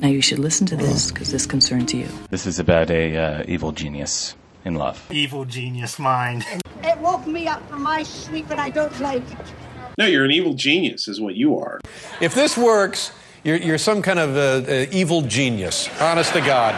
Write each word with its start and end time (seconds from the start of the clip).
Now 0.00 0.08
you 0.08 0.22
should 0.22 0.38
listen 0.38 0.64
to 0.68 0.76
this 0.76 1.10
because 1.10 1.32
this 1.32 1.44
concerns 1.44 1.92
you. 1.92 2.06
This 2.30 2.46
is 2.46 2.60
about 2.60 2.88
a 2.90 3.16
uh, 3.16 3.44
evil 3.48 3.72
genius 3.72 4.36
in 4.64 4.76
love. 4.76 5.04
Evil 5.10 5.44
genius 5.44 5.98
mind. 5.98 6.46
It 6.84 6.98
woke 6.98 7.26
me 7.26 7.48
up 7.48 7.68
from 7.68 7.82
my 7.82 8.04
sleep 8.04 8.48
and 8.50 8.60
I 8.60 8.70
don't 8.70 8.98
like 9.00 9.28
it. 9.28 9.38
No, 9.98 10.06
you're 10.06 10.24
an 10.24 10.30
evil 10.30 10.54
genius, 10.54 11.08
is 11.08 11.20
what 11.20 11.34
you 11.34 11.58
are. 11.58 11.80
If 12.20 12.32
this 12.34 12.56
works, 12.56 13.10
you're, 13.42 13.56
you're 13.56 13.78
some 13.78 14.00
kind 14.00 14.20
of 14.20 14.36
uh, 14.36 14.70
uh, 14.70 14.86
evil 14.92 15.22
genius. 15.22 15.88
Honest 16.00 16.32
to 16.34 16.40
God. 16.40 16.74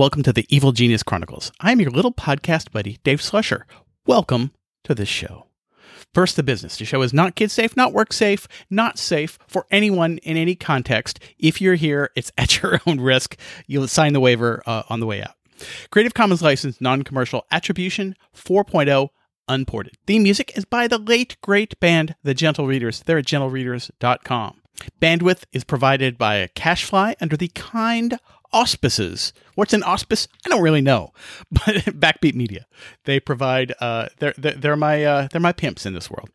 Welcome 0.00 0.22
to 0.22 0.32
the 0.32 0.46
Evil 0.48 0.72
Genius 0.72 1.02
Chronicles. 1.02 1.52
I'm 1.60 1.78
your 1.78 1.90
little 1.90 2.10
podcast 2.10 2.72
buddy, 2.72 2.98
Dave 3.04 3.20
Slusher. 3.20 3.64
Welcome 4.06 4.52
to 4.84 4.94
this 4.94 5.10
show. 5.10 5.48
First, 6.14 6.36
the 6.36 6.42
business. 6.42 6.78
The 6.78 6.86
show 6.86 7.02
is 7.02 7.12
not 7.12 7.34
kid 7.34 7.50
safe, 7.50 7.76
not 7.76 7.92
work 7.92 8.14
safe, 8.14 8.48
not 8.70 8.98
safe 8.98 9.38
for 9.46 9.66
anyone 9.70 10.16
in 10.22 10.38
any 10.38 10.54
context. 10.54 11.20
If 11.38 11.60
you're 11.60 11.74
here, 11.74 12.08
it's 12.16 12.32
at 12.38 12.62
your 12.62 12.80
own 12.86 12.98
risk. 12.98 13.38
You'll 13.66 13.88
sign 13.88 14.14
the 14.14 14.20
waiver 14.20 14.62
uh, 14.64 14.84
on 14.88 15.00
the 15.00 15.06
way 15.06 15.22
out. 15.22 15.34
Creative 15.90 16.14
Commons 16.14 16.40
license, 16.40 16.80
non 16.80 17.02
commercial 17.02 17.44
attribution 17.50 18.16
4.0 18.34 19.10
unported. 19.48 19.98
Theme 20.06 20.22
music 20.22 20.56
is 20.56 20.64
by 20.64 20.88
the 20.88 20.96
late 20.96 21.36
great 21.42 21.78
band 21.78 22.14
The 22.22 22.32
Gentle 22.32 22.66
Readers. 22.66 23.02
They're 23.02 23.18
at 23.18 23.26
gentlereaders.com. 23.26 24.62
Bandwidth 24.98 25.44
is 25.52 25.64
provided 25.64 26.16
by 26.16 26.36
a 26.36 26.48
Cashfly 26.48 27.16
under 27.20 27.36
the 27.36 27.48
kind 27.48 28.18
auspices. 28.52 29.32
What's 29.54 29.72
an 29.72 29.82
auspice? 29.82 30.28
I 30.44 30.48
don't 30.48 30.62
really 30.62 30.80
know, 30.80 31.12
but 31.52 31.76
Backbeat 31.86 32.34
Media. 32.34 32.66
They 33.04 33.20
provide. 33.20 33.72
Uh, 33.80 34.08
they're, 34.18 34.34
they're 34.36 34.76
my 34.76 35.04
uh, 35.04 35.28
they're 35.30 35.40
my 35.40 35.52
pimps 35.52 35.86
in 35.86 35.94
this 35.94 36.10
world. 36.10 36.30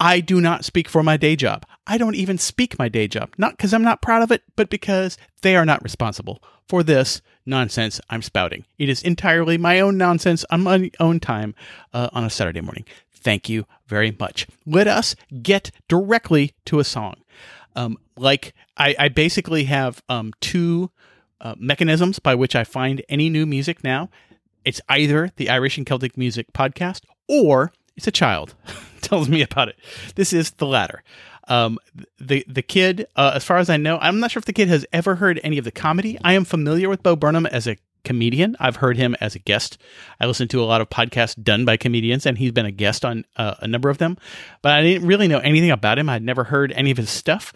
I 0.00 0.20
do 0.20 0.40
not 0.40 0.64
speak 0.64 0.88
for 0.88 1.02
my 1.02 1.16
day 1.16 1.36
job. 1.36 1.66
I 1.86 1.98
don't 1.98 2.16
even 2.16 2.38
speak 2.38 2.78
my 2.78 2.88
day 2.88 3.08
job, 3.08 3.32
not 3.38 3.52
because 3.56 3.72
I'm 3.72 3.82
not 3.82 4.02
proud 4.02 4.22
of 4.22 4.30
it, 4.30 4.42
but 4.56 4.70
because 4.70 5.16
they 5.42 5.56
are 5.56 5.66
not 5.66 5.82
responsible 5.82 6.42
for 6.68 6.82
this 6.82 7.22
nonsense 7.44 8.00
I'm 8.10 8.22
spouting. 8.22 8.64
It 8.78 8.88
is 8.88 9.02
entirely 9.02 9.56
my 9.56 9.80
own 9.80 9.96
nonsense 9.96 10.44
on 10.50 10.62
my 10.62 10.90
own 10.98 11.20
time 11.20 11.54
uh, 11.92 12.08
on 12.12 12.24
a 12.24 12.30
Saturday 12.30 12.60
morning. 12.60 12.84
Thank 13.14 13.48
you 13.48 13.66
very 13.86 14.16
much. 14.18 14.46
Let 14.66 14.86
us 14.86 15.16
get 15.42 15.70
directly 15.88 16.52
to 16.66 16.80
a 16.80 16.84
song. 16.84 17.14
Um, 17.74 17.98
like 18.16 18.54
I, 18.76 18.94
I 18.98 19.08
basically 19.08 19.64
have 19.64 20.02
um, 20.08 20.32
two 20.40 20.90
uh, 21.40 21.54
mechanisms 21.58 22.18
by 22.18 22.34
which 22.34 22.56
I 22.56 22.64
find 22.64 23.02
any 23.08 23.28
new 23.28 23.46
music 23.46 23.84
now. 23.84 24.10
It's 24.64 24.80
either 24.88 25.30
the 25.36 25.48
Irish 25.48 25.76
and 25.76 25.86
Celtic 25.86 26.16
Music 26.16 26.52
podcast 26.52 27.02
or 27.28 27.72
it's 27.96 28.06
a 28.06 28.12
child 28.12 28.54
tells 29.00 29.28
me 29.28 29.42
about 29.42 29.68
it. 29.68 29.76
This 30.14 30.32
is 30.32 30.50
the 30.52 30.66
latter. 30.66 31.02
Um, 31.48 31.78
the 32.18 32.44
the 32.48 32.62
kid, 32.62 33.06
uh, 33.14 33.32
as 33.34 33.44
far 33.44 33.58
as 33.58 33.70
I 33.70 33.76
know, 33.76 33.98
I'm 33.98 34.18
not 34.18 34.32
sure 34.32 34.40
if 34.40 34.46
the 34.46 34.52
kid 34.52 34.68
has 34.68 34.84
ever 34.92 35.14
heard 35.14 35.40
any 35.44 35.58
of 35.58 35.64
the 35.64 35.70
comedy. 35.70 36.18
I 36.24 36.32
am 36.32 36.44
familiar 36.44 36.88
with 36.88 37.04
Bo 37.04 37.14
Burnham 37.14 37.46
as 37.46 37.68
a 37.68 37.76
comedian. 38.04 38.56
I've 38.58 38.76
heard 38.76 38.96
him 38.96 39.16
as 39.20 39.34
a 39.34 39.38
guest. 39.38 39.78
I 40.20 40.26
listen 40.26 40.48
to 40.48 40.62
a 40.62 40.64
lot 40.64 40.80
of 40.80 40.90
podcasts 40.90 41.40
done 41.40 41.64
by 41.64 41.76
comedians, 41.76 42.26
and 42.26 42.38
he's 42.38 42.52
been 42.52 42.66
a 42.66 42.72
guest 42.72 43.04
on 43.04 43.24
uh, 43.36 43.54
a 43.60 43.68
number 43.68 43.90
of 43.90 43.98
them. 43.98 44.18
But 44.62 44.72
I 44.72 44.82
didn't 44.82 45.06
really 45.06 45.28
know 45.28 45.38
anything 45.38 45.70
about 45.70 45.98
him. 45.98 46.08
I'd 46.08 46.22
never 46.22 46.44
heard 46.44 46.72
any 46.72 46.90
of 46.90 46.96
his 46.96 47.10
stuff. 47.10 47.52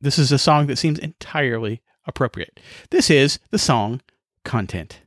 This 0.00 0.18
is 0.18 0.32
a 0.32 0.38
song 0.38 0.66
that 0.66 0.76
seems 0.76 0.98
entirely 0.98 1.80
appropriate. 2.06 2.60
This 2.90 3.10
is 3.10 3.38
the 3.50 3.58
song 3.58 4.00
Content. 4.44 5.00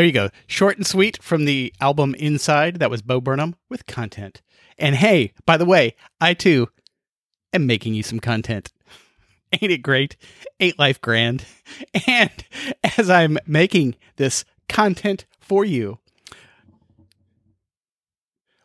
There 0.00 0.06
you 0.06 0.12
go. 0.12 0.30
Short 0.46 0.78
and 0.78 0.86
sweet 0.86 1.22
from 1.22 1.44
the 1.44 1.74
album 1.78 2.14
Inside. 2.14 2.76
That 2.76 2.88
was 2.88 3.02
Bo 3.02 3.20
Burnham 3.20 3.54
with 3.68 3.84
content. 3.84 4.40
And 4.78 4.96
hey, 4.96 5.34
by 5.44 5.58
the 5.58 5.66
way, 5.66 5.94
I 6.18 6.32
too 6.32 6.70
am 7.52 7.66
making 7.66 7.92
you 7.92 8.02
some 8.02 8.18
content. 8.18 8.72
Ain't 9.52 9.70
it 9.70 9.82
great? 9.82 10.16
Ain't 10.58 10.78
life 10.78 11.02
grand? 11.02 11.44
And 12.06 12.30
as 12.96 13.10
I'm 13.10 13.36
making 13.46 13.94
this 14.16 14.46
content 14.70 15.26
for 15.38 15.66
you, 15.66 15.98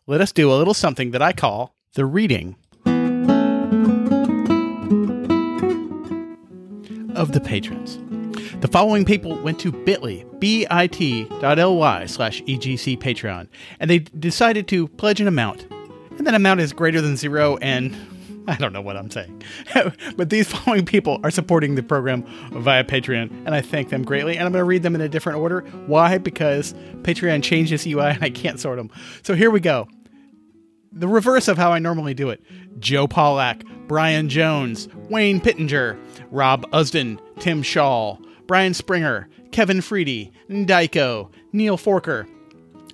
let 0.08 0.22
us 0.22 0.32
do 0.32 0.50
a 0.50 0.56
little 0.56 0.74
something 0.74 1.12
that 1.12 1.22
I 1.22 1.34
call 1.34 1.76
the 1.96 2.06
reading 2.06 2.56
of 7.14 7.34
the 7.34 7.42
patrons. 7.44 8.00
The 8.60 8.68
following 8.68 9.06
people 9.06 9.42
went 9.42 9.60
to 9.60 9.72
bit.ly, 9.72 10.26
bit.ly 10.40 12.06
slash 12.06 12.42
EGC 12.44 12.98
Patreon, 13.00 13.48
and 13.80 13.90
they 13.90 14.00
decided 14.00 14.68
to 14.70 14.88
pledge 14.88 15.22
an 15.22 15.28
amount. 15.28 15.68
And 16.18 16.26
that 16.26 16.34
amount 16.34 16.62
is 16.62 16.74
greater 16.74 17.02
than 17.02 17.18
zero, 17.18 17.58
and 17.58 17.96
I 18.48 18.56
don't 18.56 18.74
know 18.74 18.82
what 18.82 18.98
I'm 18.98 19.10
saying. 19.10 19.44
but 20.16 20.30
these 20.30 20.48
following 20.48 20.86
people 20.86 21.20
are 21.24 21.32
supporting 21.32 21.76
the 21.76 21.84
program 21.84 22.24
via 22.52 22.84
Patreon, 22.84 23.30
and 23.46 23.56
I 23.56 23.62
thank 23.62 23.90
them 23.90 24.04
greatly. 24.04 24.38
And 24.38 24.46
I'm 24.46 24.52
going 24.52 24.62
to 24.62 24.66
read 24.66 24.84
them 24.84 24.96
in 24.96 25.02
a 25.02 25.10
different 25.10 25.40
order. 25.40 25.62
Why? 25.88 26.18
Because 26.18 26.74
Patreon 27.02 27.44
changed 27.44 27.72
its 27.72 27.86
UI 27.86 28.12
and 28.12 28.24
I 28.24 28.30
can't 28.30 28.60
sort 28.60 28.78
them. 28.78 28.92
So 29.24 29.36
here 29.36 29.52
we 29.52 29.60
go 29.60 29.88
the 30.96 31.08
reverse 31.08 31.48
of 31.48 31.58
how 31.58 31.72
I 31.72 31.80
normally 31.80 32.14
do 32.14 32.30
it. 32.30 32.42
Joe 32.80 33.08
Pollack, 33.08 33.64
Brian 33.88 34.30
Jones, 34.30 34.88
Wayne 35.10 35.42
Pittenger, 35.42 36.00
Rob 36.32 36.66
Usden, 36.72 37.20
Tim 37.40 37.62
Shaw, 37.62 38.18
Brian 38.48 38.74
Springer, 38.74 39.28
Kevin 39.52 39.80
Freedy, 39.80 40.32
Ndaiko, 40.50 41.32
Neil 41.52 41.78
Forker, 41.78 42.28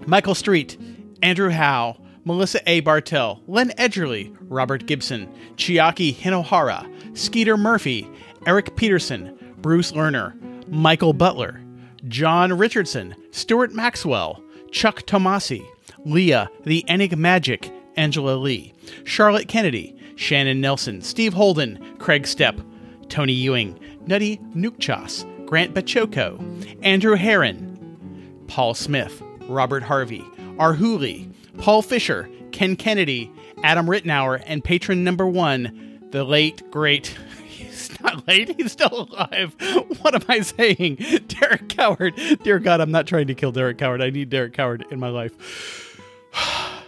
Michael 0.06 0.36
Street, 0.36 0.78
Andrew 1.22 1.50
Howe, 1.50 1.98
Melissa 2.24 2.60
A. 2.70 2.82
Bartell, 2.82 3.42
Len 3.48 3.72
Edgerly, 3.78 4.36
Robert 4.42 4.86
Gibson, 4.86 5.28
Chiaki 5.56 6.14
Hinohara, 6.14 6.88
Skeeter 7.18 7.58
Murphy, 7.58 8.08
Eric 8.46 8.76
Peterson, 8.76 9.38
Bruce 9.58 9.92
Lerner, 9.92 10.34
Michael 10.68 11.14
Butler, 11.14 11.62
John 12.08 12.54
Richardson, 12.58 13.16
Stuart 13.32 13.74
Maxwell, 13.74 14.44
Chuck 14.72 15.04
Tomasi, 15.04 15.66
Leah, 16.06 16.50
The 16.64 16.84
Enigmagic, 16.88 17.72
Angela 17.96 18.36
Lee, 18.36 18.74
Charlotte 19.04 19.48
Kennedy, 19.48 19.96
Shannon 20.16 20.62
Nelson, 20.62 21.02
Steve 21.02 21.34
Holden, 21.34 21.96
Craig 22.00 22.24
Stepp, 22.24 22.64
Tony 23.10 23.34
Ewing, 23.34 23.78
Nutty 24.08 24.38
Nukchas, 24.56 25.26
Grant 25.52 25.74
Bachoco, 25.74 26.40
Andrew 26.82 27.18
Heron, 27.18 28.46
Paul 28.48 28.74
Smith, 28.74 29.22
Robert 29.50 29.84
Harvey, 29.84 30.22
Arhuli, 30.56 31.30
Paul 31.58 31.82
Fisher, 31.82 32.30
Ken 32.54 32.78
Kennedy, 32.78 33.30
Adam 33.62 33.86
Rittenauer, 33.86 34.42
and 34.46 34.64
patron 34.64 35.04
number 35.04 35.28
one, 35.28 36.00
the 36.12 36.24
late, 36.24 36.72
great, 36.72 37.08
he's 37.46 37.92
not 38.02 38.26
late, 38.30 38.56
he's 38.56 38.72
still 38.72 39.10
alive. 39.12 39.54
What 40.00 40.16
am 40.16 40.22
I 40.30 40.40
saying? 40.40 40.96
Derek 41.28 41.68
Coward. 41.68 42.14
Dear 42.44 42.60
God, 42.60 42.80
I'm 42.80 42.92
not 42.92 43.06
trying 43.06 43.28
to 43.28 43.36
kill 43.36 43.52
Derek 43.52 43.78
Coward. 43.78 44.02
I 44.02 44.10
need 44.10 44.30
Derek 44.30 44.54
Coward 44.54 44.86
in 44.90 45.02
my 45.02 45.10
life. 45.10 46.00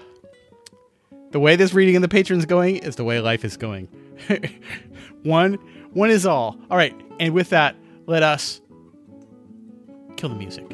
the 1.32 1.40
way 1.42 1.58
this 1.58 1.74
reading 1.74 1.96
in 1.96 2.02
the 2.02 2.08
patron's 2.08 2.46
going 2.46 2.78
is 2.78 2.96
the 2.96 3.04
way 3.04 3.20
life 3.20 3.44
is 3.44 3.58
going. 3.58 3.90
one, 5.24 5.56
one 5.92 6.10
is 6.10 6.26
all. 6.26 6.56
All 6.72 6.78
right, 6.78 6.96
and 7.20 7.34
with 7.34 7.50
that, 7.50 7.76
let 8.06 8.24
us 8.24 8.62
kill 10.18 10.30
the 10.30 10.36
music. 10.36 10.66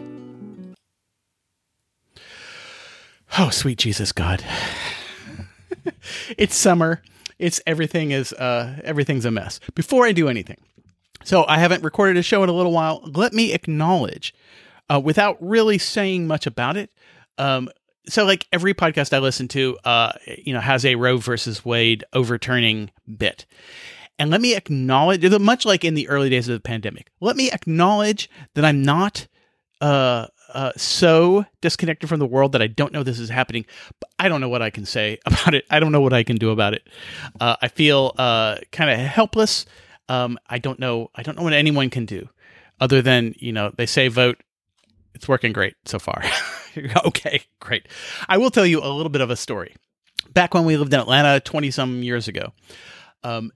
Oh, 3.38 3.50
sweet 3.50 3.78
Jesus 3.78 4.12
God. 4.12 4.44
it's 6.38 6.56
summer. 6.56 7.02
It's 7.38 7.62
everything 7.66 8.12
is 8.12 8.34
uh 8.34 8.82
everything's 8.84 9.26
a 9.26 9.32
mess. 9.32 9.60
Before 9.76 10.06
I 10.06 10.12
do 10.12 10.28
anything. 10.28 10.58
So, 11.26 11.46
I 11.50 11.58
haven't 11.58 11.84
recorded 11.84 12.16
a 12.16 12.24
show 12.24 12.44
in 12.44 12.50
a 12.50 12.54
little 12.54 12.72
while. 12.72 13.02
Let 13.04 13.34
me 13.34 13.54
acknowledge 13.54 14.34
uh 14.90 15.00
without 15.00 15.38
really 15.40 15.78
saying 15.78 16.28
much 16.28 16.48
about 16.48 16.76
it. 16.76 16.92
Um 17.38 17.70
so 18.08 18.26
like 18.26 18.48
every 18.52 18.74
podcast 18.74 19.14
I 19.14 19.20
listen 19.20 19.48
to 19.50 19.78
uh 19.86 20.14
you 20.26 20.54
know 20.54 20.60
has 20.62 20.84
a 20.84 20.96
Roe 20.96 21.18
versus 21.18 21.64
Wade 21.64 22.04
overturning 22.14 22.92
bit. 23.18 23.46
And 24.20 24.30
let 24.30 24.42
me 24.42 24.54
acknowledge, 24.54 25.24
much 25.40 25.66
like 25.66 25.86
in 25.86 25.94
the 25.94 26.10
early 26.10 26.30
days 26.30 26.50
of 26.50 26.54
the 26.54 26.60
pandemic, 26.60 27.10
let 27.22 27.38
me 27.38 27.50
acknowledge 27.52 28.30
that 28.54 28.66
I'm 28.66 28.84
not 28.84 29.28
uh, 29.80 30.28
uh, 30.54 30.74
so 30.76 31.46
disconnected 31.62 32.10
from 32.10 32.20
the 32.20 32.26
world 32.26 32.52
that 32.52 32.62
I 32.62 32.68
don't 32.68 32.92
know 32.92 33.02
this 33.02 33.18
is 33.18 33.30
happening. 33.30 33.66
But 34.00 34.10
I 34.20 34.28
don't 34.28 34.42
know 34.42 34.50
what 34.50 34.62
I 34.62 34.70
can 34.70 34.86
say 34.86 35.20
about 35.26 35.54
it. 35.54 35.66
I 35.70 35.80
don't 35.80 35.94
know 35.94 36.02
what 36.02 36.14
I 36.14 36.24
can 36.24 36.36
do 36.36 36.52
about 36.52 36.74
it. 36.74 36.88
Uh, 37.40 37.56
I 37.62 37.70
feel 37.70 38.14
uh, 38.18 38.58
kind 38.74 38.90
of 38.90 39.00
helpless. 39.00 39.66
Um, 40.10 40.38
I 40.50 40.58
don't 40.58 40.80
know. 40.80 41.10
I 41.16 41.24
don't 41.24 41.38
know 41.38 41.44
what 41.44 41.54
anyone 41.54 41.90
can 41.90 42.06
do, 42.06 42.28
other 42.82 43.02
than 43.02 43.36
you 43.38 43.54
know 43.54 43.72
they 43.78 43.86
say 43.86 44.08
vote. 44.10 44.42
It's 45.16 45.28
working 45.28 45.54
great 45.54 45.76
so 45.86 46.00
far. 46.00 46.24
okay, 47.06 47.42
great. 47.60 47.88
I 48.28 48.38
will 48.38 48.50
tell 48.50 48.66
you 48.66 48.82
a 48.84 48.90
little 48.90 49.10
bit 49.10 49.22
of 49.22 49.30
a 49.30 49.36
story. 49.36 49.76
Back 50.34 50.54
when 50.54 50.66
we 50.66 50.78
lived 50.78 50.94
in 50.94 51.00
Atlanta 51.00 51.40
twenty 51.40 51.70
some 51.70 52.02
years 52.02 52.28
ago, 52.28 52.54
um, 53.24 53.52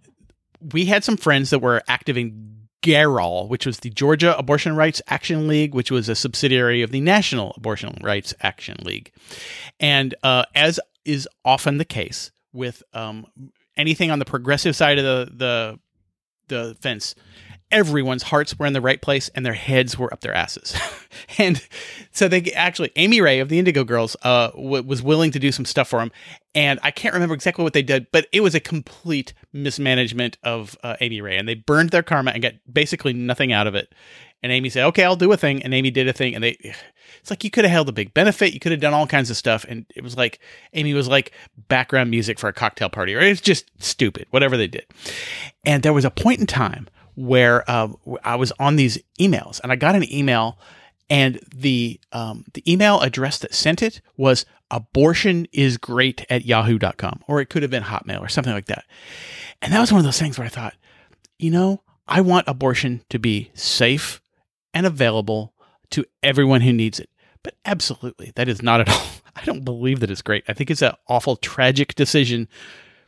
we 0.71 0.85
had 0.85 1.03
some 1.03 1.17
friends 1.17 1.49
that 1.49 1.59
were 1.59 1.81
active 1.87 2.17
in 2.17 2.53
GARAL, 2.81 3.47
which 3.47 3.65
was 3.65 3.79
the 3.79 3.89
Georgia 3.89 4.37
Abortion 4.37 4.75
Rights 4.75 5.01
Action 5.07 5.47
League, 5.47 5.73
which 5.73 5.89
was 5.89 6.09
a 6.09 6.15
subsidiary 6.15 6.81
of 6.81 6.91
the 6.91 7.01
National 7.01 7.53
Abortion 7.57 7.97
Rights 8.01 8.33
Action 8.41 8.77
League. 8.83 9.11
And 9.79 10.13
uh, 10.23 10.45
as 10.53 10.79
is 11.05 11.27
often 11.43 11.77
the 11.77 11.85
case 11.85 12.31
with 12.51 12.83
um, 12.93 13.25
anything 13.75 14.11
on 14.11 14.19
the 14.19 14.25
progressive 14.25 14.75
side 14.75 14.99
of 14.99 15.05
the, 15.05 15.31
the 15.35 15.79
the 16.49 16.75
fence, 16.81 17.15
everyone's 17.73 18.23
hearts 18.23 18.57
were 18.57 18.67
in 18.67 18.73
the 18.73 18.79
right 18.79 19.01
place 19.01 19.29
and 19.29 19.45
their 19.45 19.53
heads 19.53 19.97
were 19.97 20.13
up 20.13 20.21
their 20.21 20.33
asses. 20.33 20.77
and 21.37 21.65
so 22.11 22.27
they 22.27 22.43
actually, 22.53 22.91
Amy 22.95 23.19
Ray 23.19 23.39
of 23.39 23.49
the 23.49 23.59
Indigo 23.59 23.83
Girls 23.83 24.15
uh, 24.21 24.51
w- 24.51 24.83
was 24.83 25.01
willing 25.01 25.31
to 25.31 25.39
do 25.39 25.51
some 25.51 25.65
stuff 25.65 25.89
for 25.89 25.99
them. 25.99 26.11
And 26.55 26.79
I 26.83 26.91
can't 26.91 27.15
remember 27.15 27.33
exactly 27.33 27.63
what 27.63 27.73
they 27.73 27.81
did, 27.81 28.07
but 28.11 28.27
it 28.31 28.41
was 28.41 28.53
a 28.53 28.59
complete 28.59 29.33
mismanagement 29.51 30.37
of 30.43 30.77
uh, 30.83 30.95
Amy 31.01 31.19
Ray. 31.19 31.35
And 31.35 31.49
they 31.49 31.55
burned 31.55 31.89
their 31.89 32.03
karma 32.03 32.31
and 32.31 32.43
got 32.43 32.53
basically 32.71 33.11
nothing 33.11 33.51
out 33.51 33.65
of 33.65 33.73
it. 33.73 33.93
And 34.43 34.51
Amy 34.51 34.69
said, 34.69 34.85
okay, 34.87 35.03
I'll 35.03 35.15
do 35.15 35.31
a 35.31 35.37
thing. 35.37 35.63
And 35.63 35.73
Amy 35.73 35.89
did 35.89 36.07
a 36.07 36.13
thing. 36.13 36.35
And 36.35 36.43
they, 36.43 36.57
it's 37.19 37.31
like 37.31 37.43
you 37.43 37.49
could 37.49 37.63
have 37.63 37.71
held 37.71 37.89
a 37.89 37.93
big 37.93 38.13
benefit. 38.13 38.53
You 38.53 38.59
could 38.59 38.71
have 38.71 38.81
done 38.81 38.93
all 38.93 39.07
kinds 39.07 39.31
of 39.31 39.37
stuff. 39.37 39.65
And 39.67 39.85
it 39.95 40.03
was 40.03 40.15
like, 40.15 40.39
Amy 40.73 40.93
was 40.93 41.07
like 41.07 41.31
background 41.69 42.11
music 42.11 42.37
for 42.37 42.49
a 42.49 42.53
cocktail 42.53 42.89
party, 42.89 43.15
or 43.15 43.19
it's 43.19 43.41
just 43.41 43.71
stupid, 43.81 44.27
whatever 44.29 44.57
they 44.57 44.67
did. 44.67 44.85
And 45.65 45.81
there 45.81 45.93
was 45.93 46.05
a 46.05 46.11
point 46.11 46.39
in 46.39 46.45
time 46.45 46.87
where 47.15 47.69
uh, 47.69 47.89
I 48.23 48.35
was 48.35 48.51
on 48.59 48.75
these 48.75 48.97
emails 49.19 49.59
and 49.61 49.71
I 49.71 49.75
got 49.75 49.95
an 49.95 50.11
email 50.13 50.57
and 51.09 51.39
the 51.55 51.99
um, 52.11 52.45
the 52.53 52.71
email 52.71 53.01
address 53.01 53.37
that 53.39 53.53
sent 53.53 53.81
it 53.81 54.01
was 54.17 54.45
abortion 54.71 55.47
is 55.51 55.77
great 55.77 56.25
at 56.29 56.45
yahoo.com 56.45 57.21
or 57.27 57.41
it 57.41 57.49
could 57.49 57.61
have 57.61 57.71
been 57.71 57.83
hotmail 57.83 58.21
or 58.21 58.27
something 58.27 58.53
like 58.53 58.65
that. 58.65 58.85
And 59.61 59.71
that 59.73 59.79
was 59.79 59.91
one 59.91 59.99
of 59.99 60.05
those 60.05 60.19
things 60.19 60.37
where 60.37 60.47
i 60.47 60.49
thought 60.49 60.73
you 61.37 61.51
know 61.51 61.81
i 62.07 62.21
want 62.21 62.47
abortion 62.47 63.03
to 63.09 63.19
be 63.19 63.51
safe 63.53 64.21
and 64.73 64.85
available 64.85 65.53
to 65.91 66.05
everyone 66.23 66.61
who 66.61 66.73
needs 66.73 66.99
it. 66.99 67.09
But 67.43 67.55
absolutely 67.65 68.31
that 68.35 68.47
is 68.47 68.61
not 68.61 68.81
at 68.81 68.89
all. 68.89 69.05
I 69.35 69.43
don't 69.45 69.65
believe 69.65 69.99
that 69.99 70.11
it's 70.11 70.21
great. 70.21 70.43
I 70.47 70.53
think 70.53 70.71
it's 70.71 70.81
an 70.81 70.93
awful 71.07 71.35
tragic 71.35 71.95
decision 71.95 72.47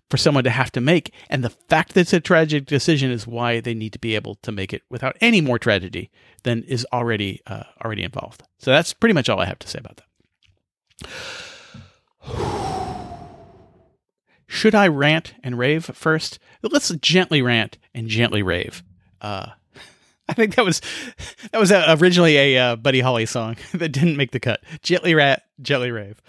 for 0.10 0.18
someone 0.18 0.44
to 0.44 0.50
have 0.50 0.72
to 0.74 0.82
make. 0.82 1.14
And 1.30 1.44
the 1.44 1.50
fact 1.50 1.94
that 1.94 2.02
it's 2.02 2.14
a 2.14 2.20
tragic 2.20 2.66
decision 2.66 3.12
is 3.12 3.28
why 3.28 3.60
they 3.60 3.74
need 3.74 3.94
to 3.94 4.00
be 4.00 4.16
able 4.16 4.36
to 4.36 4.52
make 4.52 4.74
it 4.74 4.84
without 4.90 5.18
any 5.22 5.42
more 5.42 5.60
tragedy 5.60 6.12
than 6.44 6.64
is 6.64 6.86
already 6.94 7.42
uh, 7.48 7.64
already 7.84 8.04
involved. 8.04 8.44
So 8.60 8.72
that's 8.72 8.94
pretty 8.94 9.14
much 9.14 9.30
all 9.30 9.40
I 9.40 9.46
have 9.46 9.60
to 9.60 9.68
say 9.68 9.80
about 9.80 10.02
that. 10.02 10.06
Should 14.48 14.76
I 14.76 14.88
rant 14.88 15.34
and 15.44 15.58
rave 15.58 15.86
first? 15.86 16.40
Let's 16.62 16.90
gently 17.02 17.42
rant 17.42 17.78
and 17.94 18.08
gently 18.08 18.44
rave. 18.44 18.84
Uh, 19.20 19.48
I 20.30 20.34
think 20.34 20.56
that 20.56 20.66
was 20.66 20.82
that 21.52 21.60
was 21.60 21.72
uh, 21.72 21.96
originally 22.00 22.38
a 22.38 22.58
uh, 22.58 22.76
Buddy 22.76 23.00
Holly 23.00 23.26
song 23.26 23.58
that 23.74 23.90
didn't 23.90 24.18
make 24.18 24.32
the 24.32 24.40
cut. 24.40 24.64
Gently 24.82 25.16
rat, 25.16 25.44
gently 25.62 25.92
rave. 25.92 26.22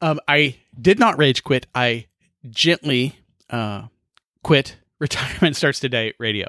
Um, 0.00 0.18
I 0.26 0.56
did 0.80 0.98
not 0.98 1.18
rage 1.18 1.44
quit. 1.44 1.66
I 1.74 2.06
gently 2.48 3.18
uh, 3.50 3.84
quit. 4.42 4.76
Retirement 4.98 5.54
starts 5.54 5.78
today 5.78 6.12
radio. 6.18 6.48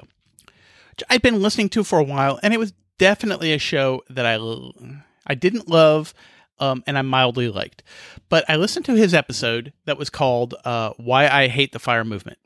Which 0.90 1.04
i've 1.08 1.22
been 1.22 1.40
listening 1.40 1.68
to 1.70 1.84
for 1.84 2.00
a 2.00 2.04
while 2.04 2.40
and 2.42 2.52
it 2.52 2.58
was 2.58 2.72
definitely 2.98 3.52
a 3.52 3.58
show 3.58 4.02
that 4.10 4.26
i 4.26 4.38
i 5.26 5.34
didn't 5.34 5.68
love 5.68 6.12
um, 6.58 6.82
and 6.86 6.98
i 6.98 7.02
mildly 7.02 7.48
liked. 7.48 7.84
But 8.28 8.44
i 8.48 8.56
listened 8.56 8.86
to 8.86 8.94
his 8.94 9.14
episode 9.14 9.72
that 9.84 9.98
was 9.98 10.10
called 10.10 10.56
uh, 10.64 10.90
why 10.96 11.28
i 11.28 11.46
hate 11.46 11.70
the 11.72 11.78
fire 11.78 12.04
movement. 12.04 12.38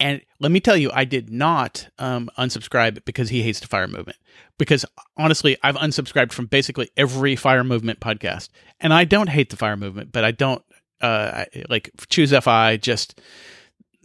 And 0.00 0.20
let 0.38 0.52
me 0.52 0.60
tell 0.60 0.76
you, 0.76 0.90
I 0.92 1.04
did 1.04 1.30
not 1.30 1.88
um, 1.98 2.30
unsubscribe 2.38 3.04
because 3.04 3.30
he 3.30 3.42
hates 3.42 3.60
the 3.60 3.66
fire 3.66 3.88
movement. 3.88 4.18
Because 4.56 4.84
honestly, 5.16 5.56
I've 5.62 5.76
unsubscribed 5.76 6.32
from 6.32 6.46
basically 6.46 6.90
every 6.96 7.34
fire 7.36 7.64
movement 7.64 8.00
podcast, 8.00 8.48
and 8.80 8.92
I 8.92 9.04
don't 9.04 9.28
hate 9.28 9.50
the 9.50 9.56
fire 9.56 9.76
movement, 9.76 10.12
but 10.12 10.24
I 10.24 10.30
don't 10.30 10.62
uh, 11.00 11.44
like 11.68 11.90
choose 12.08 12.32
fi 12.42 12.76
just 12.76 13.20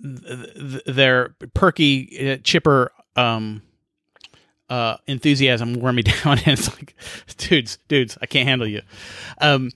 th- 0.02 0.84
their 0.86 1.36
perky 1.54 2.32
uh, 2.32 2.38
chipper 2.44 2.92
um 3.16 3.62
uh 4.70 4.98
enthusiasm 5.08 5.74
wore 5.74 5.94
me 5.94 6.02
down. 6.24 6.40
And 6.40 6.48
it's 6.48 6.70
like 6.76 6.96
dudes 7.38 7.78
dudes 7.88 8.18
i 8.22 8.26
can't 8.26 8.48
handle 8.48 8.68
you. 8.68 8.82
Um 9.40 9.72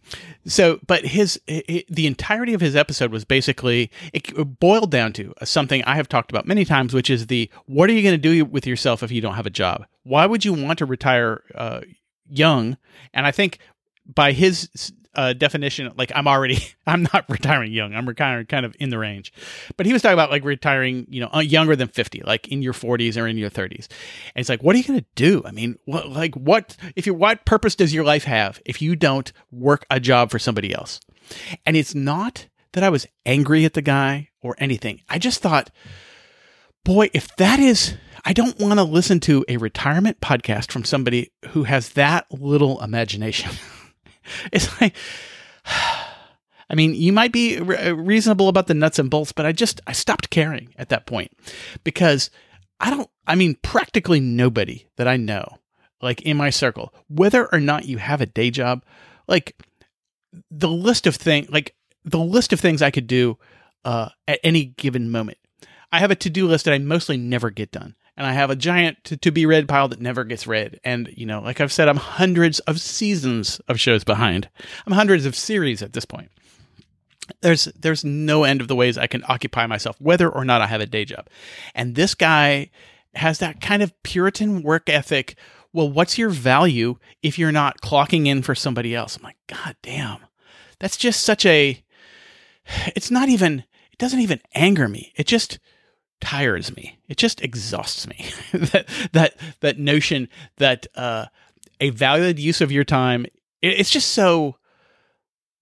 so 0.46 0.80
but 0.88 1.06
his, 1.06 1.40
hi 1.48 1.84
the 1.90 2.08
entirety 2.08 2.54
of 2.54 2.62
his 2.62 2.76
episode 2.76 3.12
was 3.12 3.26
basically 3.26 3.92
it 4.14 4.60
boiled 4.60 4.92
down 4.92 5.14
to 5.14 5.34
something 5.44 5.84
i 5.84 5.96
have 5.96 6.10
talked 6.10 6.32
about 6.32 6.48
many 6.48 6.66
times 6.66 6.94
which 6.94 7.10
is 7.10 7.28
the 7.28 7.50
what 7.66 7.90
are 7.90 7.94
you 7.94 8.02
going 8.02 8.14
to 8.14 8.18
do 8.18 8.46
with 8.46 8.66
yourself 8.66 9.04
if 9.04 9.12
you 9.12 9.22
don't 9.22 9.36
have 9.36 9.46
a 9.46 9.52
job? 9.52 9.86
Why 10.04 10.26
would 10.26 10.46
you 10.46 10.54
want 10.54 10.80
to 10.80 10.86
retire 10.86 11.44
uh 11.54 11.82
young? 12.30 12.78
And 13.14 13.26
i 13.26 13.32
think 13.32 13.60
by 14.06 14.32
his 14.32 14.70
uh, 15.18 15.34
definition, 15.34 15.92
like 15.98 16.12
I'm 16.16 16.28
already, 16.28 16.60
I'm 16.88 17.04
not 17.04 17.26
retiring 17.28 17.74
young. 17.74 17.94
I'm 17.94 18.08
retiring 18.08 18.46
kind 18.46 18.66
of 18.66 18.76
in 18.80 18.90
the 18.90 18.98
range. 18.98 19.34
But 19.76 19.86
he 19.86 19.94
was 19.94 20.02
talking 20.02 20.14
about 20.14 20.32
like 20.32 20.46
retiring, 20.46 21.08
you 21.10 21.20
know, 21.20 21.30
uh, 21.34 21.40
younger 21.40 21.76
than 21.76 21.88
50, 21.88 22.22
like 22.22 22.48
in 22.48 22.62
your 22.62 22.74
40s 22.74 23.22
or 23.22 23.28
in 23.28 23.38
your 23.38 23.50
30s. 23.50 23.88
And 24.36 24.38
it's 24.38 24.50
like, 24.50 24.64
what 24.64 24.76
are 24.76 24.80
you 24.80 24.86
going 24.86 25.00
to 25.00 25.06
do? 25.16 25.42
I 25.44 25.52
mean, 25.52 25.78
what, 25.86 26.10
like 26.10 26.36
what, 26.36 26.78
if 26.96 27.06
you, 27.08 27.14
what 27.14 27.46
purpose 27.46 27.76
does 27.76 27.94
your 27.94 28.06
life 28.06 28.24
have 28.24 28.62
if 28.66 28.82
you 28.82 28.96
don't 28.96 29.34
work 29.52 29.86
a 29.90 30.00
job 30.00 30.30
for 30.32 30.40
somebody 30.40 30.74
else? 30.74 31.00
And 31.66 31.76
it's 31.76 31.96
not 31.96 32.48
that 32.74 32.84
I 32.84 32.90
was 32.90 33.08
angry 33.26 33.66
at 33.66 33.74
the 33.74 33.82
guy 33.82 34.30
or 34.42 34.56
anything. 34.60 35.02
I 35.10 35.18
just 35.18 35.42
thought, 35.42 35.72
boy, 36.86 37.10
if 37.14 37.36
that 37.38 37.60
is, 37.60 37.96
I 38.24 38.34
don't 38.34 38.60
want 38.60 38.76
to 38.76 38.84
listen 38.84 39.20
to 39.22 39.44
a 39.48 39.58
retirement 39.58 40.22
podcast 40.22 40.72
from 40.72 40.84
somebody 40.84 41.32
who 41.50 41.64
has 41.64 41.90
that 41.90 42.32
little 42.32 42.82
imagination. 42.82 43.52
it's 44.52 44.80
like, 44.82 44.96
I 46.70 46.76
mean, 46.76 46.96
you 46.96 47.14
might 47.14 47.32
be 47.32 47.60
re- 47.60 47.92
reasonable 47.92 48.50
about 48.50 48.68
the 48.68 48.74
nuts 48.74 49.00
and 49.00 49.10
bolts, 49.10 49.32
but 49.32 49.46
I 49.46 49.52
just, 49.52 49.80
I 49.88 49.94
stopped 49.94 50.30
caring 50.30 50.74
at 50.78 50.90
that 50.90 51.06
point 51.06 51.32
because 51.84 52.30
I 52.80 52.90
don't, 52.90 53.10
I 53.26 53.36
mean, 53.36 53.56
practically 53.62 54.20
nobody 54.20 54.88
that 54.98 55.08
I 55.08 55.18
know, 55.18 55.60
like 56.02 56.22
in 56.24 56.38
my 56.38 56.50
circle, 56.50 56.94
whether 57.08 57.52
or 57.54 57.60
not 57.60 57.86
you 57.86 57.98
have 57.98 58.22
a 58.22 58.26
day 58.26 58.52
job, 58.52 58.84
like 59.28 59.56
the 60.52 60.70
list 60.70 61.08
of 61.08 61.16
things, 61.16 61.50
like 61.50 61.76
the 62.04 62.20
list 62.20 62.54
of 62.54 62.60
things 62.60 62.82
I 62.82 62.92
could 62.92 63.08
do 63.08 63.38
uh, 63.86 64.10
at 64.28 64.40
any 64.44 64.66
given 64.66 65.10
moment. 65.10 65.38
I 65.92 66.00
have 66.00 66.12
a 66.12 66.16
to 66.16 66.30
do 66.30 66.48
list 66.48 66.66
that 66.66 66.74
I 66.74 66.80
mostly 66.80 67.18
never 67.18 67.50
get 67.50 67.72
done. 67.72 67.96
And 68.18 68.26
I 68.26 68.34
have 68.34 68.50
a 68.50 68.56
giant 68.56 69.04
to, 69.06 69.18
to 69.18 69.32
be 69.32 69.46
read 69.46 69.68
pile 69.68 69.88
that 69.90 70.02
never 70.02 70.24
gets 70.24 70.48
read. 70.48 70.80
And, 70.84 71.08
you 71.16 71.28
know, 71.28 71.40
like 71.40 71.62
I've 71.62 71.72
said, 71.72 71.88
I'm 71.88 71.98
hundreds 71.98 72.60
of 72.62 72.82
seasons 72.82 73.62
of 73.68 73.80
shows 73.80 74.04
behind. 74.04 74.50
I'm 74.88 74.94
hundreds 74.94 75.28
of 75.28 75.36
series 75.36 75.84
at 75.84 75.94
this 75.94 76.06
point. 76.06 76.32
There's 77.42 77.66
there's 77.66 78.04
no 78.04 78.44
end 78.46 78.62
of 78.62 78.68
the 78.68 78.76
ways 78.76 78.98
I 78.98 79.06
can 79.08 79.24
occupy 79.28 79.68
myself, 79.68 80.00
whether 80.00 80.30
or 80.30 80.46
not 80.46 80.62
I 80.62 80.68
have 80.68 80.82
a 80.82 80.86
day 80.86 81.06
job. 81.06 81.28
And 81.76 81.94
this 81.94 82.16
guy 82.16 82.72
has 83.16 83.40
that 83.40 83.62
kind 83.62 83.84
of 83.84 83.94
Puritan 84.04 84.64
work 84.64 84.90
ethic. 84.90 85.38
Well, 85.74 85.92
what's 85.92 86.18
your 86.18 86.30
value 86.30 86.96
if 87.22 87.38
you're 87.38 87.52
not 87.52 87.82
clocking 87.82 88.28
in 88.28 88.42
for 88.42 88.56
somebody 88.56 88.96
else? 88.96 89.18
I'm 89.18 89.24
like, 89.24 89.38
God 89.48 89.76
damn. 89.84 90.20
That's 90.80 90.98
just 90.98 91.22
such 91.22 91.46
a 91.46 91.84
it's 92.96 93.12
not 93.12 93.30
even 93.30 93.60
it 93.92 93.98
doesn't 93.98 94.22
even 94.22 94.42
anger 94.56 94.88
me. 94.88 95.12
It 95.16 95.28
just 95.28 95.60
tires 96.22 96.76
me. 96.76 96.98
It 97.08 97.18
just 97.18 97.42
exhausts 97.42 98.08
me. 98.08 98.26
that 98.52 98.88
that 99.14 99.36
that 99.62 99.80
notion 99.80 100.30
that 100.58 100.88
uh, 100.96 101.26
a 101.80 101.90
valued 101.92 102.40
use 102.40 102.62
of 102.62 102.72
your 102.72 102.84
time. 102.84 103.26
It, 103.62 103.80
it's 103.80 103.90
just 103.90 104.10
so 104.10 104.58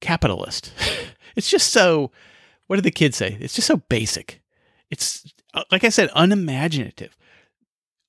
capitalist. 0.02 0.74
it's 1.36 1.50
just 1.50 1.72
so. 1.72 2.12
What 2.68 2.78
did 2.78 2.86
the 2.86 2.92
kids 2.92 3.18
say? 3.18 3.38
It's 3.40 3.54
just 3.54 3.68
so 3.68 3.78
basic. 3.78 4.42
It's 4.90 5.32
uh, 5.54 5.64
like 5.72 5.84
I 5.84 5.90
said, 5.90 6.10
unimaginative. 6.16 7.16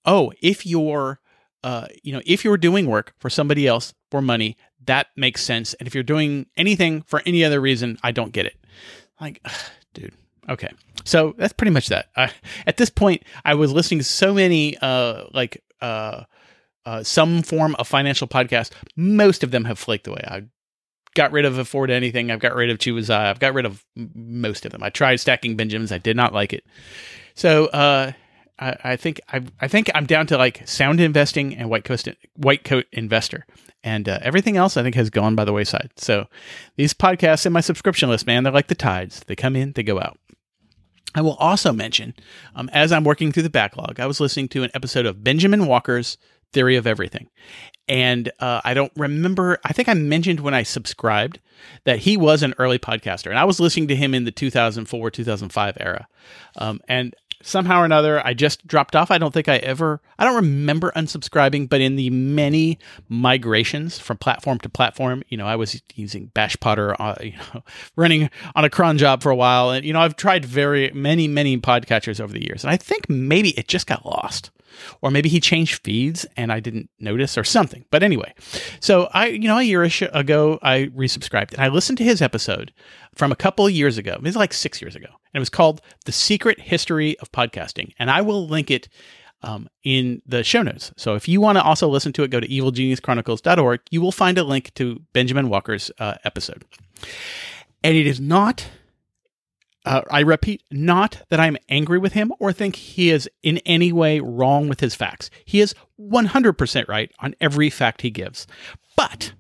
Oh, 0.05 0.33
if 0.41 0.65
you're, 0.65 1.21
uh, 1.65 1.87
you 2.03 2.13
know, 2.13 2.23
if 2.25 2.45
you're 2.45 2.57
doing 2.57 2.87
work 2.87 3.13
for 3.19 3.29
somebody 3.29 3.67
else 3.67 3.93
for 4.11 4.23
money, 4.23 4.57
that 4.85 5.09
makes 5.17 5.43
sense. 5.43 5.75
And 5.75 5.87
if 5.87 5.95
you're 5.95 6.05
doing 6.05 6.47
anything 6.57 7.03
for 7.03 7.23
any 7.27 7.45
other 7.45 7.61
reason, 7.61 7.99
I 8.03 8.13
don't 8.13 8.33
get 8.33 8.47
it. 8.47 8.57
Like, 9.21 9.41
ugh, 9.45 9.53
dude. 9.95 10.15
Okay. 10.49 10.71
So 11.07 11.35
that's 11.39 11.53
pretty 11.53 11.71
much 11.71 11.87
that. 11.89 12.09
I, 12.17 12.31
at 12.67 12.77
this 12.77 12.91
point, 12.91 13.23
I 13.45 13.55
was 13.55 13.73
listening 13.73 14.01
to 14.01 14.05
so 14.05 14.35
many, 14.35 14.77
uh, 14.79 15.25
like, 15.33 15.63
uh, 15.81 16.25
uh, 16.85 17.03
some 17.03 17.43
form 17.43 17.75
of 17.79 17.89
financial 17.89 18.29
podcast. 18.29 18.73
Most 18.97 19.43
of 19.43 19.53
them 19.53 19.65
have 19.65 19.79
flaked 19.79 20.07
away. 20.07 20.23
I 20.27 20.43
got 21.15 21.33
rid 21.33 21.45
of 21.45 21.59
Afford 21.59 21.91
Anything. 21.91 22.31
I've 22.31 22.41
got 22.41 22.55
rid 22.55 22.71
of 22.71 22.79
Chuazai. 22.79 23.31
I've 23.31 23.39
got 23.39 23.55
rid 23.55 23.67
of 23.67 23.85
most 23.95 24.67
of 24.67 24.73
them. 24.73 24.83
I 24.83 24.91
tried 24.91 25.17
stacking 25.17 25.57
Benjamins. 25.57 25.93
I 25.93 25.99
did 25.99 26.17
not 26.17 26.35
like 26.35 26.53
it. 26.53 26.65
So, 27.35 27.67
uh, 27.67 28.13
I, 28.59 28.77
I 28.85 28.97
think 28.97 29.21
I, 29.33 29.43
I 29.61 29.69
think 29.69 29.91
I'm 29.95 30.07
down 30.07 30.27
to 30.29 30.39
like 30.39 30.67
sound 30.67 31.01
investing 31.01 31.55
and 31.57 31.69
white 31.69 31.85
coast 31.85 32.09
white 32.37 32.65
coat 32.65 32.87
investor, 32.93 33.47
and 33.85 34.09
uh, 34.09 34.19
everything 34.23 34.57
else 34.57 34.77
I 34.77 34.83
think 34.83 34.95
has 34.95 35.11
gone 35.11 35.35
by 35.35 35.45
the 35.45 35.53
wayside. 35.53 35.91
So 35.97 36.27
these 36.77 36.95
podcasts 36.95 37.45
in 37.47 37.53
my 37.53 37.61
subscription 37.61 38.09
list, 38.09 38.27
man, 38.27 38.45
they're 38.45 38.53
like 38.53 38.69
the 38.69 38.75
tides. 38.75 39.23
They 39.27 39.37
come 39.37 39.57
in, 39.57 39.73
they 39.73 39.83
go 39.83 40.01
out. 40.01 40.19
I 41.17 41.23
will 41.23 41.35
also 41.35 41.73
mention, 41.73 42.15
um, 42.55 42.69
as 42.73 42.93
I'm 42.93 43.03
working 43.03 43.33
through 43.33 43.45
the 43.45 43.51
backlog, 43.51 43.99
I 43.99 44.07
was 44.07 44.21
listening 44.21 44.49
to 44.51 44.63
an 44.63 44.71
episode 44.75 45.07
of 45.07 45.25
Benjamin 45.25 45.67
Walker's 45.67 46.19
Theory 46.53 46.77
of 46.77 46.87
Everything. 46.87 47.29
And 47.89 48.31
uh, 48.39 48.61
I 48.65 48.75
don't 48.75 48.93
remember, 48.97 49.59
I 49.65 49.73
think 49.73 49.89
I 49.89 49.95
mentioned 49.95 50.41
when 50.41 50.55
I 50.55 50.63
subscribed 50.63 51.41
that 51.85 52.01
he 52.01 52.17
was 52.17 52.43
an 52.43 52.55
early 52.59 52.79
podcaster. 52.79 53.31
And 53.31 53.39
I 53.39 53.45
was 53.45 53.59
listening 53.59 53.89
to 53.89 53.97
him 53.97 54.15
in 54.15 54.25
the 54.25 54.31
2004, 54.31 55.11
2005 55.11 55.79
era. 55.81 56.07
Um, 56.57 56.81
and 56.87 57.15
somehow 57.43 57.81
or 57.81 57.85
another, 57.85 58.25
I 58.25 58.35
just 58.35 58.67
dropped 58.67 58.97
off. 58.97 59.11
I 59.11 59.19
don't 59.19 59.33
think 59.33 59.49
I 59.49 59.57
ever, 59.59 60.01
I 60.19 60.25
don't 60.25 60.37
remember 60.37 60.93
unsubscribing, 60.97 61.69
but 61.69 61.81
in 61.81 61.97
the 61.97 62.11
many 62.11 62.79
migrations 63.09 63.99
from 63.99 64.19
platform 64.19 64.59
to 64.61 64.69
platform, 64.69 65.23
you 65.29 65.37
know, 65.37 65.47
I 65.47 65.57
was 65.57 65.81
using 65.95 66.31
BashPodder, 66.35 66.97
uh, 66.99 67.15
you 67.23 67.35
know, 67.55 67.63
running 67.97 68.31
on 68.55 68.65
a 68.65 68.71
cron 68.71 68.99
job 68.99 69.23
for 69.23 69.31
a 69.31 69.37
while. 69.37 69.71
And, 69.71 69.85
you 69.85 69.93
know, 69.93 70.01
I've 70.01 70.17
tried 70.17 70.45
very 70.45 70.91
many, 70.93 71.29
many 71.29 71.59
podcatchers 71.59 72.21
over 72.21 72.33
the 72.33 72.45
years. 72.45 72.65
And 72.65 72.71
I 72.71 72.77
think 72.77 73.09
maybe 73.09 73.51
it 73.51 73.69
just 73.69 73.87
got 73.87 74.05
lost. 74.05 74.51
Or 75.01 75.11
maybe 75.11 75.29
he 75.29 75.41
changed 75.41 75.83
feeds 75.85 76.27
and 76.37 76.53
I 76.53 76.61
didn't 76.61 76.91
notice 77.01 77.39
or 77.39 77.45
something. 77.45 77.85
But 77.91 78.03
anyway, 78.03 78.35
so 78.81 79.09
I, 79.13 79.29
you 79.29 79.49
know, 79.49 79.59
a 79.59 79.63
year 79.63 79.83
ago, 79.83 80.59
I 80.63 80.91
resubscribed 80.95 81.53
and 81.55 81.63
I 81.63 81.69
listened 81.69 81.99
to 81.99 82.05
his 82.05 82.21
episode 82.21 82.73
from 83.15 83.33
a 83.33 83.37
couple 83.37 83.67
of 83.67 83.73
years 83.73 83.99
ago. 83.99 84.13
It 84.13 84.23
was 84.23 84.37
like 84.37 84.53
six 84.53 84.81
years 84.83 84.95
ago. 84.95 85.09
And 85.37 85.41
it 85.41 85.43
was 85.43 85.51
called 85.51 85.83
The 86.07 86.13
Secret 86.13 86.59
History 86.59 87.19
of 87.19 87.31
Podcasting. 87.31 87.93
And 87.99 88.11
I 88.11 88.23
will 88.23 88.49
link 88.49 88.71
it 88.71 88.89
um, 89.43 89.69
in 89.85 90.23
the 90.25 90.43
show 90.43 90.63
notes. 90.63 90.93
So 90.97 91.15
if 91.15 91.29
you 91.29 91.43
want 91.43 91.59
to 91.59 91.63
also 91.63 91.89
listen 91.89 92.15
to 92.15 92.23
it, 92.23 92.31
go 92.31 92.41
to 92.41 92.49
evilgeniuschronicles.org. 92.49 93.81
You 93.91 94.01
will 94.01 94.13
find 94.13 94.39
a 94.39 94.45
link 94.45 94.73
to 94.77 95.03
Benjamin 95.13 95.51
Walker's 95.51 95.91
uh, 95.99 96.15
episode. 96.25 96.65
And 97.85 97.95
it 97.95 98.07
is 98.07 98.19
not 98.19 98.67
uh, 99.85 100.01
I 100.11 100.21
repeat, 100.21 100.63
not 100.71 101.21
that 101.29 101.39
I'm 101.39 101.59
angry 101.69 101.99
with 101.99 102.15
him 102.15 102.33
or 102.39 102.51
think 102.51 102.75
he 102.75 103.11
is 103.11 103.29
in 103.43 103.59
any 103.59 103.93
way 103.93 104.21
wrong 104.21 104.71
with 104.71 104.81
his 104.81 104.95
facts. 104.95 105.29
He 105.45 105.61
is 105.61 105.75
100% 106.01 106.89
right 106.89 107.13
on 107.19 107.35
every 107.43 107.69
fact 107.69 108.01
he 108.01 108.11
gives. 108.11 108.47
But, 108.97 109.35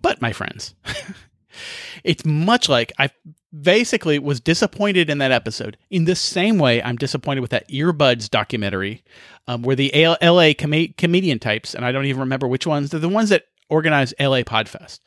but 0.00 0.22
my 0.22 0.32
friends, 0.32 0.76
it's 2.04 2.24
much 2.24 2.68
like 2.68 2.92
I 2.96 3.10
basically 3.58 4.18
was 4.18 4.40
disappointed 4.40 5.10
in 5.10 5.18
that 5.18 5.32
episode 5.32 5.76
in 5.90 6.04
the 6.04 6.14
same 6.14 6.58
way 6.58 6.82
I'm 6.82 6.96
disappointed 6.96 7.40
with 7.40 7.50
that 7.50 7.68
Earbuds 7.68 8.30
documentary 8.30 9.02
um, 9.48 9.62
where 9.62 9.76
the 9.76 9.90
LA 9.94 10.52
com- 10.56 10.94
comedian 10.96 11.38
types, 11.38 11.74
and 11.74 11.84
I 11.84 11.92
don't 11.92 12.06
even 12.06 12.20
remember 12.20 12.46
which 12.46 12.66
ones, 12.66 12.90
they're 12.90 13.00
the 13.00 13.08
ones 13.08 13.30
that 13.30 13.44
organize 13.68 14.14
LA 14.20 14.42
Podfest 14.42 15.00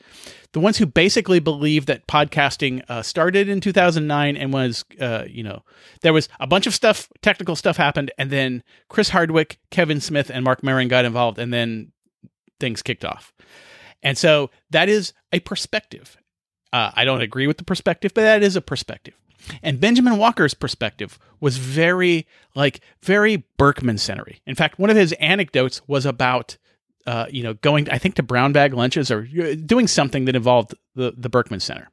the 0.54 0.60
ones 0.60 0.78
who 0.78 0.86
basically 0.86 1.40
believe 1.40 1.88
that 1.88 2.08
podcasting 2.08 2.84
uh, 2.88 3.02
started 3.02 3.50
in 3.50 3.60
2009 3.60 4.38
and 4.38 4.54
was, 4.54 4.86
uh, 5.02 5.26
you 5.28 5.44
know, 5.44 5.64
there 6.02 6.14
was 6.14 6.30
a 6.40 6.48
bunch 6.48 6.68
of 6.68 6.76
stuff, 6.76 7.10
technical 7.22 7.56
stuff 7.56 7.76
happened, 7.76 8.12
and 8.18 8.30
then 8.30 8.64
Chris 8.88 9.10
Hardwick, 9.10 9.60
Kevin 9.72 10.00
Smith, 10.00 10.30
and 10.30 10.46
Marc 10.46 10.64
Maron 10.64 10.88
got 10.88 11.06
involved, 11.06 11.40
and 11.40 11.52
then 11.52 11.92
things 12.60 12.84
kicked 12.84 13.04
off. 13.04 13.34
And 14.04 14.18
so 14.18 14.52
that 14.70 14.90
is 14.90 15.14
a 15.32 15.40
perspective. 15.40 16.18
Uh, 16.74 16.92
I 16.94 17.06
don't 17.06 17.22
agree 17.22 17.48
with 17.48 17.58
the 17.58 17.64
perspective, 17.64 18.14
but 18.14 18.22
that 18.22 18.44
is 18.44 18.58
a 18.58 18.62
perspective. 18.62 19.14
And 19.62 19.80
Benjamin 19.80 20.18
Walker's 20.18 20.54
perspective 20.54 21.20
was 21.40 21.58
very, 21.58 22.28
like, 22.56 22.82
very 23.04 23.46
Berkman 23.58 23.98
centery. 23.98 24.42
In 24.46 24.56
fact, 24.56 24.80
one 24.80 24.90
of 24.90 24.96
his 24.96 25.12
anecdotes 25.14 25.82
was 25.88 26.06
about 26.06 26.58
uh, 27.06 27.26
you 27.30 27.44
know, 27.44 27.54
going 27.56 27.90
I 27.90 27.98
think 27.98 28.16
to 28.16 28.24
brown 28.24 28.54
bag 28.54 28.74
lunches 28.74 29.12
or 29.12 29.28
uh, 29.42 29.56
doing 29.66 29.88
something 29.88 30.26
that 30.26 30.36
involved 30.36 30.74
the 30.96 31.14
the 31.18 31.30
Berkman 31.30 31.60
Center. 31.60 31.90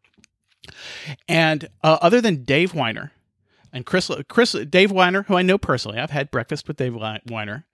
And 1.28 1.68
uh, 1.82 1.98
other 2.00 2.20
than 2.20 2.44
Dave 2.44 2.72
Winer 2.72 3.10
and 3.72 3.86
Chris, 3.86 4.10
Chris 4.28 4.52
Dave 4.52 4.90
Winer, 4.90 5.24
who 5.26 5.36
I 5.36 5.42
know 5.42 5.58
personally, 5.58 5.98
I've 5.98 6.10
had 6.10 6.30
breakfast 6.30 6.68
with 6.68 6.76
Dave 6.76 6.92
Winer. 6.94 7.64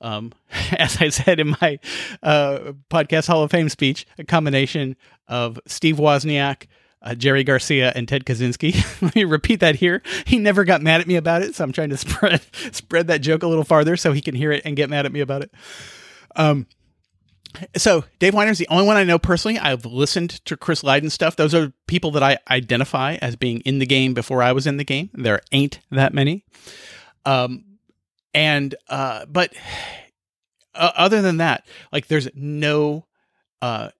Um, 0.00 0.32
as 0.78 1.00
I 1.00 1.08
said 1.08 1.40
in 1.40 1.56
my 1.60 1.78
uh, 2.22 2.72
podcast 2.90 3.26
Hall 3.26 3.42
of 3.42 3.50
Fame 3.50 3.68
speech, 3.68 4.06
a 4.18 4.24
combination 4.24 4.96
of 5.28 5.58
Steve 5.66 5.96
Wozniak, 5.96 6.66
uh, 7.02 7.14
Jerry 7.14 7.44
Garcia, 7.44 7.92
and 7.94 8.08
Ted 8.08 8.24
Kaczynski. 8.24 8.74
Let 9.02 9.14
me 9.14 9.24
repeat 9.24 9.60
that 9.60 9.76
here. 9.76 10.02
He 10.26 10.38
never 10.38 10.64
got 10.64 10.82
mad 10.82 11.00
at 11.00 11.06
me 11.06 11.16
about 11.16 11.42
it, 11.42 11.54
so 11.54 11.64
I'm 11.64 11.72
trying 11.72 11.90
to 11.90 11.96
spread 11.98 12.40
spread 12.72 13.06
that 13.08 13.20
joke 13.20 13.42
a 13.42 13.46
little 13.46 13.64
farther 13.64 13.96
so 13.96 14.12
he 14.12 14.20
can 14.20 14.34
hear 14.34 14.52
it 14.52 14.62
and 14.64 14.76
get 14.76 14.90
mad 14.90 15.06
at 15.06 15.12
me 15.12 15.20
about 15.20 15.42
it. 15.42 15.50
Um, 16.36 16.66
so 17.76 18.04
Dave 18.18 18.32
Winer 18.32 18.50
is 18.50 18.58
the 18.58 18.68
only 18.68 18.86
one 18.86 18.96
I 18.96 19.04
know 19.04 19.18
personally. 19.18 19.58
I've 19.58 19.84
listened 19.84 20.30
to 20.44 20.56
Chris 20.56 20.82
Lydon 20.82 21.10
stuff. 21.10 21.36
Those 21.36 21.54
are 21.54 21.72
people 21.86 22.10
that 22.12 22.22
I 22.22 22.38
identify 22.50 23.14
as 23.20 23.36
being 23.36 23.60
in 23.60 23.78
the 23.78 23.86
game 23.86 24.14
before 24.14 24.42
I 24.42 24.52
was 24.52 24.66
in 24.66 24.76
the 24.76 24.84
game. 24.84 25.10
There 25.14 25.40
ain't 25.52 25.80
that 25.90 26.14
many. 26.14 26.44
Um, 27.24 27.64
and 28.32 28.74
uh, 28.88 29.26
but 29.26 29.54
uh, 30.74 30.90
other 30.96 31.22
than 31.22 31.38
that, 31.38 31.66
like 31.92 32.08
there's 32.08 32.28
no 32.34 33.06
uh, 33.62 33.90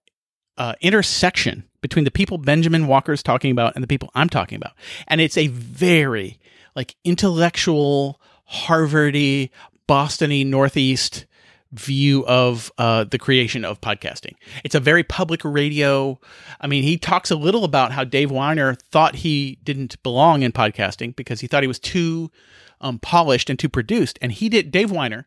uh, 0.57 0.73
intersection 0.81 1.63
between 1.81 2.05
the 2.05 2.11
people 2.11 2.37
Benjamin 2.37 2.87
Walker's 2.87 3.23
talking 3.23 3.51
about 3.51 3.75
and 3.75 3.83
the 3.83 3.87
people 3.87 4.09
I'm 4.13 4.29
talking 4.29 4.57
about, 4.57 4.73
and 5.07 5.21
it's 5.21 5.37
a 5.37 5.47
very 5.47 6.39
like 6.75 6.95
intellectual, 7.03 8.19
Harvardy, 8.51 9.49
Bostony, 9.87 10.45
Northeast 10.45 11.25
view 11.79 12.25
of 12.25 12.71
uh, 12.77 13.03
the 13.03 13.17
creation 13.17 13.65
of 13.65 13.81
podcasting. 13.81 14.33
It's 14.63 14.75
a 14.75 14.79
very 14.79 15.03
public 15.03 15.41
radio. 15.43 16.19
I 16.59 16.67
mean, 16.67 16.83
he 16.83 16.97
talks 16.97 17.31
a 17.31 17.35
little 17.35 17.63
about 17.63 17.91
how 17.91 18.03
Dave 18.03 18.29
Winer 18.29 18.79
thought 18.79 19.15
he 19.15 19.59
didn't 19.63 20.01
belong 20.03 20.41
in 20.41 20.51
podcasting 20.51 21.15
because 21.15 21.41
he 21.41 21.47
thought 21.47 21.63
he 21.63 21.67
was 21.67 21.79
too 21.79 22.31
um, 22.81 22.99
polished 22.99 23.49
and 23.49 23.57
too 23.57 23.69
produced. 23.69 24.19
And 24.21 24.31
he 24.31 24.49
did, 24.49 24.71
Dave 24.71 24.91
Winer. 24.91 25.25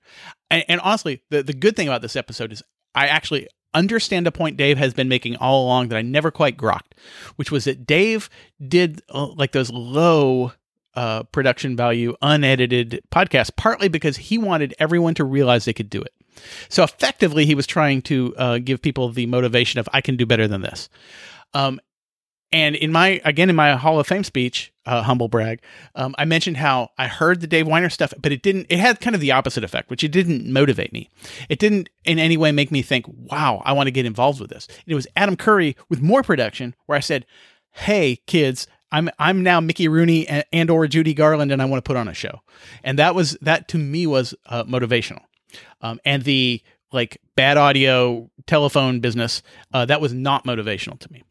And, 0.50 0.64
and 0.68 0.80
honestly, 0.80 1.22
the, 1.30 1.42
the 1.42 1.52
good 1.52 1.76
thing 1.76 1.88
about 1.88 2.02
this 2.02 2.16
episode 2.16 2.52
is 2.52 2.62
I 2.94 3.06
actually 3.06 3.48
understand 3.74 4.26
a 4.26 4.32
point 4.32 4.56
Dave 4.56 4.78
has 4.78 4.94
been 4.94 5.08
making 5.08 5.36
all 5.36 5.64
along 5.64 5.88
that 5.88 5.98
I 5.98 6.02
never 6.02 6.30
quite 6.30 6.56
grokked, 6.56 6.92
which 7.36 7.50
was 7.50 7.64
that 7.64 7.86
Dave 7.86 8.30
did 8.66 9.02
uh, 9.10 9.26
like 9.26 9.52
those 9.52 9.70
low 9.70 10.52
uh, 10.94 11.22
production 11.24 11.76
value, 11.76 12.16
unedited 12.22 13.02
podcasts, 13.12 13.54
partly 13.54 13.88
because 13.88 14.16
he 14.16 14.38
wanted 14.38 14.74
everyone 14.78 15.14
to 15.14 15.24
realize 15.24 15.64
they 15.64 15.72
could 15.72 15.90
do 15.90 16.02
it. 16.02 16.12
So 16.68 16.82
effectively, 16.82 17.46
he 17.46 17.54
was 17.54 17.66
trying 17.66 18.02
to 18.02 18.34
uh, 18.36 18.58
give 18.58 18.82
people 18.82 19.10
the 19.10 19.26
motivation 19.26 19.80
of 19.80 19.88
I 19.92 20.00
can 20.00 20.16
do 20.16 20.26
better 20.26 20.48
than 20.48 20.62
this. 20.62 20.88
Um, 21.54 21.80
and 22.50 22.76
in 22.76 22.92
my 22.92 23.20
again 23.24 23.50
in 23.50 23.56
my 23.56 23.76
Hall 23.76 24.00
of 24.00 24.06
Fame 24.06 24.24
speech, 24.24 24.72
uh, 24.86 25.02
humble 25.02 25.28
brag, 25.28 25.60
um, 25.94 26.14
I 26.16 26.24
mentioned 26.24 26.56
how 26.56 26.90
I 26.96 27.06
heard 27.06 27.40
the 27.40 27.46
Dave 27.46 27.66
Winer 27.66 27.92
stuff, 27.92 28.14
but 28.20 28.32
it 28.32 28.42
didn't. 28.42 28.66
It 28.70 28.78
had 28.78 29.00
kind 29.00 29.14
of 29.14 29.20
the 29.20 29.32
opposite 29.32 29.64
effect, 29.64 29.90
which 29.90 30.02
it 30.02 30.12
didn't 30.12 30.50
motivate 30.50 30.92
me. 30.92 31.10
It 31.48 31.58
didn't 31.58 31.90
in 32.04 32.18
any 32.18 32.36
way 32.36 32.52
make 32.52 32.70
me 32.70 32.80
think, 32.80 33.04
"Wow, 33.06 33.62
I 33.66 33.72
want 33.72 33.86
to 33.86 33.90
get 33.90 34.06
involved 34.06 34.40
with 34.40 34.50
this." 34.50 34.66
It 34.86 34.94
was 34.94 35.06
Adam 35.14 35.36
Curry 35.36 35.76
with 35.90 36.00
more 36.00 36.22
production, 36.22 36.74
where 36.86 36.96
I 36.96 37.00
said, 37.00 37.26
"Hey, 37.70 38.20
kids." 38.26 38.66
I'm 38.90 39.10
I'm 39.18 39.42
now 39.42 39.60
Mickey 39.60 39.86
Rooney 39.86 40.26
and, 40.26 40.44
and 40.50 40.70
or 40.70 40.86
Judy 40.86 41.12
Garland, 41.12 41.52
and 41.52 41.60
I 41.60 41.66
want 41.66 41.84
to 41.84 41.86
put 41.86 41.98
on 41.98 42.08
a 42.08 42.14
show, 42.14 42.40
and 42.82 42.98
that 42.98 43.14
was 43.14 43.36
that 43.42 43.68
to 43.68 43.76
me 43.76 44.06
was 44.06 44.34
uh, 44.46 44.64
motivational, 44.64 45.20
um, 45.80 46.00
and 46.04 46.22
the 46.22 46.62
like 46.92 47.20
bad 47.36 47.56
audio 47.56 48.30
telephone 48.46 49.00
business 49.00 49.42
uh, 49.72 49.84
that 49.84 50.00
was 50.00 50.12
not 50.12 50.44
motivational 50.44 50.98
to 50.98 51.12
me. 51.12 51.22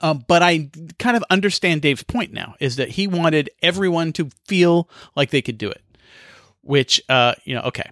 Um, 0.00 0.24
but 0.26 0.42
I 0.42 0.70
kind 0.98 1.16
of 1.16 1.24
understand 1.30 1.82
Dave's 1.82 2.02
point 2.02 2.32
now 2.32 2.54
is 2.60 2.76
that 2.76 2.90
he 2.90 3.06
wanted 3.06 3.50
everyone 3.62 4.12
to 4.14 4.30
feel 4.46 4.88
like 5.14 5.30
they 5.30 5.42
could 5.42 5.58
do 5.58 5.70
it, 5.70 5.82
which, 6.62 7.00
uh, 7.08 7.34
you 7.44 7.54
know, 7.54 7.62
okay. 7.62 7.90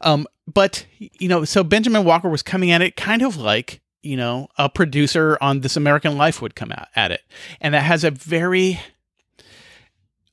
Um, 0.00 0.26
but, 0.52 0.86
you 0.98 1.28
know, 1.28 1.44
so 1.44 1.62
Benjamin 1.62 2.04
Walker 2.04 2.28
was 2.28 2.42
coming 2.42 2.70
at 2.70 2.82
it 2.82 2.96
kind 2.96 3.22
of 3.22 3.36
like, 3.36 3.80
you 4.02 4.16
know, 4.16 4.48
a 4.58 4.68
producer 4.68 5.38
on 5.40 5.60
This 5.60 5.76
American 5.76 6.16
Life 6.16 6.42
would 6.42 6.54
come 6.54 6.72
out 6.72 6.88
at 6.94 7.10
it. 7.12 7.22
And 7.60 7.74
that 7.74 7.82
has 7.82 8.04
a 8.04 8.10
very, 8.10 8.80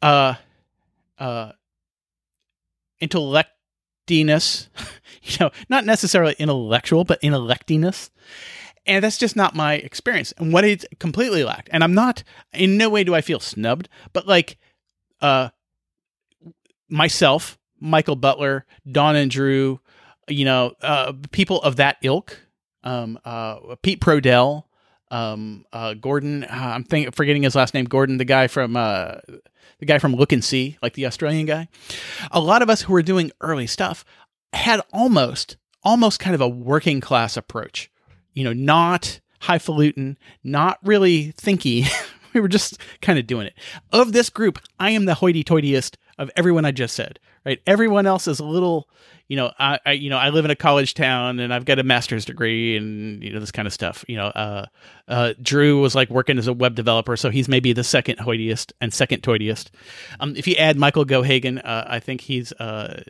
uh, 0.02 0.36
uh, 1.18 1.52
intellectiness, 4.08 4.68
you 5.24 5.38
know, 5.40 5.52
not 5.70 5.86
necessarily 5.86 6.36
intellectual, 6.40 7.04
but 7.04 7.22
intellectiness. 7.22 8.10
And 8.86 9.04
that's 9.04 9.18
just 9.18 9.36
not 9.36 9.56
my 9.56 9.76
experience. 9.76 10.34
And 10.38 10.52
what 10.52 10.66
it 10.66 10.86
completely 11.00 11.44
lacked 11.44 11.70
and 11.72 11.84
i'm 11.84 11.94
not 11.94 12.24
in 12.54 12.78
no 12.78 12.90
way 12.90 13.04
do 13.04 13.16
i 13.16 13.22
feel 13.22 13.40
snubbed 13.40 13.90
but 14.14 14.28
like 14.28 14.58
uh 15.22 15.50
myself 16.90 17.58
michael 17.80 18.16
butler 18.16 18.66
dawn 18.90 19.16
and 19.16 19.32
drew 19.32 19.80
you 20.28 20.46
know 20.46 20.74
uh 20.82 21.14
people 21.32 21.62
of 21.62 21.78
that 21.78 21.98
ilk 22.04 22.40
um 22.84 23.20
uh 23.26 23.76
pete 23.82 24.00
prodoehl 24.00 24.64
um 25.12 25.66
uh 25.74 25.94
gordon 25.94 26.44
uh, 26.46 26.48
i'm 26.76 26.84
think, 26.84 27.14
forgetting 27.16 27.44
his 27.44 27.56
last 27.56 27.74
name 27.74 27.86
gordon 27.86 28.18
the 28.18 28.26
guy 28.26 28.48
from 28.48 28.76
uh 28.76 29.16
the 29.80 29.86
guy 29.86 29.98
from 29.98 30.16
look 30.16 30.32
and 30.32 30.44
see 30.44 30.78
like 30.82 30.94
the 30.94 31.06
australian 31.06 31.46
guy 31.46 31.68
a 32.32 32.40
lot 32.40 32.62
of 32.62 32.70
us 32.70 32.82
who 32.84 32.94
were 32.94 33.02
doing 33.02 33.32
early 33.42 33.68
stuff 33.68 34.06
had 34.54 34.82
almost 34.92 35.58
almost 35.84 36.20
kind 36.20 36.36
of 36.36 36.42
a 36.42 36.48
working 36.48 37.02
class 37.02 37.36
approach 37.36 37.90
you 38.34 38.44
know, 38.44 38.54
not 38.54 39.20
highfalutin, 39.42 40.18
not 40.44 40.80
really 40.84 41.34
thinky. 41.34 41.88
we 42.34 42.42
were 42.42 42.48
just 42.48 42.80
kind 43.02 43.20
of 43.20 43.28
doing 43.28 43.48
it. 43.48 43.54
Of 43.92 44.14
this 44.14 44.30
group, 44.30 44.60
I 44.80 44.92
am 44.92 45.06
the 45.06 45.16
hoity-toityest 45.16 45.96
of 46.24 46.32
everyone 46.36 46.66
I 46.66 46.72
just 46.72 46.96
said. 46.96 47.20
Right? 47.46 47.62
Everyone 47.68 48.08
else 48.08 48.28
is 48.28 48.40
a 48.40 48.46
little, 48.46 48.88
you 49.28 49.36
know, 49.36 49.52
I, 49.60 49.78
I, 49.86 49.92
you 49.92 50.10
know, 50.10 50.18
I 50.18 50.30
live 50.30 50.46
in 50.46 50.52
a 50.52 50.56
college 50.56 50.94
town 50.94 51.40
and 51.40 51.54
I've 51.54 51.66
got 51.66 51.78
a 51.78 51.84
master's 51.84 52.24
degree 52.24 52.78
and 52.78 53.22
you 53.22 53.34
know 53.34 53.40
this 53.40 53.52
kind 53.52 53.68
of 53.68 53.74
stuff. 53.74 54.06
You 54.08 54.16
know, 54.16 54.28
uh, 54.28 54.66
uh, 55.08 55.34
Drew 55.42 55.82
was 55.82 55.94
like 55.94 56.10
working 56.10 56.38
as 56.38 56.48
a 56.48 56.54
web 56.54 56.76
developer, 56.76 57.18
so 57.18 57.30
he's 57.30 57.50
maybe 57.50 57.74
the 57.74 57.84
second 57.84 58.20
hoitiest 58.20 58.72
and 58.80 58.94
second 58.94 59.24
toitiest. 59.24 59.72
Um, 60.20 60.36
if 60.36 60.48
you 60.48 60.56
add 60.56 60.78
Michael 60.78 61.06
Geoghegan, 61.06 61.60
uh, 61.64 61.84
I 61.86 62.00
think 62.00 62.22
he's 62.22 62.54
uh, 62.54 63.04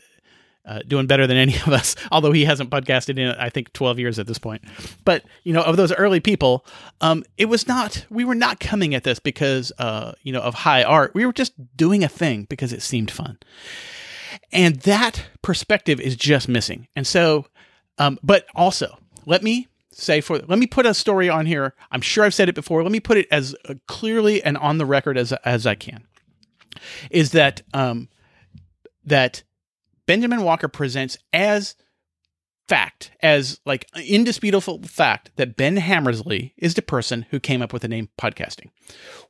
uh, 0.66 0.80
doing 0.88 1.08
better 1.08 1.28
than 1.28 1.38
any 1.38 1.56
of 1.68 1.70
us, 1.70 1.96
although 2.12 2.32
he 2.32 2.46
hasn't 2.46 2.70
podcasted 2.70 3.20
in, 3.20 3.30
I 3.30 3.50
think, 3.50 3.74
12 3.74 4.00
years 4.00 4.20
at 4.20 4.28
this 4.28 4.38
point. 4.38 4.64
But, 5.04 5.24
you 5.44 5.54
know, 5.54 5.62
of 5.62 5.78
those 5.78 5.92
early 5.94 6.20
people, 6.20 6.66
um, 7.02 7.24
it 7.38 7.46
was 7.46 7.68
not, 7.68 8.06
we 8.10 8.26
were 8.26 8.36
not 8.36 8.60
coming 8.60 8.96
at 8.96 9.04
this 9.04 9.20
because, 9.20 9.72
uh, 9.78 10.14
you 10.24 10.32
know, 10.32 10.42
of 10.42 10.54
high 10.54 10.84
art. 10.84 11.14
We 11.14 11.26
were 11.26 11.34
just 11.34 11.54
doing 11.76 12.04
a 12.04 12.10
thing 12.10 12.46
because 12.50 12.74
it 12.74 12.82
seemed 12.82 13.12
fun. 13.12 13.40
And 14.52 14.78
that 14.82 15.26
perspective 15.42 16.00
is 16.00 16.16
just 16.16 16.48
missing. 16.48 16.88
And 16.96 17.06
so, 17.06 17.46
um, 17.98 18.18
but 18.24 18.46
also, 18.56 18.98
let 19.26 19.44
me 19.44 19.68
say 19.92 20.22
for, 20.22 20.40
let 20.40 20.58
me 20.58 20.66
put 20.66 20.86
a 20.86 20.94
story 20.94 21.30
on 21.30 21.46
here. 21.46 21.76
I'm 21.92 22.02
sure 22.02 22.24
I've 22.24 22.34
said 22.34 22.50
it 22.50 22.56
before. 22.56 22.82
Let 22.82 22.92
me 22.92 23.00
put 23.00 23.18
it 23.18 23.28
as 23.32 23.56
uh, 23.68 23.76
clearly 23.88 24.44
and 24.44 24.58
on 24.58 24.78
the 24.78 24.86
record 24.86 25.18
as, 25.18 25.34
as 25.46 25.68
I 25.68 25.76
can. 25.76 26.06
Is 27.12 27.32
that, 27.32 27.62
um, 27.74 28.10
that 29.06 29.44
Benjamin 30.08 30.44
Walker 30.44 30.68
presents 30.68 31.18
as 31.32 31.76
fact, 32.68 33.12
as 33.22 33.60
like 33.66 33.86
indisputable 33.96 34.82
fact 34.84 35.32
that 35.36 35.58
Ben 35.58 35.78
Hammersley 35.78 36.54
is 36.58 36.74
the 36.74 36.82
person 36.82 37.26
who 37.30 37.40
came 37.40 37.62
up 37.62 37.74
with 37.74 37.82
the 37.82 37.88
name 37.88 38.10
podcasting, 38.20 38.70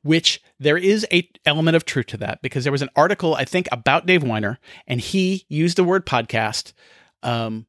which 0.04 0.42
there 0.60 0.78
is 0.78 1.06
a 1.12 1.28
element 1.46 1.76
of 1.76 1.86
truth 1.86 2.08
to 2.08 2.18
that 2.18 2.42
because 2.42 2.64
there 2.64 2.72
was 2.72 2.82
an 2.82 2.90
article 2.96 3.36
I 3.36 3.46
think 3.46 3.68
about 3.72 4.06
Dave 4.06 4.24
Winer 4.24 4.58
and 4.88 5.02
he 5.02 5.46
used 5.50 5.78
the 5.78 5.84
word 5.84 6.06
podcast. 6.06 6.74
Um, 7.24 7.66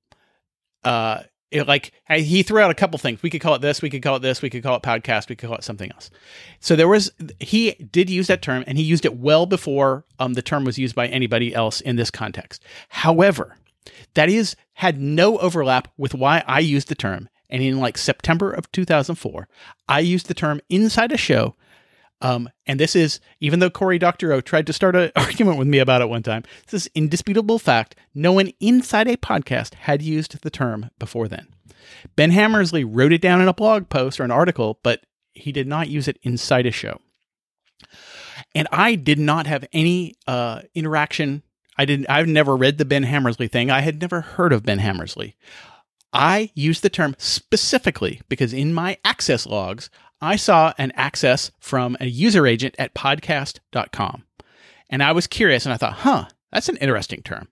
uh, 0.85 1.23
it, 1.55 1.69
like 1.69 1.93
he 2.11 2.43
threw 2.43 2.61
out 2.61 2.71
a 2.71 2.75
couple 2.75 2.99
things. 2.99 3.23
We 3.23 3.31
could 3.31 3.41
call 3.41 3.55
it 3.55 3.63
this. 3.63 3.81
We 3.81 3.89
could 3.89 4.03
call 4.03 4.17
it 4.17 4.23
this. 4.23 4.43
We 4.43 4.51
could 4.51 4.63
call 4.63 4.77
it 4.77 4.83
podcast. 4.83 5.29
We 5.29 5.37
could 5.37 5.49
call 5.49 5.57
it 5.57 5.65
something 5.65 5.91
else. 5.93 6.11
So 6.59 6.75
there 6.75 6.89
was 6.89 7.13
he 7.39 7.73
did 7.73 8.11
use 8.11 8.27
that 8.27 8.43
term, 8.43 8.65
and 8.67 8.77
he 8.77 8.85
used 8.85 9.05
it 9.05 9.17
well 9.17 9.47
before 9.47 10.05
um, 10.19 10.35
the 10.35 10.43
term 10.43 10.65
was 10.65 10.79
used 10.79 10.97
by 10.97 11.07
anybody 11.07 11.55
else 11.55 11.81
in 11.81 11.97
this 11.97 12.11
context. 12.11 12.63
However, 12.89 13.57
that 14.15 14.29
is 14.29 14.57
had 14.75 15.01
no 15.01 15.39
overlap 15.39 15.89
with 15.97 16.15
why 16.15 16.43
I 16.47 16.59
used 16.59 16.89
the 16.89 16.95
term. 16.95 17.29
And 17.49 17.63
in 17.63 17.79
like 17.79 17.97
September 17.99 18.51
of 18.51 18.71
2004, 18.73 19.49
I 19.89 20.01
used 20.01 20.27
the 20.27 20.35
term 20.35 20.61
inside 20.69 21.13
a 21.13 21.17
show 21.17 21.55
um, 22.25 22.49
and 22.67 22.81
this 22.81 22.97
is, 22.97 23.21
even 23.41 23.59
though 23.59 23.69
Cory 23.69 23.99
Doctorow 23.99 24.41
tried 24.41 24.67
to 24.69 24.73
start 24.73 24.97
an 24.97 25.13
argument 25.17 25.59
with 25.59 25.69
me 25.69 25.79
about 25.79 26.01
it 26.01 26.09
one 26.09 26.23
time, 26.23 26.43
this 26.69 26.87
is 26.87 26.91
indisputable 26.95 27.59
fact. 27.59 27.97
No 28.15 28.33
one 28.33 28.51
inside 28.61 29.09
a 29.09 29.19
podcast 29.19 29.75
had 29.75 30.01
used 30.01 30.41
the 30.41 30.49
term 30.49 30.89
before 30.99 31.29
then. 31.29 31.49
Ben 32.17 32.31
Hammersley 32.31 32.83
wrote 32.83 33.13
it 33.13 33.21
down 33.21 33.43
in 33.43 33.49
a 33.49 33.53
blog 33.53 33.91
post 33.91 34.19
or 34.19 34.25
an 34.25 34.31
article, 34.31 34.81
but 34.83 35.05
he 35.35 35.53
did 35.53 35.67
not 35.67 35.89
use 35.89 36.09
it 36.09 36.19
inside 36.23 36.65
a 36.65 36.71
show. 36.71 36.99
And 38.55 38.69
I 38.73 38.95
did 38.95 39.19
not 39.19 39.47
have 39.47 39.67
any 39.75 40.15
uh, 40.27 40.63
interaction. 40.75 41.43
I 41.77 41.85
didn't. 41.85 42.09
I've 42.09 42.29
never 42.29 42.57
read 42.57 42.79
the 42.79 42.87
Ben 42.87 43.03
Hammersley 43.03 43.49
thing. 43.49 43.71
I 43.71 43.83
had 43.83 44.01
never 44.01 44.23
heard 44.23 44.55
of 44.55 44.63
Ben 44.63 44.79
Hammersley. 44.79 45.37
I 46.15 46.51
used 46.55 46.83
the 46.83 46.91
term 46.91 47.17
specifically 47.19 48.23
because 48.29 48.53
in 48.53 48.73
my 48.73 48.99
access 49.05 49.47
logs, 49.47 49.91
I 50.21 50.37
saw 50.37 50.73
an 50.79 50.93
access 50.95 51.51
from 51.59 51.97
a 52.01 52.07
user 52.07 52.47
agent 52.47 52.77
at 52.79 52.95
podcast.com. 52.95 54.25
And 54.89 55.03
I 55.03 55.13
was 55.13 55.27
curious 55.27 55.67
and 55.67 55.73
I 55.73 55.77
thought, 55.77 55.95
huh, 55.95 56.27
that's 56.53 56.69
an 56.69 56.77
interesting 56.77 57.23
term. 57.23 57.49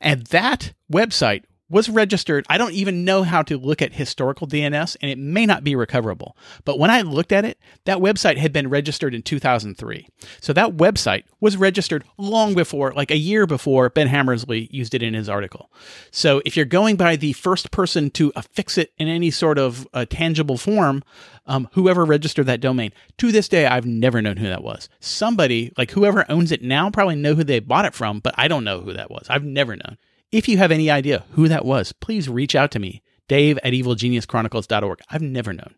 And 0.00 0.26
that 0.26 0.72
website 0.92 1.44
was 1.70 1.88
registered. 1.88 2.44
I 2.50 2.58
don't 2.58 2.72
even 2.72 3.04
know 3.04 3.22
how 3.22 3.42
to 3.42 3.56
look 3.56 3.80
at 3.80 3.92
historical 3.92 4.46
DNS, 4.46 4.96
and 5.00 5.10
it 5.10 5.18
may 5.18 5.46
not 5.46 5.64
be 5.64 5.76
recoverable. 5.76 6.36
But 6.64 6.78
when 6.78 6.90
I 6.90 7.02
looked 7.02 7.32
at 7.32 7.44
it, 7.44 7.58
that 7.84 7.98
website 7.98 8.36
had 8.36 8.52
been 8.52 8.68
registered 8.68 9.14
in 9.14 9.22
2003. 9.22 10.08
So 10.40 10.52
that 10.52 10.76
website 10.76 11.24
was 11.40 11.56
registered 11.56 12.04
long 12.18 12.54
before, 12.54 12.92
like 12.92 13.12
a 13.12 13.16
year 13.16 13.46
before 13.46 13.88
Ben 13.88 14.08
Hammersley 14.08 14.68
used 14.72 14.94
it 14.94 15.02
in 15.02 15.14
his 15.14 15.28
article. 15.28 15.70
So 16.10 16.42
if 16.44 16.56
you're 16.56 16.66
going 16.66 16.96
by 16.96 17.14
the 17.14 17.32
first 17.34 17.70
person 17.70 18.10
to 18.10 18.32
affix 18.34 18.76
it 18.76 18.92
in 18.98 19.06
any 19.06 19.30
sort 19.30 19.58
of 19.58 19.86
uh, 19.94 20.06
tangible 20.10 20.58
form, 20.58 21.04
um, 21.46 21.68
whoever 21.72 22.04
registered 22.04 22.46
that 22.46 22.60
domain, 22.60 22.92
to 23.18 23.30
this 23.30 23.48
day, 23.48 23.66
I've 23.66 23.86
never 23.86 24.20
known 24.20 24.38
who 24.38 24.48
that 24.48 24.64
was. 24.64 24.88
Somebody, 24.98 25.72
like 25.78 25.92
whoever 25.92 26.28
owns 26.28 26.50
it 26.50 26.62
now, 26.62 26.90
probably 26.90 27.16
know 27.16 27.34
who 27.34 27.44
they 27.44 27.60
bought 27.60 27.84
it 27.84 27.94
from, 27.94 28.18
but 28.18 28.34
I 28.36 28.48
don't 28.48 28.64
know 28.64 28.80
who 28.80 28.92
that 28.92 29.10
was. 29.10 29.26
I've 29.30 29.44
never 29.44 29.76
known. 29.76 29.96
If 30.32 30.48
you 30.48 30.58
have 30.58 30.70
any 30.70 30.90
idea 30.90 31.24
who 31.32 31.48
that 31.48 31.64
was, 31.64 31.92
please 31.92 32.28
reach 32.28 32.54
out 32.54 32.70
to 32.72 32.78
me, 32.78 33.02
dave 33.28 33.58
at 33.64 33.72
evilgeniuschronicles.org. 33.72 35.00
I've 35.10 35.22
never 35.22 35.52
known. 35.52 35.74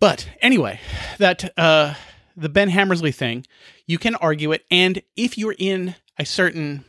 But 0.00 0.28
anyway, 0.40 0.80
that 1.18 1.52
uh, 1.58 1.94
the 2.36 2.48
Ben 2.48 2.68
Hammersley 2.68 3.12
thing, 3.12 3.46
you 3.86 3.98
can 3.98 4.14
argue 4.16 4.52
it. 4.52 4.64
And 4.70 5.02
if 5.16 5.36
you're 5.36 5.54
in 5.58 5.94
a 6.18 6.24
certain 6.24 6.84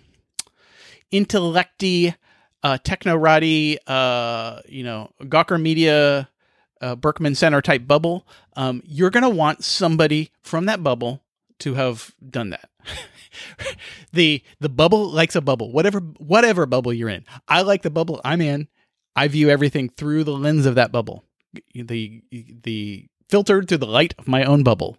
intellecty 1.11 2.15
uh, 2.63 2.77
Technorati, 2.83 3.77
uh, 3.85 4.61
you 4.67 4.83
know, 4.83 5.11
Gawker 5.21 5.61
Media, 5.61 6.29
uh, 6.81 6.95
Berkman 6.95 7.35
Center 7.35 7.61
type 7.61 7.87
bubble, 7.87 8.27
um, 8.55 8.81
you're 8.85 9.09
going 9.09 9.23
to 9.23 9.29
want 9.29 9.63
somebody 9.63 10.31
from 10.41 10.65
that 10.65 10.83
bubble 10.83 11.23
to 11.59 11.75
have 11.75 12.13
done 12.29 12.49
that. 12.51 12.69
the 14.13 14.41
the 14.59 14.69
bubble 14.69 15.09
likes 15.09 15.35
a 15.35 15.41
bubble, 15.41 15.71
whatever 15.71 15.99
whatever 15.99 16.65
bubble 16.65 16.93
you're 16.93 17.09
in. 17.09 17.25
I 17.47 17.61
like 17.61 17.81
the 17.81 17.89
bubble 17.89 18.21
I'm 18.23 18.41
in. 18.41 18.67
I 19.15 19.27
view 19.27 19.49
everything 19.49 19.89
through 19.89 20.23
the 20.23 20.33
lens 20.33 20.65
of 20.65 20.75
that 20.75 20.91
bubble, 20.91 21.23
the 21.73 22.21
the 22.31 23.07
filtered 23.29 23.67
through 23.67 23.79
the 23.79 23.87
light 23.87 24.13
of 24.17 24.27
my 24.27 24.43
own 24.43 24.63
bubble. 24.63 24.97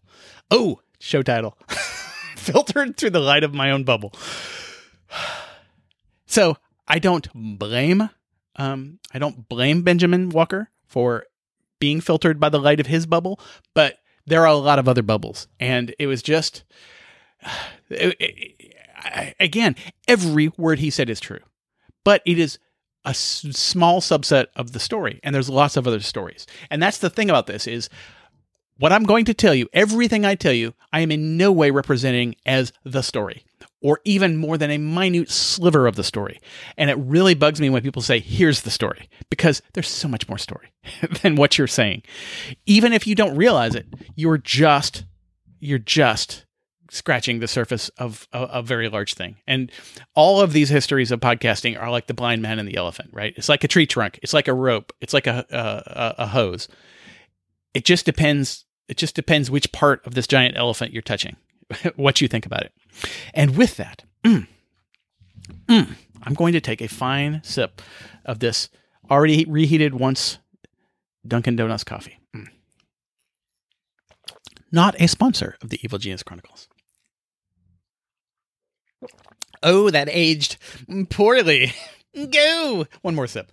Oh, 0.51 0.81
show 0.99 1.23
title, 1.23 1.57
filtered 2.37 2.97
through 2.97 3.11
the 3.11 3.21
light 3.21 3.45
of 3.45 3.55
my 3.55 3.71
own 3.71 3.85
bubble. 3.85 4.13
So 6.31 6.59
I 6.87 6.99
don't 6.99 7.27
blame, 7.35 8.11
um, 8.57 8.99
I 9.15 9.19
don't 9.19 9.49
blame 9.49 9.81
Benjamin 9.81 10.29
Walker 10.29 10.71
for 10.87 11.25
being 11.81 12.03
filtered 12.03 12.39
by 12.39 12.51
the 12.51 12.61
light 12.61 12.81
of 12.81 12.87
his 12.87 13.07
bubble, 13.07 13.41
but 13.73 13.97
there 14.27 14.43
are 14.43 14.47
a 14.47 14.55
lot 14.55 14.79
of 14.79 14.87
other 14.87 15.03
bubbles, 15.03 15.49
and 15.59 15.95
it 15.99 16.07
was 16.07 16.23
just, 16.23 16.65
again, 19.41 19.77
every 20.07 20.49
word 20.57 20.79
he 20.79 20.91
said 20.91 21.11
is 21.11 21.21
true, 21.21 21.41
but 22.05 22.23
it 22.27 22.39
is 22.39 22.59
a 23.05 23.11
s- 23.11 23.47
small 23.51 24.01
subset 24.01 24.47
of 24.57 24.73
the 24.73 24.81
story, 24.81 25.21
and 25.23 25.35
there's 25.35 25.49
lots 25.49 25.77
of 25.77 25.87
other 25.87 26.01
stories, 26.01 26.47
and 26.71 26.83
that's 26.83 26.99
the 26.99 27.11
thing 27.11 27.31
about 27.31 27.47
this 27.47 27.67
is 27.67 27.89
what 28.79 28.93
I'm 28.93 29.05
going 29.05 29.25
to 29.25 29.35
tell 29.35 29.55
you, 29.55 29.69
everything 29.73 30.25
I 30.25 30.35
tell 30.37 30.53
you, 30.53 30.73
I 30.93 31.01
am 31.01 31.11
in 31.11 31.37
no 31.37 31.51
way 31.51 31.71
representing 31.71 32.37
as 32.47 32.73
the 32.85 33.03
story, 33.03 33.45
or 33.83 34.01
even 34.05 34.37
more 34.37 34.57
than 34.57 34.71
a 34.71 34.79
minute 34.79 35.31
sliver 35.31 35.87
of 35.87 35.97
the 35.97 36.05
story. 36.05 36.41
And 36.77 36.89
it 36.89 36.95
really 36.95 37.35
bugs 37.35 37.61
me 37.61 37.71
when 37.71 37.83
people 37.83 38.03
say, 38.03 38.21
here's 38.21 38.63
the 38.63 38.71
story, 38.71 39.09
because 39.31 39.63
there's 39.75 39.89
so 39.89 40.07
much 40.07 40.29
more 40.29 40.39
story 40.39 40.73
than 41.23 41.35
what 41.35 41.59
you're 41.59 41.67
saying. 41.67 42.03
Even 42.67 42.93
if 42.93 43.07
you 43.07 43.15
don't 43.17 43.37
realize 43.37 43.75
it, 43.75 43.87
you're 44.15 44.39
just, 44.39 45.05
you're 45.59 45.79
just 45.79 46.45
scratching 46.91 47.41
the 47.41 47.49
surface 47.49 47.89
of 47.99 48.27
a, 48.33 48.43
a 48.45 48.63
very 48.63 48.89
large 48.89 49.15
thing. 49.15 49.37
And 49.47 49.71
all 50.15 50.41
of 50.41 50.53
these 50.53 50.69
histories 50.69 51.11
of 51.11 51.21
podcasting 51.21 51.81
are 51.81 51.91
like 51.91 52.07
the 52.07 52.15
blind 52.15 52.43
man 52.43 52.59
and 52.59 52.69
the 52.69 52.77
elephant, 52.77 53.11
right? 53.13 53.35
It's 53.37 53.49
like 53.49 53.65
a 53.65 53.69
tree 53.69 53.87
trunk, 53.87 54.19
it's 54.23 54.33
like 54.33 54.49
a 54.49 54.55
rope, 54.55 54.93
it's 55.01 55.13
like 55.13 55.27
a, 55.27 55.45
a, 55.51 56.23
a 56.23 56.27
hose 56.27 56.69
it 57.75 57.85
just 57.85 58.07
depends 58.07 58.65
it 58.89 58.97
just 58.97 59.15
depends 59.15 59.51
which 59.51 59.71
part 59.73 60.05
of 60.07 60.15
this 60.15 60.27
giant 60.27 60.57
elephant 60.57 60.91
you're 60.93 61.03
touching 61.03 61.37
what 61.97 62.21
you 62.21 62.27
think 62.27 62.47
about 62.47 62.63
it 62.63 62.73
and 63.35 63.57
with 63.59 63.77
that 63.77 64.05
mm, 64.25 64.47
mm, 65.67 65.89
i'm 66.23 66.35
going 66.35 66.55
to 66.55 66.61
take 66.63 66.81
a 66.81 66.89
fine 66.89 67.41
sip 67.45 67.83
of 68.25 68.39
this 68.39 68.71
already 69.11 69.45
reheated 69.45 69.95
once 69.95 70.39
dunkin 71.27 71.57
donuts 71.57 71.85
coffee 71.85 72.19
Mm. 72.35 72.49
not 74.73 74.99
a 75.01 75.07
sponsor 75.07 75.57
of 75.63 75.69
the 75.69 75.79
evil 75.85 75.99
genius 75.99 76.23
chronicles 76.23 76.69
oh 79.63 79.91
that 79.91 80.09
aged 80.11 80.57
poorly 81.11 81.73
go 82.33 82.87
one 83.03 83.15
more 83.15 83.27
sip 83.27 83.53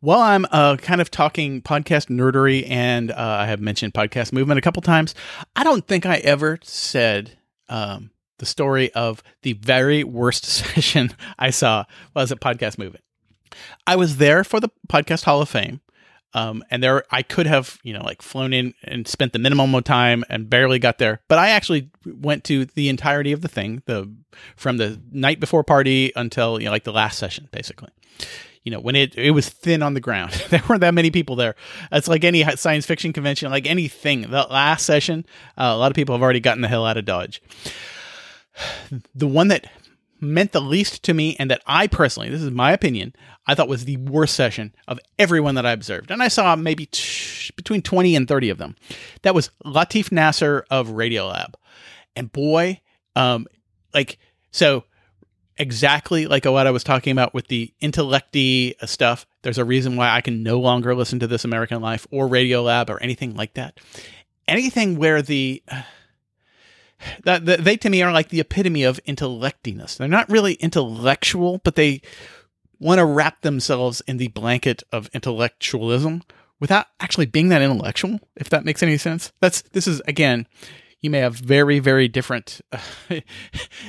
While 0.00 0.20
I'm 0.20 0.46
uh, 0.52 0.76
kind 0.76 1.00
of 1.00 1.10
talking 1.10 1.60
podcast 1.60 2.08
nerdery, 2.08 2.64
and 2.70 3.10
uh, 3.10 3.14
I 3.16 3.46
have 3.46 3.60
mentioned 3.60 3.94
podcast 3.94 4.32
movement 4.32 4.58
a 4.58 4.60
couple 4.60 4.80
times, 4.80 5.12
I 5.56 5.64
don't 5.64 5.84
think 5.84 6.06
I 6.06 6.18
ever 6.18 6.60
said 6.62 7.36
um, 7.68 8.12
the 8.38 8.46
story 8.46 8.92
of 8.92 9.24
the 9.42 9.54
very 9.54 10.04
worst 10.04 10.44
session 10.44 11.10
I 11.36 11.50
saw 11.50 11.84
was 12.14 12.30
at 12.30 12.40
Podcast 12.40 12.78
Movement. 12.78 13.04
I 13.86 13.96
was 13.96 14.18
there 14.18 14.44
for 14.44 14.60
the 14.60 14.70
Podcast 14.88 15.24
Hall 15.24 15.42
of 15.42 15.48
Fame. 15.48 15.80
Um, 16.34 16.62
and 16.70 16.82
there, 16.82 17.04
I 17.10 17.22
could 17.22 17.46
have, 17.46 17.78
you 17.82 17.92
know, 17.92 18.02
like 18.02 18.20
flown 18.20 18.52
in 18.52 18.74
and 18.84 19.08
spent 19.08 19.32
the 19.32 19.38
minimum 19.38 19.74
of 19.74 19.84
time 19.84 20.24
and 20.28 20.48
barely 20.48 20.78
got 20.78 20.98
there. 20.98 21.20
But 21.28 21.38
I 21.38 21.50
actually 21.50 21.90
went 22.04 22.44
to 22.44 22.66
the 22.66 22.88
entirety 22.88 23.32
of 23.32 23.40
the 23.40 23.48
thing, 23.48 23.82
the 23.86 24.12
from 24.56 24.76
the 24.76 25.00
night 25.10 25.40
before 25.40 25.64
party 25.64 26.12
until 26.14 26.60
you 26.60 26.66
know, 26.66 26.70
like 26.70 26.84
the 26.84 26.92
last 26.92 27.18
session, 27.18 27.48
basically. 27.50 27.90
You 28.64 28.72
know 28.72 28.80
when 28.80 28.96
it 28.96 29.14
it 29.16 29.30
was 29.30 29.48
thin 29.48 29.82
on 29.82 29.94
the 29.94 30.00
ground. 30.00 30.32
There 30.50 30.62
weren't 30.68 30.82
that 30.82 30.92
many 30.92 31.10
people 31.10 31.36
there. 31.36 31.54
It's 31.90 32.08
like 32.08 32.24
any 32.24 32.44
science 32.56 32.84
fiction 32.84 33.14
convention 33.14 33.50
like 33.50 33.66
anything. 33.66 34.22
The 34.22 34.46
last 34.50 34.84
session 34.84 35.24
uh, 35.56 35.72
a 35.74 35.78
lot 35.78 35.90
of 35.90 35.96
people 35.96 36.14
have 36.14 36.22
already 36.22 36.40
gotten 36.40 36.60
the 36.60 36.68
hell 36.68 36.84
out 36.84 36.98
of 36.98 37.04
dodge. 37.04 37.40
The 39.14 39.26
one 39.26 39.48
that 39.48 39.70
meant 40.20 40.52
the 40.52 40.60
least 40.60 41.02
to 41.02 41.14
me 41.14 41.36
and 41.38 41.50
that 41.50 41.62
i 41.66 41.86
personally 41.86 42.28
this 42.28 42.42
is 42.42 42.50
my 42.50 42.72
opinion 42.72 43.14
i 43.46 43.54
thought 43.54 43.68
was 43.68 43.84
the 43.84 43.96
worst 43.96 44.34
session 44.34 44.74
of 44.86 44.98
everyone 45.18 45.54
that 45.54 45.66
i 45.66 45.72
observed 45.72 46.10
and 46.10 46.22
i 46.22 46.28
saw 46.28 46.56
maybe 46.56 46.86
t- 46.86 47.52
between 47.56 47.82
20 47.82 48.16
and 48.16 48.28
30 48.28 48.50
of 48.50 48.58
them 48.58 48.76
that 49.22 49.34
was 49.34 49.50
latif 49.64 50.10
nasser 50.12 50.64
of 50.70 50.88
radiolab 50.88 51.54
and 52.16 52.32
boy 52.32 52.80
um 53.16 53.46
like 53.94 54.18
so 54.50 54.84
exactly 55.58 56.26
like 56.26 56.44
what 56.44 56.66
I 56.66 56.70
was 56.70 56.84
talking 56.84 57.10
about 57.10 57.34
with 57.34 57.48
the 57.48 57.72
intellecty 57.82 58.74
stuff. 58.86 59.26
There's 59.42 59.58
a 59.58 59.64
reason 59.64 59.96
why 59.96 60.10
I 60.10 60.20
can 60.20 60.42
no 60.42 60.58
longer 60.60 60.94
listen 60.94 61.18
to 61.20 61.26
This 61.26 61.44
American 61.44 61.82
Life 61.82 62.06
or 62.10 62.28
Radiolab 62.28 62.88
or 62.88 63.02
anything 63.02 63.34
like 63.34 63.54
that. 63.54 63.78
Anything 64.46 64.96
where 64.96 65.20
the 65.20 65.62
that, 67.24 67.46
that 67.46 67.64
they 67.64 67.76
to 67.76 67.90
me 67.90 68.02
are 68.02 68.12
like 68.12 68.28
the 68.28 68.40
epitome 68.40 68.82
of 68.82 69.00
intellectiness. 69.06 69.96
They're 69.96 70.08
not 70.08 70.28
really 70.28 70.54
intellectual, 70.54 71.60
but 71.64 71.74
they 71.74 72.02
want 72.78 72.98
to 72.98 73.04
wrap 73.04 73.42
themselves 73.42 74.00
in 74.06 74.18
the 74.18 74.28
blanket 74.28 74.82
of 74.92 75.10
intellectualism 75.12 76.22
without 76.60 76.86
actually 77.00 77.26
being 77.26 77.48
that 77.48 77.62
intellectual. 77.62 78.20
If 78.36 78.50
that 78.50 78.64
makes 78.64 78.82
any 78.82 78.98
sense. 78.98 79.32
That's 79.40 79.62
this 79.62 79.86
is 79.86 80.00
again 80.06 80.46
you 81.00 81.10
may 81.10 81.18
have 81.18 81.36
very 81.36 81.78
very 81.78 82.08
different 82.08 82.60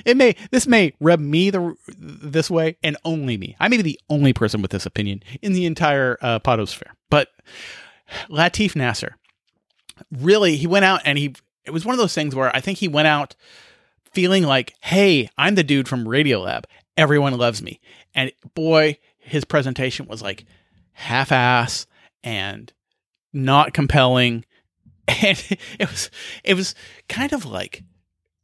it 0.05 0.15
may 0.15 0.35
this 0.51 0.67
may 0.67 0.93
rub 0.99 1.19
me 1.19 1.49
the 1.49 1.75
this 1.97 2.49
way 2.49 2.77
and 2.83 2.95
only 3.03 3.37
me 3.37 3.55
i 3.59 3.67
may 3.67 3.77
be 3.77 3.83
the 3.83 3.99
only 4.09 4.31
person 4.31 4.61
with 4.61 4.71
this 4.71 4.85
opinion 4.85 5.23
in 5.41 5.53
the 5.53 5.65
entire 5.65 6.17
uh, 6.21 6.39
podosphere 6.39 6.91
but 7.09 7.29
latif 8.29 8.75
nasser 8.75 9.17
really 10.11 10.55
he 10.55 10.67
went 10.67 10.85
out 10.85 11.01
and 11.03 11.17
he 11.17 11.33
it 11.65 11.71
was 11.71 11.85
one 11.85 11.93
of 11.93 11.99
those 11.99 12.13
things 12.13 12.35
where 12.35 12.55
i 12.55 12.59
think 12.59 12.77
he 12.77 12.87
went 12.87 13.07
out 13.07 13.35
feeling 14.11 14.43
like 14.43 14.73
hey 14.81 15.29
i'm 15.37 15.55
the 15.55 15.63
dude 15.63 15.87
from 15.87 16.05
radiolab. 16.05 16.63
Everyone 16.97 17.37
loves 17.37 17.61
me. 17.61 17.79
And 18.13 18.31
boy 18.53 18.97
his 19.17 19.45
presentation 19.45 20.07
was 20.07 20.21
like 20.21 20.45
half-ass 20.93 21.85
and 22.23 22.71
not 23.31 23.73
compelling. 23.73 24.45
And 25.23 25.43
it 25.79 25.89
was 25.89 26.11
it 26.43 26.53
was 26.53 26.75
kind 27.07 27.33
of 27.33 27.43
like 27.43 27.83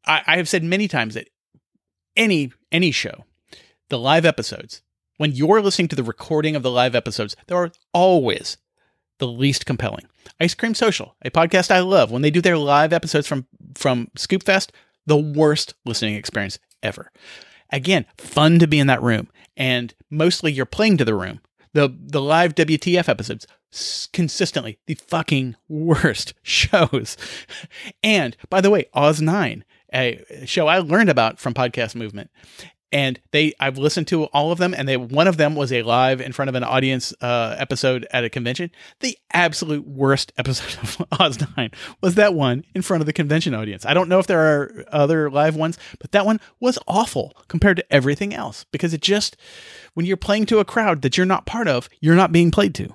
I, 0.03 0.23
I 0.25 0.37
have 0.37 0.49
said 0.49 0.63
many 0.63 0.87
times 0.87 1.13
that 1.13 1.29
any 2.15 2.51
any 2.71 2.89
show, 2.89 3.25
the 3.89 3.99
live 3.99 4.25
episodes, 4.25 4.81
when 5.17 5.31
you're 5.31 5.61
listening 5.61 5.89
to 5.89 5.95
the 5.95 6.01
recording 6.01 6.55
of 6.55 6.63
the 6.63 6.71
live 6.71 6.95
episodes, 6.95 7.35
they 7.45 7.53
are 7.53 7.71
always 7.93 8.57
the 9.19 9.27
least 9.27 9.67
compelling. 9.67 10.07
Ice 10.39 10.53
Cream 10.53 10.73
Social, 10.73 11.15
a 11.23 11.29
podcast 11.29 11.71
I 11.71 11.79
love, 11.79 12.11
when 12.11 12.21
they 12.21 12.31
do 12.31 12.41
their 12.41 12.57
live 12.57 12.93
episodes 12.93 13.27
from 13.27 13.47
from 13.75 14.09
Scoopfest, 14.17 14.69
the 15.05 15.17
worst 15.17 15.73
listening 15.85 16.15
experience 16.15 16.59
ever. 16.81 17.11
Again, 17.71 18.05
fun 18.17 18.59
to 18.59 18.67
be 18.67 18.79
in 18.79 18.87
that 18.87 19.01
room, 19.01 19.29
and 19.57 19.93
mostly 20.09 20.51
you're 20.51 20.65
playing 20.65 20.97
to 20.97 21.05
the 21.05 21.15
room. 21.15 21.41
The 21.73 21.93
the 21.97 22.21
live 22.21 22.55
WTF 22.55 23.09
episodes 23.09 23.47
consistently 24.13 24.79
the 24.85 24.95
fucking 24.95 25.55
worst 25.67 26.33
shows. 26.43 27.17
And 28.01 28.37
by 28.49 28.61
the 28.61 28.69
way, 28.69 28.85
Oz 28.93 29.21
9, 29.21 29.65
a 29.93 30.23
show 30.45 30.67
I 30.67 30.79
learned 30.79 31.09
about 31.09 31.39
from 31.39 31.53
Podcast 31.53 31.95
Movement. 31.95 32.29
And 32.91 33.19
they 33.31 33.53
I've 33.59 33.77
listened 33.77 34.07
to 34.07 34.25
all 34.25 34.51
of 34.51 34.57
them 34.57 34.73
and 34.73 34.87
they 34.87 34.95
one 34.95 35.27
of 35.27 35.37
them 35.37 35.55
was 35.55 35.73
a 35.73 35.81
live 35.83 36.21
in 36.21 36.31
front 36.31 36.49
of 36.49 36.55
an 36.55 36.63
audience 36.63 37.13
uh, 37.21 37.55
episode 37.57 38.07
at 38.11 38.23
a 38.23 38.29
convention. 38.29 38.71
The 39.01 39.17
absolute 39.33 39.87
worst 39.87 40.31
episode 40.37 40.81
of 40.81 41.05
Oz 41.19 41.39
9 41.57 41.71
was 42.01 42.15
that 42.15 42.33
one 42.33 42.63
in 42.73 42.81
front 42.81 43.01
of 43.01 43.07
the 43.07 43.13
convention 43.13 43.53
audience. 43.53 43.85
I 43.85 43.93
don't 43.93 44.09
know 44.09 44.19
if 44.19 44.27
there 44.27 44.39
are 44.39 44.85
other 44.91 45.29
live 45.29 45.55
ones, 45.55 45.77
but 45.99 46.11
that 46.11 46.25
one 46.25 46.39
was 46.59 46.79
awful 46.87 47.33
compared 47.47 47.77
to 47.77 47.93
everything 47.93 48.33
else 48.33 48.65
because 48.71 48.93
it 48.93 49.01
just 49.01 49.35
when 49.93 50.05
you're 50.05 50.17
playing 50.17 50.45
to 50.47 50.59
a 50.59 50.65
crowd 50.65 51.01
that 51.01 51.17
you're 51.17 51.25
not 51.25 51.45
part 51.45 51.67
of, 51.67 51.89
you're 51.99 52.15
not 52.15 52.31
being 52.31 52.51
played 52.51 52.75
to 52.75 52.93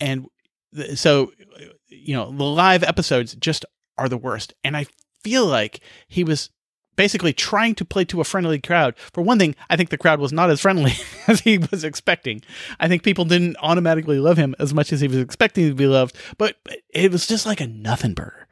and 0.00 0.26
th- 0.74 0.98
so 0.98 1.30
you 1.88 2.14
know 2.14 2.30
the 2.30 2.44
live 2.44 2.82
episodes 2.82 3.34
just 3.34 3.64
are 3.98 4.08
the 4.08 4.16
worst 4.16 4.54
and 4.64 4.76
i 4.76 4.86
feel 5.22 5.46
like 5.46 5.80
he 6.08 6.24
was 6.24 6.50
basically 7.00 7.32
trying 7.32 7.74
to 7.74 7.82
play 7.82 8.04
to 8.04 8.20
a 8.20 8.24
friendly 8.24 8.60
crowd 8.60 8.94
for 9.14 9.22
one 9.22 9.38
thing 9.38 9.54
i 9.70 9.76
think 9.76 9.88
the 9.88 9.96
crowd 9.96 10.20
was 10.20 10.34
not 10.34 10.50
as 10.50 10.60
friendly 10.60 10.92
as 11.28 11.40
he 11.40 11.56
was 11.56 11.82
expecting 11.82 12.42
i 12.78 12.86
think 12.86 13.02
people 13.02 13.24
didn't 13.24 13.56
automatically 13.60 14.18
love 14.18 14.36
him 14.36 14.54
as 14.58 14.74
much 14.74 14.92
as 14.92 15.00
he 15.00 15.08
was 15.08 15.16
expecting 15.16 15.66
to 15.66 15.74
be 15.74 15.86
loved 15.86 16.14
but 16.36 16.56
it 16.90 17.10
was 17.10 17.26
just 17.26 17.46
like 17.46 17.58
a 17.58 17.66
nothing 17.66 18.12
burger 18.12 18.46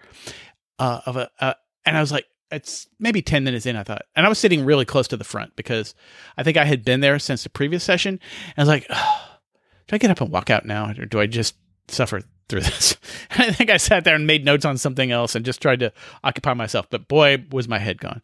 uh, 0.78 1.02
of 1.04 1.18
a 1.18 1.28
uh, 1.40 1.52
and 1.84 1.94
i 1.94 2.00
was 2.00 2.10
like 2.10 2.24
it's 2.50 2.86
maybe 2.98 3.20
10 3.20 3.44
minutes 3.44 3.66
in, 3.66 3.76
I 3.76 3.82
thought. 3.82 4.06
And 4.16 4.24
I 4.24 4.28
was 4.30 4.38
sitting 4.38 4.64
really 4.64 4.86
close 4.86 5.06
to 5.08 5.18
the 5.18 5.22
front 5.22 5.54
because 5.54 5.94
I 6.38 6.42
think 6.42 6.56
I 6.56 6.64
had 6.64 6.82
been 6.82 7.00
there 7.00 7.18
since 7.18 7.42
the 7.42 7.50
previous 7.50 7.84
session. 7.84 8.14
And 8.14 8.52
I 8.56 8.62
was 8.62 8.68
like, 8.68 8.86
"Ugh, 8.88 9.20
do 9.88 9.96
I 9.96 9.98
get 9.98 10.10
up 10.10 10.22
and 10.22 10.30
walk 10.30 10.48
out 10.48 10.64
now? 10.64 10.94
Or 10.98 11.04
do 11.04 11.20
I 11.20 11.26
just 11.26 11.56
suffer 11.88 12.22
through 12.48 12.60
this? 12.62 12.96
I 13.30 13.52
think 13.52 13.70
I 13.70 13.76
sat 13.76 14.04
there 14.04 14.14
and 14.14 14.26
made 14.26 14.44
notes 14.44 14.64
on 14.64 14.78
something 14.78 15.10
else 15.10 15.34
and 15.34 15.44
just 15.44 15.62
tried 15.62 15.80
to 15.80 15.92
occupy 16.24 16.54
myself. 16.54 16.86
But 16.90 17.08
boy, 17.08 17.44
was 17.50 17.68
my 17.68 17.78
head 17.78 18.00
gone. 18.00 18.22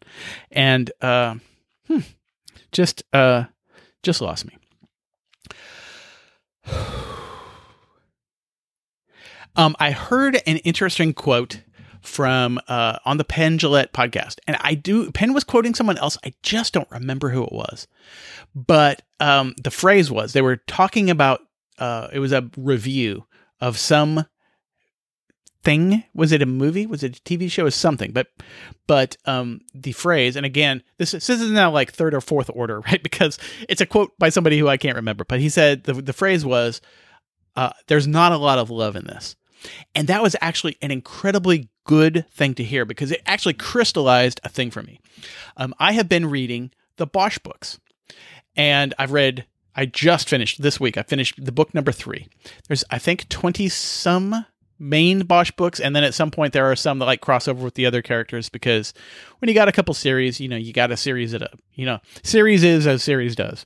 And 0.51 0.91
uh, 1.01 1.35
hmm, 1.87 1.99
just, 2.71 3.03
uh, 3.13 3.45
just 4.03 4.21
lost 4.21 4.45
me. 4.45 4.57
Um, 9.57 9.73
I 9.79 9.91
heard 9.91 10.35
an 10.45 10.57
interesting 10.57 11.13
quote 11.13 11.61
from 12.01 12.59
uh, 12.67 12.97
on 13.05 13.17
the 13.17 13.23
Penn 13.23 13.57
Jillette 13.57 13.91
podcast, 13.91 14.39
and 14.47 14.57
I 14.59 14.75
do. 14.75 15.11
Penn 15.11 15.33
was 15.33 15.43
quoting 15.43 15.73
someone 15.73 15.97
else. 15.97 16.17
I 16.25 16.33
just 16.43 16.73
don't 16.73 16.89
remember 16.91 17.29
who 17.29 17.43
it 17.43 17.51
was, 17.51 17.87
but 18.53 19.01
um, 19.19 19.55
the 19.63 19.71
phrase 19.71 20.11
was 20.11 20.33
they 20.33 20.41
were 20.41 20.57
talking 20.57 21.09
about. 21.09 21.41
Uh, 21.77 22.07
it 22.13 22.19
was 22.19 22.31
a 22.31 22.49
review 22.55 23.25
of 23.59 23.77
some 23.77 24.25
thing. 25.63 26.03
Was 26.13 26.31
it 26.31 26.41
a 26.41 26.45
movie? 26.45 26.85
Was 26.85 27.03
it 27.03 27.17
a 27.17 27.21
TV 27.21 27.51
show? 27.51 27.65
Or 27.65 27.71
something? 27.71 28.11
But 28.11 28.27
but 28.87 29.17
um, 29.25 29.61
the 29.73 29.91
phrase, 29.91 30.35
and 30.35 30.45
again, 30.45 30.83
this, 30.97 31.11
this 31.11 31.29
is 31.29 31.51
now 31.51 31.71
like 31.71 31.91
third 31.91 32.13
or 32.13 32.21
fourth 32.21 32.49
order, 32.53 32.79
right? 32.87 33.01
Because 33.03 33.37
it's 33.67 33.81
a 33.81 33.85
quote 33.85 34.17
by 34.17 34.29
somebody 34.29 34.57
who 34.57 34.67
I 34.67 34.77
can't 34.77 34.95
remember. 34.95 35.25
But 35.25 35.41
he 35.41 35.49
said 35.49 35.83
the 35.83 35.93
the 35.93 36.13
phrase 36.13 36.45
was, 36.45 36.79
uh, 37.55 37.71
"There's 37.87 38.07
not 38.07 38.31
a 38.31 38.37
lot 38.37 38.59
of 38.59 38.69
love 38.69 38.95
in 38.95 39.05
this." 39.05 39.35
And 39.95 40.07
that 40.07 40.21
was 40.21 40.35
actually 40.41 40.77
an 40.81 40.91
incredibly 40.91 41.69
good 41.85 42.25
thing 42.31 42.53
to 42.55 42.63
hear 42.63 42.85
because 42.85 43.11
it 43.11 43.21
actually 43.25 43.53
crystallized 43.53 44.39
a 44.43 44.49
thing 44.49 44.69
for 44.69 44.83
me. 44.83 44.99
Um, 45.57 45.73
I 45.79 45.93
have 45.93 46.07
been 46.07 46.29
reading 46.29 46.71
the 46.97 47.07
Bosch 47.07 47.39
books, 47.39 47.79
and 48.55 48.93
I've 48.99 49.11
read, 49.11 49.45
I 49.75 49.85
just 49.85 50.29
finished 50.29 50.61
this 50.61 50.79
week, 50.79 50.97
I 50.97 51.03
finished 51.03 51.43
the 51.43 51.51
book 51.51 51.73
number 51.73 51.91
three. 51.91 52.27
There's, 52.67 52.83
I 52.89 52.97
think, 52.97 53.27
20 53.29 53.67
some 53.69 54.45
main 54.79 55.25
Bosch 55.25 55.51
books, 55.51 55.79
and 55.79 55.95
then 55.95 56.03
at 56.03 56.13
some 56.13 56.31
point 56.31 56.53
there 56.53 56.69
are 56.69 56.75
some 56.75 56.99
that 56.99 57.05
like 57.05 57.21
cross 57.21 57.47
over 57.47 57.63
with 57.63 57.75
the 57.75 57.85
other 57.85 58.01
characters 58.01 58.49
because 58.49 58.93
when 59.39 59.49
you 59.49 59.55
got 59.55 59.67
a 59.67 59.71
couple 59.71 59.93
series, 59.93 60.39
you 60.39 60.47
know, 60.47 60.57
you 60.57 60.73
got 60.73 60.87
to 60.87 60.97
series 60.97 61.33
it 61.33 61.41
up. 61.41 61.59
You 61.73 61.85
know, 61.85 61.99
series 62.23 62.63
is 62.63 62.87
as 62.87 63.03
series 63.03 63.35
does. 63.35 63.65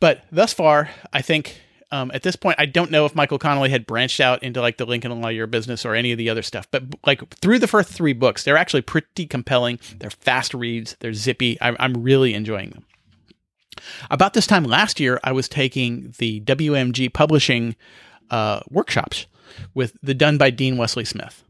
But 0.00 0.24
thus 0.30 0.52
far, 0.52 0.90
I 1.12 1.22
think 1.22 1.60
um, 1.90 2.10
at 2.14 2.22
this 2.22 2.36
point, 2.36 2.56
I 2.58 2.66
don't 2.66 2.90
know 2.90 3.04
if 3.04 3.14
Michael 3.14 3.38
Connolly 3.38 3.70
had 3.70 3.86
branched 3.86 4.20
out 4.20 4.42
into 4.42 4.60
like 4.60 4.78
the 4.78 4.86
Lincoln 4.86 5.20
Lawyer 5.20 5.46
Business 5.46 5.84
or 5.84 5.94
any 5.94 6.12
of 6.12 6.18
the 6.18 6.30
other 6.30 6.42
stuff, 6.42 6.66
but 6.70 6.84
like 7.06 7.34
through 7.36 7.58
the 7.58 7.68
first 7.68 7.90
three 7.90 8.14
books, 8.14 8.44
they're 8.44 8.56
actually 8.56 8.82
pretty 8.82 9.26
compelling. 9.26 9.78
They're 9.98 10.10
fast 10.10 10.54
reads. 10.54 10.96
They're 11.00 11.12
zippy. 11.12 11.58
I'm, 11.60 11.76
I'm 11.78 12.02
really 12.02 12.34
enjoying 12.34 12.70
them. 12.70 12.84
About 14.10 14.34
this 14.34 14.46
time 14.46 14.64
last 14.64 15.00
year, 15.00 15.20
I 15.24 15.32
was 15.32 15.48
taking 15.48 16.14
the 16.18 16.40
WMG 16.42 17.12
publishing 17.12 17.76
uh, 18.30 18.60
workshops 18.70 19.26
with 19.74 19.96
the 20.02 20.14
done 20.14 20.38
by 20.38 20.50
Dean 20.50 20.76
Wesley 20.76 21.04
Smith, 21.04 21.42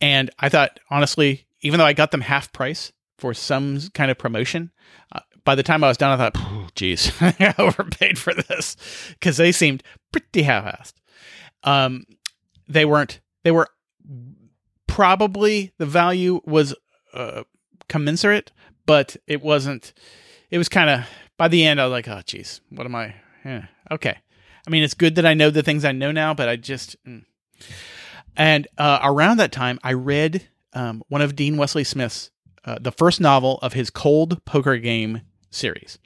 and 0.00 0.30
I 0.38 0.48
thought 0.48 0.78
honestly, 0.90 1.46
even 1.60 1.78
though 1.78 1.86
I 1.86 1.92
got 1.92 2.10
them 2.10 2.20
half 2.20 2.52
price 2.52 2.92
for 3.18 3.34
some 3.34 3.80
kind 3.94 4.10
of 4.10 4.18
promotion, 4.18 4.70
uh, 5.12 5.20
by 5.44 5.54
the 5.54 5.62
time 5.62 5.82
I 5.82 5.88
was 5.88 5.96
done, 5.96 6.12
I 6.12 6.16
thought, 6.16 6.36
"Phew, 6.36 6.66
geez, 6.74 7.12
I 7.20 7.54
overpaid 7.58 8.18
for 8.18 8.34
this 8.34 8.76
because 9.10 9.36
they 9.36 9.52
seemed 9.52 9.82
pretty 10.12 10.42
half-assed. 10.42 10.94
Um, 11.62 12.04
they 12.68 12.84
weren't. 12.84 13.20
They 13.44 13.50
were 13.50 13.68
probably 14.86 15.72
the 15.78 15.86
value 15.86 16.40
was 16.44 16.74
uh, 17.12 17.44
commensurate, 17.88 18.52
but 18.86 19.16
it 19.26 19.42
wasn't. 19.42 19.92
It 20.50 20.58
was 20.58 20.68
kind 20.68 20.90
of 20.90 21.06
by 21.36 21.48
the 21.48 21.64
end. 21.64 21.80
I 21.80 21.84
was 21.84 21.92
like, 21.92 22.08
oh, 22.08 22.20
geez, 22.24 22.60
what 22.70 22.86
am 22.86 22.94
I? 22.94 23.14
eh, 23.44 23.62
okay. 23.90 24.18
I 24.66 24.70
mean, 24.70 24.82
it's 24.82 24.94
good 24.94 25.14
that 25.14 25.26
I 25.26 25.34
know 25.34 25.50
the 25.50 25.62
things 25.62 25.84
I 25.84 25.92
know 25.92 26.12
now, 26.12 26.34
but 26.34 26.48
I 26.48 26.56
just. 26.56 26.96
mm. 27.04 27.24
And 28.36 28.68
uh, 28.76 28.98
around 29.02 29.38
that 29.38 29.52
time, 29.52 29.78
I 29.82 29.94
read 29.94 30.46
um, 30.74 31.02
one 31.08 31.22
of 31.22 31.36
Dean 31.36 31.56
Wesley 31.56 31.84
Smith's, 31.84 32.30
uh, 32.64 32.76
the 32.80 32.92
first 32.92 33.20
novel 33.20 33.58
of 33.62 33.72
his 33.72 33.88
Cold 33.88 34.44
Poker 34.44 34.76
Gang 34.76 35.22
series. 35.50 35.98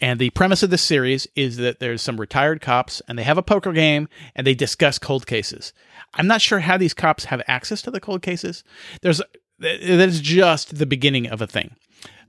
And 0.00 0.18
the 0.18 0.30
premise 0.30 0.64
of 0.64 0.70
this 0.70 0.82
series 0.82 1.28
is 1.36 1.58
that 1.58 1.78
there's 1.78 2.02
some 2.02 2.20
retired 2.20 2.60
cops 2.60 3.00
and 3.06 3.16
they 3.16 3.22
have 3.22 3.38
a 3.38 3.42
poker 3.42 3.72
game 3.72 4.08
and 4.34 4.44
they 4.44 4.54
discuss 4.54 4.98
cold 4.98 5.26
cases. 5.26 5.72
I'm 6.14 6.26
not 6.26 6.42
sure 6.42 6.58
how 6.58 6.76
these 6.76 6.92
cops 6.92 7.26
have 7.26 7.40
access 7.46 7.80
to 7.82 7.90
the 7.90 8.00
cold 8.00 8.20
cases. 8.20 8.64
There's 9.00 9.22
that 9.60 9.80
is 9.80 10.20
just 10.20 10.76
the 10.76 10.86
beginning 10.86 11.28
of 11.28 11.40
a 11.40 11.46
thing. 11.46 11.76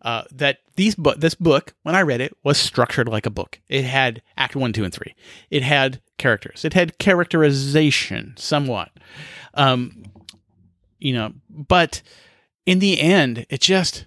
Uh, 0.03 0.23
that 0.31 0.57
these 0.75 0.95
book 0.95 1.19
this 1.19 1.33
book 1.33 1.73
when 1.83 1.95
I 1.95 2.01
read 2.01 2.19
it 2.19 2.35
was 2.43 2.57
structured 2.57 3.07
like 3.07 3.25
a 3.25 3.29
book. 3.29 3.59
It 3.69 3.85
had 3.85 4.21
Act 4.37 4.55
One, 4.55 4.73
Two, 4.73 4.83
and 4.83 4.93
Three. 4.93 5.15
It 5.49 5.63
had 5.63 6.01
characters. 6.17 6.65
It 6.65 6.73
had 6.73 6.97
characterization 6.97 8.33
somewhat. 8.37 8.91
Um, 9.53 10.03
you 10.99 11.13
know, 11.13 11.33
but 11.49 12.01
in 12.65 12.79
the 12.79 12.99
end, 12.99 13.45
it 13.49 13.61
just 13.61 14.05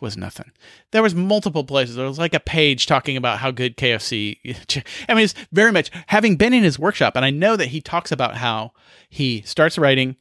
was 0.00 0.16
nothing. 0.16 0.50
There 0.92 1.02
was 1.02 1.14
multiple 1.14 1.64
places. 1.64 1.96
There 1.96 2.06
was 2.06 2.18
like 2.18 2.34
a 2.34 2.40
page 2.40 2.86
talking 2.86 3.16
about 3.16 3.38
how 3.38 3.50
good 3.50 3.76
KFC. 3.76 4.38
I 5.08 5.14
mean, 5.14 5.24
it's 5.24 5.34
very 5.52 5.72
much 5.72 5.90
having 6.06 6.36
been 6.36 6.52
in 6.52 6.62
his 6.62 6.78
workshop, 6.78 7.16
and 7.16 7.24
I 7.24 7.30
know 7.30 7.56
that 7.56 7.68
he 7.68 7.80
talks 7.80 8.12
about 8.12 8.36
how 8.36 8.72
he 9.08 9.42
starts 9.42 9.78
writing. 9.78 10.16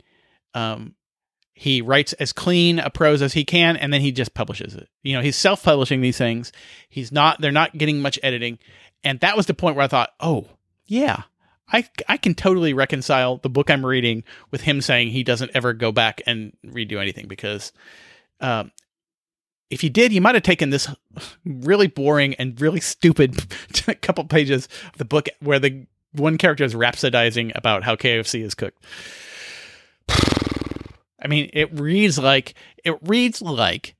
Um, 0.54 0.96
he 1.56 1.82
writes 1.82 2.14
as 2.14 2.34
clean 2.34 2.80
a 2.80 2.90
prose 2.90 3.22
as 3.22 3.34
he 3.34 3.46
can, 3.46 3.78
and 3.78 3.92
then 3.92 4.02
he 4.02 4.12
just 4.12 4.34
publishes 4.34 4.76
it. 4.76 4.90
You 5.04 5.14
know, 5.16 5.22
he's 5.22 5.38
self-publishing 5.38 6.02
these 6.02 6.18
things. 6.18 6.52
He's 6.90 7.12
not. 7.12 7.40
They're 7.42 7.52
not 7.52 7.78
getting 7.78 8.02
much 8.02 8.20
editing, 8.22 8.60
and 9.04 9.20
that 9.22 9.38
was 9.38 9.46
the 9.46 9.54
point 9.54 9.76
where 9.76 9.86
I 9.86 9.88
thought, 9.88 10.12
oh 10.20 10.48
yeah. 10.86 11.24
I, 11.68 11.90
I 12.08 12.18
can 12.18 12.36
totally 12.36 12.74
reconcile 12.74 13.38
the 13.38 13.50
book 13.50 13.72
I'm 13.72 13.84
reading 13.84 14.24
with 14.52 14.62
him 14.62 14.82
saying 14.82 15.10
he 15.10 15.24
doesn't 15.24 15.50
ever 15.56 15.74
go 15.74 15.92
back 15.92 16.22
and 16.28 16.56
redo 16.64 17.02
anything 17.02 17.28
because 17.28 17.74
um, 18.40 18.72
if 19.72 19.84
you 19.84 19.90
did, 19.90 20.14
you 20.14 20.22
might 20.22 20.36
have 20.36 20.44
taken 20.44 20.70
this 20.70 20.88
really 21.44 21.88
boring 21.88 22.36
and 22.36 22.60
really 22.62 22.82
stupid 22.82 23.36
couple 24.02 24.24
pages 24.26 24.68
of 24.92 24.98
the 25.00 25.06
book 25.06 25.28
where 25.40 25.60
the 25.60 25.88
one 26.12 26.38
character 26.38 26.64
is 26.64 26.76
rhapsodizing 26.76 27.52
about 27.56 27.84
how 27.84 27.96
KFC 27.96 28.44
is 28.44 28.54
cooked. 28.54 28.84
I 31.26 31.28
mean, 31.28 31.50
it 31.54 31.78
reads 31.80 32.20
like 32.20 32.54
it 32.84 32.96
reads 33.02 33.42
like 33.42 33.96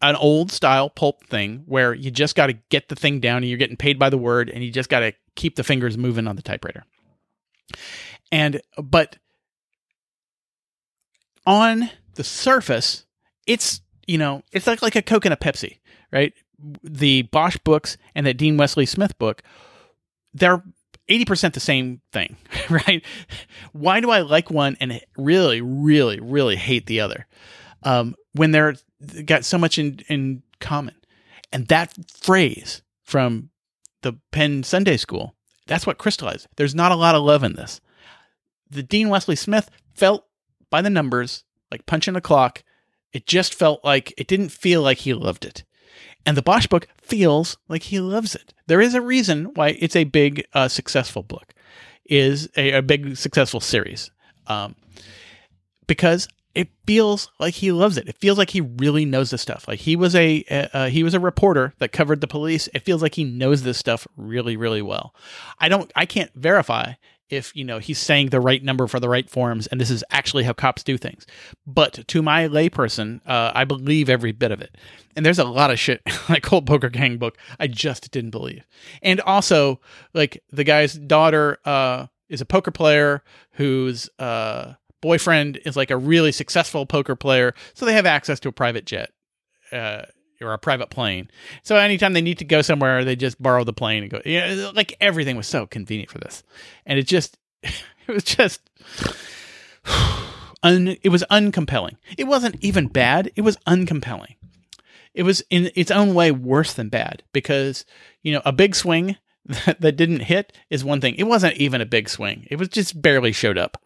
an 0.00 0.14
old 0.14 0.52
style 0.52 0.88
pulp 0.88 1.26
thing 1.26 1.64
where 1.66 1.92
you 1.92 2.12
just 2.12 2.36
got 2.36 2.46
to 2.46 2.52
get 2.68 2.88
the 2.88 2.94
thing 2.94 3.18
down 3.18 3.38
and 3.38 3.46
you're 3.46 3.58
getting 3.58 3.76
paid 3.76 3.98
by 3.98 4.10
the 4.10 4.18
word 4.18 4.48
and 4.48 4.62
you 4.62 4.70
just 4.70 4.88
got 4.88 5.00
to 5.00 5.12
keep 5.34 5.56
the 5.56 5.64
fingers 5.64 5.98
moving 5.98 6.28
on 6.28 6.36
the 6.36 6.42
typewriter. 6.42 6.84
And 8.30 8.60
but 8.80 9.16
on 11.44 11.90
the 12.14 12.22
surface, 12.22 13.06
it's 13.48 13.80
you 14.06 14.16
know, 14.16 14.42
it's 14.52 14.68
like 14.68 14.82
like 14.82 14.94
a 14.94 15.02
Coke 15.02 15.24
and 15.24 15.34
a 15.34 15.36
Pepsi, 15.36 15.78
right? 16.12 16.32
The 16.84 17.22
Bosch 17.22 17.58
books 17.64 17.96
and 18.14 18.24
that 18.24 18.36
Dean 18.36 18.56
Wesley 18.56 18.86
Smith 18.86 19.18
book, 19.18 19.42
they're 20.32 20.62
80% 21.08 21.52
the 21.52 21.60
same 21.60 22.00
thing, 22.12 22.36
right? 22.70 23.04
Why 23.72 24.00
do 24.00 24.10
I 24.10 24.20
like 24.20 24.50
one 24.50 24.76
and 24.80 25.00
really, 25.16 25.60
really, 25.60 26.20
really 26.20 26.56
hate 26.56 26.86
the 26.86 27.00
other? 27.00 27.26
Um, 27.82 28.14
when 28.32 28.50
they're 28.50 28.74
got 29.24 29.44
so 29.44 29.58
much 29.58 29.78
in, 29.78 30.00
in 30.08 30.42
common. 30.60 30.94
And 31.52 31.68
that 31.68 31.94
phrase 32.10 32.82
from 33.02 33.50
the 34.02 34.14
Penn 34.32 34.62
Sunday 34.62 34.96
School, 34.96 35.34
that's 35.66 35.86
what 35.86 35.98
crystallized. 35.98 36.46
There's 36.56 36.74
not 36.74 36.92
a 36.92 36.96
lot 36.96 37.14
of 37.14 37.22
love 37.22 37.44
in 37.44 37.54
this. 37.54 37.80
The 38.70 38.82
Dean 38.82 39.08
Wesley 39.08 39.36
Smith 39.36 39.70
felt 39.94 40.26
by 40.70 40.82
the 40.82 40.90
numbers 40.90 41.44
like 41.70 41.86
punching 41.86 42.16
a 42.16 42.20
clock. 42.20 42.64
It 43.12 43.26
just 43.26 43.54
felt 43.54 43.84
like 43.84 44.12
it 44.16 44.26
didn't 44.26 44.48
feel 44.48 44.82
like 44.82 44.98
he 44.98 45.14
loved 45.14 45.44
it. 45.44 45.64
And 46.26 46.36
the 46.36 46.42
Bosch 46.42 46.66
book 46.66 46.88
feels 47.02 47.58
like 47.68 47.84
he 47.84 48.00
loves 48.00 48.34
it. 48.34 48.54
There 48.66 48.80
is 48.80 48.94
a 48.94 49.00
reason 49.00 49.46
why 49.54 49.76
it's 49.78 49.96
a 49.96 50.04
big, 50.04 50.46
uh, 50.54 50.68
successful 50.68 51.22
book, 51.22 51.52
is 52.06 52.48
a, 52.56 52.72
a 52.72 52.82
big, 52.82 53.16
successful 53.16 53.60
series. 53.60 54.10
Um, 54.46 54.74
because 55.86 56.28
it 56.54 56.68
feels 56.86 57.30
like 57.40 57.54
he 57.54 57.72
loves 57.72 57.98
it. 57.98 58.08
It 58.08 58.16
feels 58.18 58.38
like 58.38 58.50
he 58.50 58.60
really 58.60 59.04
knows 59.04 59.30
this 59.30 59.42
stuff. 59.42 59.66
Like 59.66 59.80
he 59.80 59.96
was 59.96 60.14
a 60.14 60.44
uh, 60.72 60.88
he 60.88 61.02
was 61.02 61.14
a 61.14 61.20
reporter 61.20 61.74
that 61.78 61.92
covered 61.92 62.20
the 62.20 62.28
police. 62.28 62.68
It 62.72 62.84
feels 62.84 63.02
like 63.02 63.14
he 63.14 63.24
knows 63.24 63.62
this 63.62 63.78
stuff 63.78 64.06
really 64.16 64.56
really 64.56 64.82
well. 64.82 65.14
I 65.58 65.68
don't 65.68 65.90
I 65.96 66.06
can't 66.06 66.32
verify 66.34 66.94
if 67.34 67.54
you 67.54 67.64
know 67.64 67.78
he's 67.78 67.98
saying 67.98 68.30
the 68.30 68.40
right 68.40 68.62
number 68.62 68.86
for 68.86 69.00
the 69.00 69.08
right 69.08 69.28
forms 69.28 69.66
and 69.66 69.80
this 69.80 69.90
is 69.90 70.04
actually 70.10 70.44
how 70.44 70.52
cops 70.52 70.82
do 70.82 70.96
things. 70.96 71.26
But 71.66 72.06
to 72.08 72.22
my 72.22 72.48
layperson, 72.48 73.20
uh, 73.26 73.52
I 73.54 73.64
believe 73.64 74.08
every 74.08 74.32
bit 74.32 74.52
of 74.52 74.60
it. 74.60 74.76
And 75.16 75.24
there's 75.24 75.38
a 75.38 75.44
lot 75.44 75.70
of 75.70 75.78
shit 75.78 76.02
like 76.28 76.42
Cold 76.42 76.66
Poker 76.66 76.88
Gang 76.88 77.18
book 77.18 77.36
I 77.58 77.66
just 77.66 78.10
didn't 78.10 78.30
believe. 78.30 78.64
And 79.02 79.20
also 79.20 79.80
like 80.12 80.42
the 80.50 80.64
guy's 80.64 80.94
daughter 80.94 81.58
uh, 81.64 82.06
is 82.28 82.40
a 82.40 82.46
poker 82.46 82.70
player 82.70 83.22
whose 83.52 84.08
uh, 84.18 84.74
boyfriend 85.00 85.60
is 85.64 85.76
like 85.76 85.90
a 85.90 85.96
really 85.96 86.32
successful 86.32 86.86
poker 86.86 87.14
player, 87.14 87.54
so 87.74 87.84
they 87.84 87.92
have 87.92 88.06
access 88.06 88.40
to 88.40 88.48
a 88.48 88.52
private 88.52 88.86
jet. 88.86 89.10
Or 90.44 90.52
a 90.52 90.58
private 90.58 90.90
plane. 90.90 91.30
So 91.62 91.76
anytime 91.76 92.12
they 92.12 92.20
need 92.20 92.38
to 92.38 92.44
go 92.44 92.62
somewhere, 92.62 93.04
they 93.04 93.16
just 93.16 93.42
borrow 93.42 93.64
the 93.64 93.72
plane 93.72 94.02
and 94.02 94.12
go. 94.12 94.20
Yeah, 94.24 94.70
like 94.74 94.96
everything 95.00 95.36
was 95.36 95.46
so 95.46 95.66
convenient 95.66 96.10
for 96.10 96.18
this, 96.18 96.42
and 96.84 96.98
it 96.98 97.06
just, 97.06 97.38
it 97.62 97.72
was 98.08 98.24
just, 98.24 98.60
un, 100.62 100.96
it 101.02 101.08
was 101.08 101.24
uncompelling. 101.30 101.96
It 102.18 102.24
wasn't 102.24 102.56
even 102.62 102.88
bad. 102.88 103.32
It 103.36 103.40
was 103.40 103.56
uncompelling. 103.66 104.36
It 105.14 105.22
was 105.22 105.42
in 105.48 105.70
its 105.74 105.90
own 105.90 106.12
way 106.12 106.30
worse 106.32 106.74
than 106.74 106.88
bad 106.88 107.22
because 107.32 107.84
you 108.22 108.32
know 108.32 108.42
a 108.44 108.52
big 108.52 108.74
swing 108.74 109.16
that, 109.66 109.80
that 109.80 109.96
didn't 109.96 110.20
hit 110.20 110.56
is 110.70 110.84
one 110.84 111.00
thing. 111.00 111.14
It 111.16 111.24
wasn't 111.24 111.56
even 111.56 111.80
a 111.80 111.86
big 111.86 112.08
swing. 112.08 112.46
It 112.50 112.56
was 112.56 112.68
just 112.68 113.00
barely 113.00 113.32
showed 113.32 113.58
up, 113.58 113.82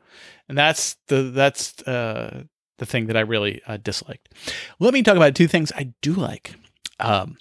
and 0.49 0.57
that's 0.57 0.97
the 1.07 1.23
that's 1.25 1.81
uh, 1.83 2.45
the 2.79 2.87
thing 2.87 3.07
that 3.07 3.17
I 3.17 3.21
really 3.21 3.61
uh, 3.67 3.77
disliked. 3.77 4.35
Let 4.79 4.95
me 4.95 5.03
talk 5.03 5.17
about 5.17 5.35
two 5.35 5.49
things 5.49 5.71
I 5.77 5.93
do 6.01 6.15
like. 6.15 6.55
Um, 6.99 7.37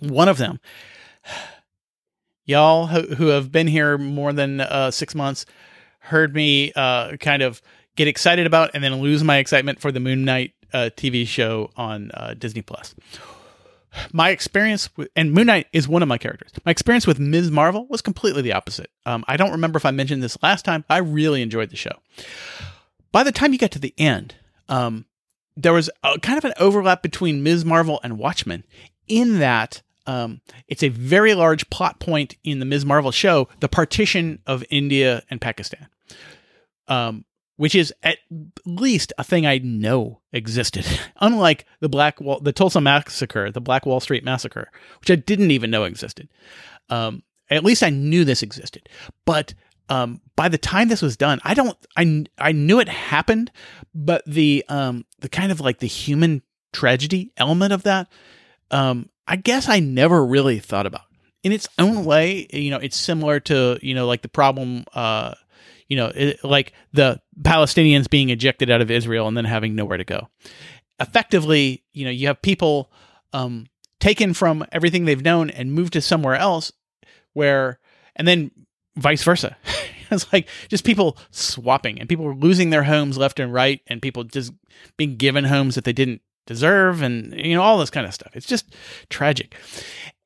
one 0.00 0.28
of 0.28 0.38
them, 0.38 0.60
y'all 2.44 2.86
who, 2.86 3.26
have 3.28 3.50
been 3.50 3.66
here 3.66 3.98
more 3.98 4.32
than 4.32 4.60
uh, 4.60 4.90
six 4.90 5.14
months, 5.14 5.44
heard 6.00 6.34
me 6.34 6.72
uh, 6.74 7.16
kind 7.16 7.42
of 7.42 7.60
get 7.96 8.08
excited 8.08 8.46
about 8.46 8.70
and 8.74 8.82
then 8.82 8.96
lose 8.96 9.22
my 9.22 9.38
excitement 9.38 9.80
for 9.80 9.92
the 9.92 10.00
Moon 10.00 10.24
Knight 10.24 10.54
uh, 10.72 10.90
TV 10.96 11.26
show 11.26 11.70
on 11.76 12.10
uh, 12.14 12.34
Disney 12.34 12.62
Plus. 12.62 12.94
My 14.12 14.30
experience 14.30 14.88
with, 14.96 15.08
and 15.16 15.32
Moon 15.32 15.46
Knight 15.46 15.66
is 15.72 15.88
one 15.88 16.00
of 16.00 16.08
my 16.08 16.16
characters. 16.16 16.52
My 16.64 16.70
experience 16.70 17.08
with 17.08 17.18
Ms. 17.18 17.50
Marvel 17.50 17.88
was 17.88 18.00
completely 18.00 18.40
the 18.40 18.52
opposite. 18.52 18.88
Um, 19.04 19.24
I 19.26 19.36
don't 19.36 19.50
remember 19.50 19.78
if 19.78 19.84
I 19.84 19.90
mentioned 19.90 20.22
this 20.22 20.40
last 20.44 20.64
time. 20.64 20.84
I 20.88 20.98
really 20.98 21.42
enjoyed 21.42 21.70
the 21.70 21.76
show. 21.76 21.98
By 23.10 23.24
the 23.24 23.32
time 23.32 23.52
you 23.52 23.58
get 23.58 23.72
to 23.72 23.80
the 23.80 23.92
end, 23.98 24.36
um, 24.70 25.04
there 25.56 25.74
was 25.74 25.90
a, 26.02 26.18
kind 26.20 26.38
of 26.38 26.44
an 26.44 26.54
overlap 26.58 27.02
between 27.02 27.42
Ms. 27.42 27.64
Marvel 27.64 28.00
and 28.02 28.18
Watchmen 28.18 28.64
in 29.06 29.40
that 29.40 29.82
um, 30.06 30.40
it's 30.66 30.82
a 30.82 30.88
very 30.88 31.34
large 31.34 31.68
plot 31.70 32.00
point 32.00 32.36
in 32.42 32.58
the 32.58 32.64
Ms. 32.64 32.86
Marvel 32.86 33.12
show, 33.12 33.48
the 33.60 33.68
partition 33.68 34.40
of 34.46 34.64
India 34.70 35.22
and 35.30 35.40
Pakistan, 35.40 35.86
um, 36.88 37.24
which 37.56 37.74
is 37.74 37.92
at 38.02 38.18
least 38.64 39.12
a 39.18 39.24
thing 39.24 39.46
I 39.46 39.58
know 39.58 40.20
existed. 40.32 40.86
Unlike 41.20 41.66
the 41.80 41.88
Black 41.88 42.20
Wall, 42.20 42.40
the 42.40 42.52
Tulsa 42.52 42.80
massacre, 42.80 43.50
the 43.50 43.60
Black 43.60 43.84
Wall 43.84 44.00
Street 44.00 44.24
massacre, 44.24 44.70
which 45.00 45.10
I 45.10 45.16
didn't 45.16 45.50
even 45.50 45.70
know 45.70 45.84
existed. 45.84 46.28
Um, 46.88 47.22
at 47.50 47.64
least 47.64 47.82
I 47.82 47.90
knew 47.90 48.24
this 48.24 48.42
existed, 48.42 48.88
but 49.24 49.54
um, 49.88 50.20
by 50.40 50.48
the 50.48 50.56
time 50.56 50.88
this 50.88 51.02
was 51.02 51.18
done, 51.18 51.38
I 51.44 51.52
don't, 51.52 51.76
I, 51.98 52.24
I 52.38 52.52
knew 52.52 52.80
it 52.80 52.88
happened, 52.88 53.52
but 53.94 54.22
the, 54.26 54.64
um, 54.70 55.04
the 55.18 55.28
kind 55.28 55.52
of 55.52 55.60
like 55.60 55.80
the 55.80 55.86
human 55.86 56.40
tragedy 56.72 57.30
element 57.36 57.74
of 57.74 57.82
that, 57.82 58.10
um, 58.70 59.10
I 59.26 59.36
guess 59.36 59.68
I 59.68 59.80
never 59.80 60.24
really 60.24 60.58
thought 60.58 60.86
about. 60.86 61.02
In 61.42 61.52
its 61.52 61.68
own 61.78 62.06
way, 62.06 62.46
you 62.54 62.70
know, 62.70 62.78
it's 62.78 62.96
similar 62.96 63.38
to, 63.40 63.78
you 63.82 63.94
know, 63.94 64.06
like 64.06 64.22
the 64.22 64.30
problem, 64.30 64.86
uh, 64.94 65.34
you 65.88 65.98
know, 65.98 66.10
it, 66.14 66.42
like 66.42 66.72
the 66.94 67.20
Palestinians 67.42 68.08
being 68.08 68.30
ejected 68.30 68.70
out 68.70 68.80
of 68.80 68.90
Israel 68.90 69.28
and 69.28 69.36
then 69.36 69.44
having 69.44 69.74
nowhere 69.74 69.98
to 69.98 70.04
go. 70.04 70.30
Effectively, 70.98 71.84
you 71.92 72.06
know, 72.06 72.10
you 72.10 72.28
have 72.28 72.40
people 72.40 72.90
um, 73.34 73.66
taken 73.98 74.32
from 74.32 74.64
everything 74.72 75.04
they've 75.04 75.22
known 75.22 75.50
and 75.50 75.74
moved 75.74 75.92
to 75.92 76.00
somewhere 76.00 76.36
else 76.36 76.72
where, 77.34 77.78
and 78.16 78.26
then 78.26 78.50
vice 78.96 79.22
versa. 79.22 79.54
it's 80.16 80.32
like 80.32 80.48
just 80.68 80.84
people 80.84 81.16
swapping 81.30 82.00
and 82.00 82.08
people 82.08 82.24
were 82.24 82.34
losing 82.34 82.70
their 82.70 82.84
homes 82.84 83.18
left 83.18 83.40
and 83.40 83.52
right 83.52 83.80
and 83.86 84.02
people 84.02 84.24
just 84.24 84.52
being 84.96 85.16
given 85.16 85.44
homes 85.44 85.74
that 85.74 85.84
they 85.84 85.92
didn't 85.92 86.22
deserve 86.46 87.02
and 87.02 87.32
you 87.34 87.54
know 87.54 87.62
all 87.62 87.78
this 87.78 87.90
kind 87.90 88.06
of 88.06 88.14
stuff. 88.14 88.32
It's 88.34 88.46
just 88.46 88.74
tragic. 89.08 89.56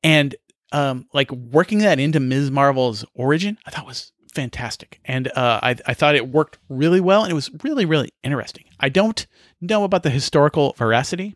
And 0.03 0.35
um 0.71 1.05
like 1.13 1.31
working 1.31 1.79
that 1.79 1.99
into 1.99 2.19
Ms. 2.19 2.51
Marvel's 2.51 3.05
origin, 3.13 3.57
I 3.65 3.71
thought 3.71 3.85
was 3.85 4.11
fantastic. 4.33 4.99
And 5.05 5.27
uh 5.29 5.59
I 5.61 5.75
I 5.85 5.93
thought 5.93 6.15
it 6.15 6.29
worked 6.29 6.57
really 6.69 6.99
well 6.99 7.23
and 7.23 7.31
it 7.31 7.35
was 7.35 7.51
really 7.63 7.85
really 7.85 8.11
interesting. 8.23 8.65
I 8.79 8.89
don't 8.89 9.25
know 9.61 9.83
about 9.83 10.03
the 10.03 10.09
historical 10.09 10.73
veracity 10.77 11.35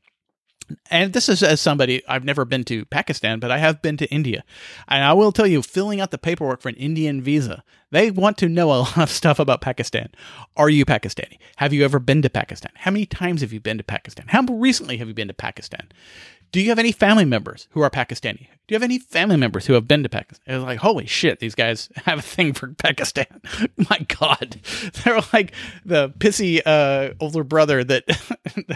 and 0.90 1.14
this 1.14 1.30
is 1.30 1.44
as 1.44 1.62
somebody 1.62 2.02
I've 2.08 2.24
never 2.24 2.46
been 2.46 2.64
to 2.66 2.86
Pakistan, 2.86 3.40
but 3.40 3.52
I 3.52 3.58
have 3.58 3.82
been 3.82 3.98
to 3.98 4.08
India. 4.08 4.44
And 4.88 5.04
I 5.04 5.14
will 5.14 5.32
tell 5.32 5.48
you, 5.48 5.62
filling 5.62 6.02
out 6.02 6.12
the 6.12 6.18
paperwork 6.18 6.62
for 6.62 6.70
an 6.70 6.76
Indian 6.76 7.22
visa, 7.22 7.64
they 7.92 8.12
want 8.12 8.38
to 8.40 8.50
know 8.50 8.72
a 8.72 8.74
lot 8.84 8.98
of 8.98 9.10
stuff 9.10 9.40
about 9.40 9.62
Pakistan. 9.62 10.10
Are 10.56 10.70
you 10.70 10.86
Pakistani? 10.86 11.38
Have 11.58 11.74
you 11.74 11.84
ever 11.84 12.00
been 12.00 12.22
to 12.22 12.30
Pakistan? 12.30 12.72
How 12.76 12.92
many 12.92 13.06
times 13.06 13.42
have 13.42 13.54
you 13.54 13.60
been 13.60 13.78
to 13.78 13.84
Pakistan? 13.84 14.26
How 14.28 14.44
recently 14.44 14.98
have 14.98 15.08
you 15.08 15.14
been 15.14 15.28
to 15.28 15.34
Pakistan? 15.34 15.88
Do 16.52 16.60
you 16.60 16.70
have 16.70 16.80
any 16.80 16.92
family 16.92 17.26
members 17.26 17.68
who 17.72 17.82
are 17.82 17.92
Pakistani? 17.92 18.48
Do 18.68 18.74
you 18.74 18.76
have 18.76 18.84
any 18.84 18.98
family 18.98 19.38
members 19.38 19.68
who 19.68 19.74
have 19.74 19.88
been 19.88 20.02
to 20.02 20.10
Pakistan? 20.10 20.64
Like, 20.64 20.80
holy 20.80 21.06
shit, 21.06 21.40
these 21.40 21.54
guys 21.54 21.90
have 22.06 22.20
a 22.20 22.24
thing 22.24 22.54
for 22.54 22.70
Pakistan. 22.74 23.42
My 23.90 24.06
God. 24.20 24.60
They're 25.04 25.22
like 25.32 25.54
the 25.86 26.10
pissy 26.10 26.62
uh, 26.66 27.14
older 27.20 27.44
brother 27.44 27.84
that 27.84 28.04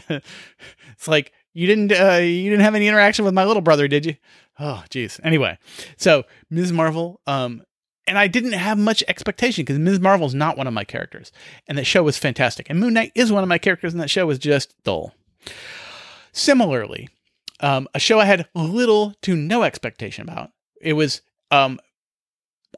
it's 0.10 1.08
like, 1.08 1.32
you 1.54 1.68
didn't 1.68 1.92
uh, 1.92 2.18
you 2.18 2.50
didn't 2.50 2.64
have 2.64 2.76
any 2.76 2.88
interaction 2.88 3.26
with 3.26 3.34
my 3.34 3.46
little 3.46 3.62
brother, 3.62 3.88
did 3.88 4.06
you? 4.06 4.16
Oh, 4.60 4.84
geez. 4.90 5.20
Anyway, 5.24 5.58
so 5.98 6.24
Ms. 6.50 6.72
Marvel, 6.72 7.22
um, 7.26 7.64
and 8.06 8.18
I 8.18 8.28
didn't 8.28 8.54
have 8.54 8.78
much 8.78 9.04
expectation 9.08 9.64
because 9.64 9.80
Ms. 9.80 10.00
Marvel's 10.00 10.36
not 10.36 10.58
one 10.58 10.68
of 10.68 10.74
my 10.74 10.84
characters, 10.84 11.32
and 11.68 11.78
that 11.78 11.86
show 11.86 12.04
was 12.04 12.18
fantastic. 12.18 12.70
And 12.70 12.80
Moon 12.80 12.94
Knight 12.94 13.12
is 13.16 13.32
one 13.32 13.44
of 13.44 13.50
my 13.50 13.58
characters, 13.58 13.94
and 13.94 14.02
that 14.02 14.10
show 14.10 14.26
was 14.26 14.40
just 14.40 14.76
dull. 14.84 15.14
Similarly, 16.32 17.10
um, 17.60 17.88
a 17.94 18.00
show 18.00 18.20
I 18.20 18.26
had 18.26 18.48
little 18.54 19.14
to 19.22 19.36
no 19.36 19.64
expectation 19.64 20.24
about. 20.24 20.52
It 20.82 20.94
was 20.94 21.22
um, 21.52 21.80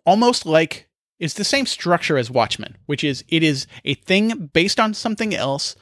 almost 0.06 0.46
like 0.46 0.88
it's 1.20 1.34
the 1.34 1.44
same 1.44 1.66
structure 1.66 2.18
as 2.18 2.30
Watchmen, 2.30 2.78
which 2.86 3.04
is 3.04 3.24
it 3.30 3.44
is 3.44 3.68
a 3.84 3.94
thing 3.96 4.50
based 4.54 4.80
on 4.80 4.94
something 4.94 5.34
else 5.34 5.76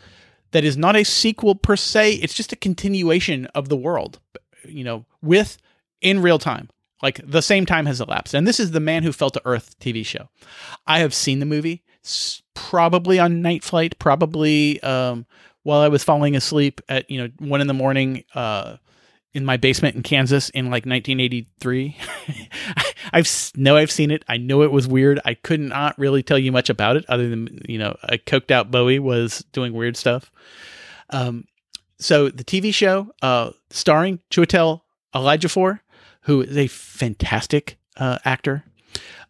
that 0.53 0.63
is 0.63 0.77
not 0.77 0.95
a 0.95 1.03
sequel 1.03 1.55
per 1.55 1.75
se. 1.75 2.13
It's 2.13 2.33
just 2.33 2.53
a 2.53 2.55
continuation 2.55 3.47
of 3.47 3.69
the 3.69 3.75
world, 3.75 4.19
you 4.65 4.83
know, 4.83 5.05
with 5.21 5.57
in 6.01 6.21
real 6.21 6.39
time. 6.39 6.69
Like 7.01 7.19
the 7.29 7.41
same 7.41 7.65
time 7.65 7.85
has 7.85 7.99
elapsed. 7.99 8.33
And 8.33 8.47
this 8.47 8.61
is 8.61 8.71
the 8.71 8.79
Man 8.79 9.03
Who 9.03 9.11
Fell 9.11 9.29
to 9.31 9.41
Earth 9.43 9.77
TV 9.79 10.05
show. 10.05 10.29
I 10.87 10.99
have 10.99 11.13
seen 11.13 11.39
the 11.39 11.45
movie 11.45 11.83
probably 12.53 13.19
on 13.19 13.41
night 13.41 13.63
flight, 13.63 13.99
probably 13.99 14.81
um, 14.83 15.25
while 15.63 15.81
I 15.81 15.89
was 15.89 16.03
falling 16.03 16.35
asleep 16.35 16.79
at, 16.87 17.09
you 17.11 17.21
know, 17.21 17.29
one 17.39 17.59
in 17.59 17.67
the 17.67 17.73
morning 17.73 18.23
uh, 18.35 18.77
in 19.33 19.45
my 19.45 19.57
basement 19.57 19.95
in 19.95 20.03
Kansas 20.03 20.49
in 20.49 20.65
like 20.65 20.85
1983. 20.85 21.97
I've 23.13 23.51
know 23.55 23.75
I've 23.77 23.91
seen 23.91 24.11
it. 24.11 24.23
I 24.27 24.37
know 24.37 24.61
it 24.61 24.71
was 24.71 24.87
weird. 24.87 25.19
I 25.25 25.33
could 25.33 25.59
not 25.59 25.97
really 25.97 26.23
tell 26.23 26.37
you 26.37 26.51
much 26.51 26.69
about 26.69 26.95
it 26.97 27.05
other 27.09 27.27
than 27.29 27.61
you 27.67 27.77
know 27.77 27.97
a 28.03 28.17
coked 28.17 28.51
out 28.51 28.71
Bowie 28.71 28.99
was 28.99 29.43
doing 29.51 29.73
weird 29.73 29.97
stuff. 29.97 30.31
Um, 31.09 31.45
so 31.99 32.29
the 32.29 32.43
TV 32.43 32.73
show, 32.73 33.11
uh, 33.21 33.51
starring 33.69 34.19
Chiwetel 34.29 34.81
Ejiofor, 35.15 35.79
who 36.21 36.41
is 36.41 36.57
a 36.57 36.67
fantastic 36.67 37.77
uh, 37.97 38.19
actor. 38.25 38.63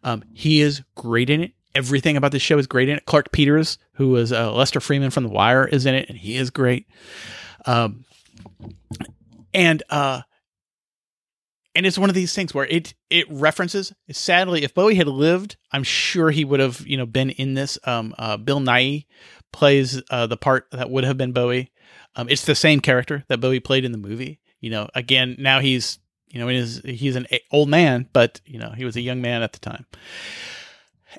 Um, 0.02 0.24
he 0.32 0.60
is 0.60 0.82
great 0.94 1.30
in 1.30 1.40
it. 1.42 1.52
Everything 1.74 2.16
about 2.16 2.32
the 2.32 2.38
show 2.38 2.58
is 2.58 2.66
great 2.66 2.88
in 2.88 2.96
it. 2.96 3.06
Clarke 3.06 3.32
Peters, 3.32 3.78
who 3.94 4.10
was 4.10 4.32
uh, 4.32 4.52
Lester 4.52 4.80
Freamon 4.80 5.12
from 5.12 5.24
The 5.24 5.30
Wire, 5.30 5.66
is 5.66 5.86
in 5.86 5.94
it, 5.94 6.08
and 6.08 6.16
he 6.16 6.36
is 6.36 6.50
great. 6.50 6.86
Um, 7.66 8.04
and 9.54 9.82
uh, 9.88 10.22
and 11.74 11.86
it's 11.86 11.98
one 11.98 12.10
of 12.10 12.14
these 12.14 12.34
things 12.34 12.52
where 12.52 12.66
it 12.66 12.94
it 13.10 13.30
references. 13.30 13.92
Sadly, 14.10 14.64
if 14.64 14.74
Bowie 14.74 14.96
had 14.96 15.08
lived, 15.08 15.56
I'm 15.72 15.84
sure 15.84 16.30
he 16.30 16.44
would 16.44 16.60
have 16.60 16.86
you 16.86 16.96
know 16.96 17.06
been 17.06 17.30
in 17.30 17.54
this. 17.54 17.78
Um, 17.84 18.14
uh, 18.18 18.36
Bill 18.36 18.60
Nighy 18.60 19.06
plays 19.52 20.02
uh, 20.10 20.26
the 20.26 20.36
part 20.36 20.66
that 20.72 20.90
would 20.90 21.04
have 21.04 21.16
been 21.16 21.32
Bowie. 21.32 21.70
Um, 22.16 22.28
it's 22.28 22.44
the 22.44 22.54
same 22.54 22.80
character 22.80 23.24
that 23.28 23.40
Bowie 23.40 23.60
played 23.60 23.84
in 23.84 23.92
the 23.92 23.98
movie. 23.98 24.40
You 24.60 24.70
know, 24.70 24.88
again, 24.94 25.36
now 25.38 25.60
he's 25.60 25.98
you 26.34 26.40
know, 26.40 26.48
his, 26.48 26.82
he's 26.84 27.14
an 27.14 27.28
old 27.52 27.68
man, 27.68 28.08
but 28.12 28.40
you 28.44 28.58
know, 28.58 28.70
he 28.70 28.84
was 28.84 28.96
a 28.96 29.00
young 29.00 29.22
man 29.22 29.42
at 29.42 29.52
the 29.52 29.60
time. 29.60 29.86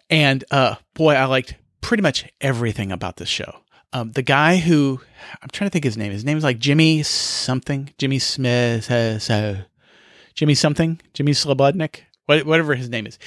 And 0.10 0.44
uh, 0.52 0.76
boy, 0.94 1.14
I 1.14 1.24
liked 1.24 1.56
pretty 1.80 2.04
much 2.04 2.26
everything 2.42 2.92
about 2.92 3.16
this 3.16 3.30
show. 3.30 3.62
Um, 3.94 4.12
the 4.12 4.22
guy 4.22 4.58
who 4.58 5.00
I'm 5.42 5.50
trying 5.50 5.70
to 5.70 5.72
think 5.72 5.86
his 5.86 5.98
name. 5.98 6.12
His 6.12 6.26
name 6.26 6.38
is 6.38 6.44
like 6.44 6.60
Jimmy 6.60 7.04
something. 7.04 7.94
Jimmy 7.98 8.20
Smith. 8.20 8.90
Uh, 8.92 9.20
so 9.20 9.58
Jimmy 10.34 10.56
something. 10.56 11.00
Jimmy 11.14 11.32
Slobodnik. 11.32 12.02
What, 12.26 12.46
whatever 12.46 12.76
his 12.76 12.90
name 12.90 13.06
is. 13.08 13.20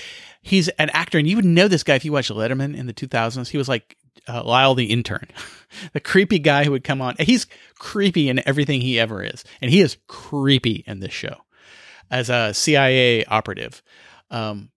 He's 0.43 0.69
an 0.69 0.91
actor, 0.91 1.19
and 1.19 1.29
you 1.29 1.37
would 1.37 1.45
know 1.45 1.69
this 1.69 1.85
guy 1.85 1.95
if 1.95 2.05
you 2.05 2.13
watched 2.13 2.31
Letterman 2.31 2.77
in 2.77 2.87
the 2.87 2.93
2000s. 2.93 3.49
He 3.49 3.59
was 3.59 3.69
like 3.69 3.97
uh, 4.27 4.43
Lyle 4.43 4.75
the 4.75 4.87
intern, 4.87 5.27
the 5.93 6.01
creepy 6.01 6.39
guy 6.39 6.65
who 6.65 6.71
would 6.73 6.85
come 6.85 7.01
on. 7.01 7.15
He's 7.19 7.47
creepy 7.79 8.29
in 8.29 8.47
everything 8.47 8.81
he 8.81 8.99
ever 8.99 9.23
is, 9.23 9.45
and 9.61 9.71
he 9.71 9.81
is 9.81 9.99
creepy 10.07 10.85
in 10.87 11.01
this 11.01 11.13
show 11.13 11.37
as 12.11 12.31
a 12.31 12.55
CIA 12.55 13.25
operative. 13.25 13.83
Um, 14.31 14.71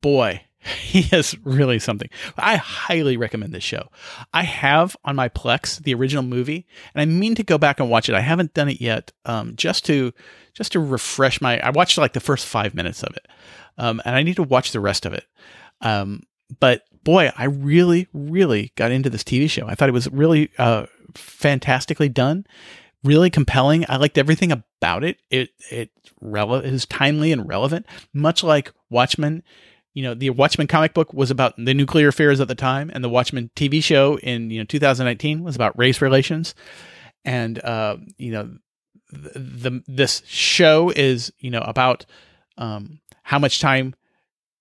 boy, 0.00 0.42
he 0.82 1.14
is 1.16 1.36
really 1.44 1.78
something. 1.78 2.08
I 2.36 2.56
highly 2.56 3.16
recommend 3.16 3.52
this 3.52 3.64
show. 3.64 3.88
I 4.32 4.42
have 4.42 4.96
on 5.04 5.16
my 5.16 5.28
Plex 5.28 5.82
the 5.82 5.94
original 5.94 6.22
movie, 6.22 6.66
and 6.94 7.02
I 7.02 7.04
mean 7.04 7.34
to 7.34 7.42
go 7.42 7.58
back 7.58 7.80
and 7.80 7.90
watch 7.90 8.08
it. 8.08 8.14
I 8.14 8.20
haven't 8.20 8.54
done 8.54 8.68
it 8.68 8.80
yet, 8.80 9.12
um, 9.26 9.54
just 9.56 9.84
to 9.86 10.12
just 10.54 10.72
to 10.72 10.80
refresh 10.80 11.40
my. 11.40 11.58
I 11.60 11.70
watched 11.70 11.98
like 11.98 12.12
the 12.12 12.20
first 12.20 12.46
five 12.46 12.74
minutes 12.74 13.02
of 13.02 13.14
it, 13.14 13.26
um, 13.78 14.00
and 14.04 14.16
I 14.16 14.22
need 14.22 14.36
to 14.36 14.42
watch 14.42 14.72
the 14.72 14.80
rest 14.80 15.04
of 15.04 15.12
it. 15.12 15.24
Um, 15.80 16.22
but 16.60 16.82
boy, 17.04 17.30
I 17.36 17.44
really, 17.44 18.08
really 18.12 18.72
got 18.76 18.90
into 18.90 19.10
this 19.10 19.24
TV 19.24 19.48
show. 19.48 19.66
I 19.66 19.74
thought 19.74 19.88
it 19.88 19.92
was 19.92 20.10
really 20.10 20.50
uh, 20.58 20.86
fantastically 21.14 22.08
done, 22.08 22.46
really 23.02 23.30
compelling. 23.30 23.84
I 23.88 23.96
liked 23.96 24.18
everything 24.18 24.50
about 24.52 25.04
it. 25.04 25.18
It 25.30 25.50
it 25.70 25.90
rele- 26.22 26.64
is 26.64 26.86
timely 26.86 27.32
and 27.32 27.46
relevant, 27.46 27.86
much 28.12 28.42
like 28.42 28.72
Watchmen. 28.90 29.42
You 29.94 30.02
know, 30.02 30.14
the 30.14 30.30
Watchmen 30.30 30.66
comic 30.66 30.92
book 30.92 31.14
was 31.14 31.30
about 31.30 31.54
the 31.56 31.72
nuclear 31.72 32.08
affairs 32.08 32.40
at 32.40 32.48
the 32.48 32.54
time, 32.54 32.90
and 32.92 33.02
the 33.02 33.08
Watchmen 33.08 33.50
TV 33.56 33.82
show 33.82 34.18
in 34.18 34.50
you 34.50 34.58
know 34.58 34.64
2019 34.64 35.42
was 35.42 35.56
about 35.56 35.78
race 35.78 36.02
relations. 36.02 36.54
And 37.24 37.62
uh, 37.64 37.96
you 38.18 38.32
know, 38.32 38.56
the, 39.10 39.38
the 39.38 39.82
this 39.86 40.22
show 40.26 40.90
is 40.90 41.32
you 41.38 41.50
know 41.50 41.62
about 41.62 42.06
um, 42.58 43.00
how 43.22 43.38
much 43.38 43.60
time 43.60 43.94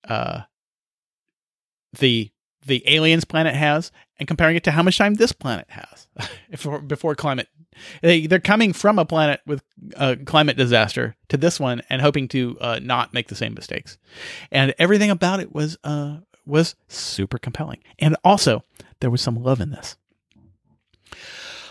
uh, 0.07 0.41
the 1.97 2.29
the 2.65 2.84
aliens 2.88 3.25
planet 3.25 3.55
has 3.55 3.91
and 4.24 4.28
comparing 4.30 4.55
it 4.55 4.63
to 4.63 4.71
how 4.71 4.82
much 4.82 4.97
time 4.97 5.15
this 5.15 5.34
planet 5.34 5.65
has 5.67 6.07
before, 6.49 6.80
before 6.80 7.13
climate. 7.13 7.49
They, 8.01 8.26
they're 8.26 8.39
coming 8.39 8.71
from 8.71 8.97
a 8.97 9.03
planet 9.03 9.41
with 9.45 9.61
a 9.97 10.15
climate 10.15 10.55
disaster 10.55 11.17
to 11.28 11.36
this 11.36 11.59
one 11.59 11.82
and 11.89 12.01
hoping 12.01 12.30
to 12.30 12.57
uh, 12.61 12.80
not 12.82 13.13
make 13.13 13.28
the 13.28 13.36
same 13.36 13.53
mistakes. 13.53 13.97
And 14.49 14.74
everything 14.80 15.09
about 15.09 15.41
it 15.41 15.53
was 15.53 15.78
uh, 15.84 16.19
was 16.45 16.76
super 16.88 17.38
compelling. 17.38 17.80
And 17.99 18.15
also 18.24 18.63
there 19.01 19.09
was 19.09 19.21
some 19.21 19.43
love 19.43 19.59
in 19.59 19.71
this. 19.71 19.97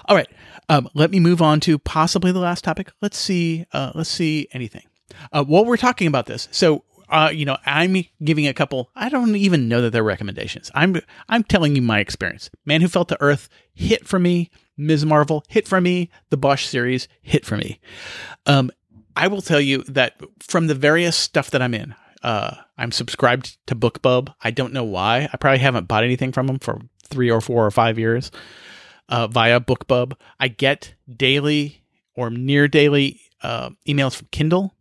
All 0.05 0.15
right 0.15 0.29
um, 0.69 0.91
let 0.93 1.11
me 1.11 1.21
move 1.21 1.41
on 1.41 1.59
to 1.61 1.79
possibly 1.79 2.33
the 2.33 2.39
last 2.39 2.65
topic. 2.65 2.93
Let's 3.01 3.17
see 3.17 3.65
uh, 3.73 3.93
let's 3.95 4.11
see 4.11 4.47
anything. 4.53 4.85
Uh, 5.33 5.43
while 5.43 5.65
we're 5.65 5.79
talking 5.79 6.07
about 6.07 6.27
this 6.27 6.49
so 6.51 6.85
uh, 7.13 7.29
you 7.29 7.45
know, 7.45 7.59
I'm 7.67 8.05
giving 8.25 8.47
a 8.47 8.55
couple. 8.55 8.91
I 8.97 9.11
don't 9.11 9.37
even 9.37 9.69
know 9.69 9.83
that 9.83 9.91
they're 9.91 10.03
recommendations. 10.03 10.71
I'm 10.75 11.01
I'm 11.29 11.45
telling 11.45 11.77
you 11.77 11.83
my 11.83 12.01
experience. 12.01 12.51
Man 12.65 12.81
Who 12.81 12.89
Fell 12.89 13.05
to 13.05 13.21
Earth 13.21 13.49
hit 13.75 14.09
for 14.09 14.19
me. 14.19 14.51
Ms. 14.79 15.05
Marvel 15.05 15.45
hit 15.49 15.69
for 15.69 15.81
me. 15.81 16.11
The 16.31 16.39
Bosch 16.39 16.65
series 16.65 17.07
hit 17.21 17.45
for 17.45 17.59
me. 17.59 17.79
Um, 18.47 18.71
I 19.15 19.29
will 19.29 19.43
tell 19.43 19.61
you 19.61 19.83
that 19.85 20.21
from 20.41 20.67
the 20.67 20.75
various 20.75 21.15
stuff 21.15 21.51
that 21.51 21.61
I'm 21.61 21.75
in, 21.75 21.95
uh, 22.23 22.57
I'm 22.79 22.91
subscribed 22.91 23.59
to 23.67 23.77
BookBub. 23.77 24.35
I 24.43 24.51
don't 24.51 24.73
know 24.73 24.85
why. 24.85 25.29
I 25.31 25.37
probably 25.37 25.59
haven't 25.59 25.89
bought 25.89 26.05
anything 26.05 26.33
from 26.33 26.47
them 26.47 26.59
for 26.59 26.81
three 27.07 27.31
or 27.31 27.43
four 27.43 27.67
or 27.67 27.71
five 27.71 27.99
years 27.99 28.31
uh, 29.11 29.27
via 29.27 29.61
BookBub. 29.61 30.15
I 30.41 30.49
get 30.49 30.95
daily 31.15 31.85
or 32.17 32.31
near 32.31 32.69
daily 32.69 33.21
uh, 33.43 33.71
emails 33.87 34.17
from 34.17 34.29
Kindle 34.31 34.75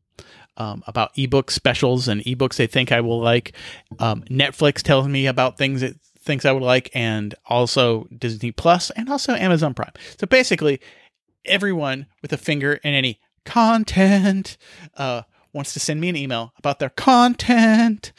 um, 0.57 0.83
about 0.87 1.11
ebook 1.17 1.51
specials 1.51 2.07
and 2.07 2.21
ebooks 2.21 2.55
they 2.55 2.67
think 2.67 2.91
I 2.91 3.01
will 3.01 3.19
like. 3.19 3.53
Um, 3.99 4.23
Netflix 4.23 4.81
tells 4.81 5.07
me 5.07 5.27
about 5.27 5.57
things 5.57 5.81
it 5.81 5.97
thinks 6.19 6.45
I 6.45 6.51
would 6.51 6.63
like, 6.63 6.89
and 6.93 7.33
also 7.45 8.07
Disney 8.15 8.51
Plus 8.51 8.91
and 8.91 9.09
also 9.09 9.33
Amazon 9.33 9.73
Prime. 9.73 9.93
So 10.17 10.27
basically, 10.27 10.79
everyone 11.45 12.07
with 12.21 12.31
a 12.33 12.37
finger 12.37 12.73
in 12.73 12.93
any 12.93 13.19
content 13.45 14.57
uh, 14.97 15.23
wants 15.53 15.73
to 15.73 15.79
send 15.79 15.99
me 15.99 16.09
an 16.09 16.15
email 16.15 16.53
about 16.57 16.79
their 16.79 16.89
content. 16.89 18.11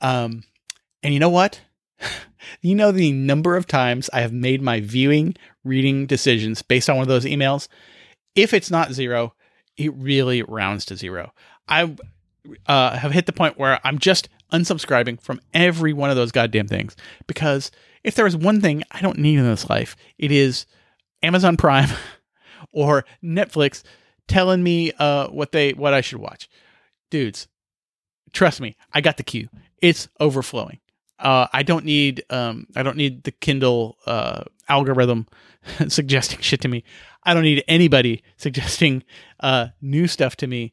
Um, 0.00 0.44
and 1.02 1.12
you 1.12 1.20
know 1.20 1.28
what? 1.28 1.60
you 2.60 2.74
know 2.74 2.92
the 2.92 3.12
number 3.12 3.56
of 3.56 3.66
times 3.66 4.08
I 4.12 4.20
have 4.20 4.32
made 4.32 4.62
my 4.62 4.80
viewing, 4.80 5.36
reading 5.64 6.06
decisions 6.06 6.62
based 6.62 6.88
on 6.88 6.96
one 6.96 7.02
of 7.02 7.08
those 7.08 7.24
emails. 7.24 7.68
If 8.34 8.54
it's 8.54 8.70
not 8.70 8.92
zero, 8.92 9.34
it 9.76 9.94
really 9.94 10.42
rounds 10.42 10.84
to 10.86 10.96
zero. 10.96 11.32
I 11.68 11.94
uh, 12.66 12.96
have 12.96 13.12
hit 13.12 13.26
the 13.26 13.32
point 13.32 13.58
where 13.58 13.80
I'm 13.84 13.98
just 13.98 14.28
unsubscribing 14.52 15.20
from 15.20 15.40
every 15.52 15.92
one 15.92 16.10
of 16.10 16.16
those 16.16 16.32
goddamn 16.32 16.68
things 16.68 16.94
because 17.26 17.70
if 18.02 18.14
there 18.14 18.26
is 18.26 18.36
one 18.36 18.60
thing 18.60 18.84
I 18.90 19.00
don't 19.00 19.18
need 19.18 19.38
in 19.38 19.44
this 19.44 19.68
life, 19.68 19.96
it 20.18 20.30
is 20.30 20.66
Amazon 21.22 21.56
Prime 21.56 21.88
or 22.72 23.04
Netflix 23.22 23.82
telling 24.28 24.62
me 24.62 24.92
uh, 24.98 25.28
what 25.28 25.52
they 25.52 25.72
what 25.72 25.94
I 25.94 26.00
should 26.00 26.20
watch. 26.20 26.48
Dudes, 27.10 27.48
trust 28.32 28.60
me, 28.60 28.76
I 28.92 29.00
got 29.00 29.16
the 29.16 29.22
queue. 29.22 29.48
It's 29.80 30.08
overflowing. 30.20 30.80
Uh, 31.18 31.46
I 31.52 31.62
don't 31.62 31.84
need 31.84 32.24
um, 32.30 32.66
I 32.76 32.82
don't 32.82 32.96
need 32.96 33.24
the 33.24 33.30
Kindle 33.32 33.96
uh, 34.06 34.44
algorithm 34.68 35.26
suggesting 35.88 36.40
shit 36.40 36.60
to 36.62 36.68
me. 36.68 36.84
I 37.22 37.32
don't 37.32 37.42
need 37.42 37.64
anybody 37.66 38.22
suggesting 38.36 39.02
uh, 39.40 39.68
new 39.80 40.06
stuff 40.06 40.36
to 40.36 40.46
me 40.46 40.72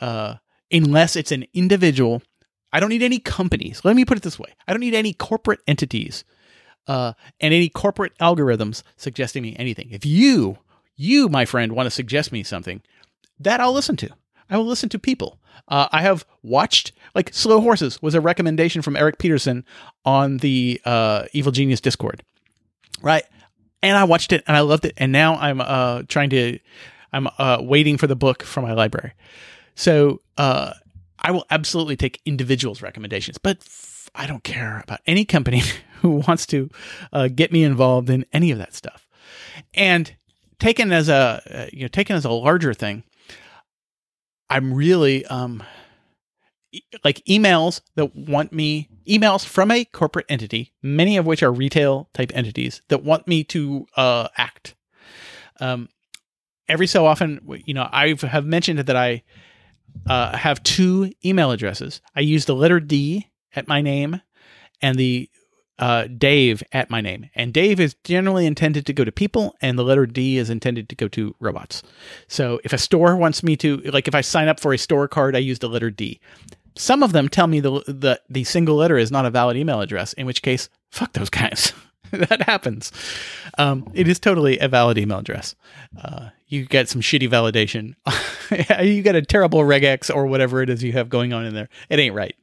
uh, 0.00 0.34
unless 0.70 1.16
it's 1.16 1.32
an 1.32 1.46
individual. 1.54 2.22
I 2.72 2.80
don't 2.80 2.90
need 2.90 3.02
any 3.02 3.18
companies. 3.18 3.82
Let 3.84 3.96
me 3.96 4.04
put 4.04 4.18
it 4.18 4.22
this 4.22 4.38
way: 4.38 4.54
I 4.66 4.72
don't 4.72 4.80
need 4.80 4.94
any 4.94 5.12
corporate 5.12 5.60
entities 5.66 6.24
uh, 6.86 7.12
and 7.40 7.54
any 7.54 7.68
corporate 7.68 8.16
algorithms 8.18 8.82
suggesting 8.96 9.42
me 9.42 9.54
anything. 9.58 9.90
If 9.90 10.04
you, 10.04 10.58
you, 10.96 11.28
my 11.28 11.44
friend, 11.44 11.72
want 11.72 11.86
to 11.86 11.90
suggest 11.90 12.32
me 12.32 12.42
something, 12.42 12.82
that 13.38 13.60
I'll 13.60 13.72
listen 13.72 13.96
to. 13.98 14.10
I 14.50 14.56
will 14.56 14.64
listen 14.64 14.88
to 14.90 14.98
people. 14.98 15.38
Uh, 15.68 15.88
I 15.92 16.00
have 16.00 16.24
watched 16.42 16.92
like 17.14 17.34
Slow 17.34 17.60
Horses 17.60 18.00
was 18.00 18.14
a 18.14 18.20
recommendation 18.20 18.80
from 18.80 18.96
Eric 18.96 19.18
Peterson 19.18 19.64
on 20.04 20.38
the 20.38 20.80
uh, 20.84 21.24
Evil 21.32 21.52
Genius 21.52 21.80
Discord, 21.80 22.22
right? 23.02 23.24
And 23.82 23.96
I 23.96 24.04
watched 24.04 24.32
it 24.32 24.42
and 24.46 24.56
I 24.56 24.60
loved 24.60 24.84
it. 24.86 24.94
And 24.96 25.12
now 25.12 25.36
I'm 25.36 25.60
uh, 25.60 26.02
trying 26.08 26.30
to, 26.30 26.58
I'm 27.12 27.28
uh, 27.38 27.58
waiting 27.60 27.98
for 27.98 28.06
the 28.06 28.16
book 28.16 28.42
from 28.42 28.64
my 28.64 28.72
library. 28.72 29.12
So 29.78 30.20
uh, 30.36 30.72
I 31.20 31.30
will 31.30 31.46
absolutely 31.50 31.94
take 31.94 32.20
individuals' 32.26 32.82
recommendations, 32.82 33.38
but 33.38 33.58
f- 33.58 34.10
I 34.12 34.26
don't 34.26 34.42
care 34.42 34.80
about 34.82 34.98
any 35.06 35.24
company 35.24 35.62
who 36.02 36.20
wants 36.26 36.46
to 36.46 36.68
uh, 37.12 37.28
get 37.28 37.52
me 37.52 37.62
involved 37.62 38.10
in 38.10 38.26
any 38.32 38.50
of 38.50 38.58
that 38.58 38.74
stuff. 38.74 39.06
And 39.74 40.16
taken 40.58 40.92
as 40.92 41.08
a 41.08 41.40
uh, 41.48 41.66
you 41.72 41.82
know 41.82 41.88
taken 41.88 42.16
as 42.16 42.24
a 42.24 42.30
larger 42.30 42.74
thing, 42.74 43.04
I'm 44.50 44.74
really 44.74 45.24
um 45.26 45.62
e- 46.72 46.82
like 47.04 47.24
emails 47.26 47.80
that 47.94 48.16
want 48.16 48.52
me 48.52 48.88
emails 49.06 49.46
from 49.46 49.70
a 49.70 49.84
corporate 49.84 50.26
entity, 50.28 50.72
many 50.82 51.16
of 51.16 51.24
which 51.24 51.40
are 51.40 51.52
retail 51.52 52.08
type 52.14 52.32
entities 52.34 52.82
that 52.88 53.04
want 53.04 53.28
me 53.28 53.44
to 53.44 53.86
uh, 53.96 54.26
act. 54.36 54.74
Um, 55.60 55.88
every 56.68 56.88
so 56.88 57.06
often, 57.06 57.40
you 57.64 57.74
know, 57.74 57.88
I 57.92 58.16
have 58.22 58.44
mentioned 58.44 58.80
that 58.80 58.96
I 58.96 59.22
uh, 60.06 60.36
have 60.36 60.62
two 60.62 61.12
email 61.24 61.50
addresses. 61.50 62.00
I 62.14 62.20
use 62.20 62.44
the 62.44 62.54
letter 62.54 62.80
D 62.80 63.28
at 63.54 63.68
my 63.68 63.80
name 63.80 64.20
and 64.80 64.98
the 64.98 65.28
uh, 65.78 66.06
Dave 66.06 66.62
at 66.72 66.90
my 66.90 67.00
name. 67.00 67.30
And 67.34 67.52
Dave 67.52 67.78
is 67.78 67.94
generally 68.04 68.46
intended 68.46 68.86
to 68.86 68.92
go 68.92 69.04
to 69.04 69.12
people, 69.12 69.54
and 69.60 69.78
the 69.78 69.84
letter 69.84 70.06
D 70.06 70.36
is 70.36 70.50
intended 70.50 70.88
to 70.88 70.96
go 70.96 71.08
to 71.08 71.34
robots. 71.40 71.82
So 72.26 72.60
if 72.64 72.72
a 72.72 72.78
store 72.78 73.16
wants 73.16 73.42
me 73.42 73.56
to, 73.58 73.76
like 73.78 74.08
if 74.08 74.14
I 74.14 74.20
sign 74.22 74.48
up 74.48 74.60
for 74.60 74.72
a 74.72 74.78
store 74.78 75.06
card, 75.08 75.36
I 75.36 75.40
use 75.40 75.60
the 75.60 75.68
letter 75.68 75.90
D. 75.90 76.20
Some 76.76 77.02
of 77.02 77.12
them 77.12 77.28
tell 77.28 77.46
me 77.46 77.60
the 77.60 77.82
the, 77.86 78.20
the 78.28 78.44
single 78.44 78.76
letter 78.76 78.98
is 78.98 79.10
not 79.10 79.26
a 79.26 79.30
valid 79.30 79.56
email 79.56 79.80
address, 79.80 80.12
in 80.14 80.26
which 80.26 80.42
case, 80.42 80.68
fuck 80.90 81.12
those 81.12 81.30
guys. 81.30 81.72
that 82.28 82.42
happens. 82.42 82.92
Um, 83.56 83.90
it 83.94 84.08
is 84.08 84.18
totally 84.18 84.58
a 84.58 84.68
valid 84.68 84.98
email 84.98 85.18
address. 85.18 85.54
Uh, 86.02 86.30
you 86.46 86.64
get 86.64 86.88
some 86.88 87.00
shitty 87.00 87.28
validation. 87.28 87.94
you 88.84 89.02
get 89.02 89.14
a 89.14 89.22
terrible 89.22 89.60
regex 89.60 90.14
or 90.14 90.26
whatever 90.26 90.62
it 90.62 90.70
is 90.70 90.82
you 90.82 90.92
have 90.92 91.08
going 91.08 91.32
on 91.32 91.44
in 91.44 91.54
there. 91.54 91.68
It 91.88 91.98
ain't 91.98 92.14
right. 92.14 92.36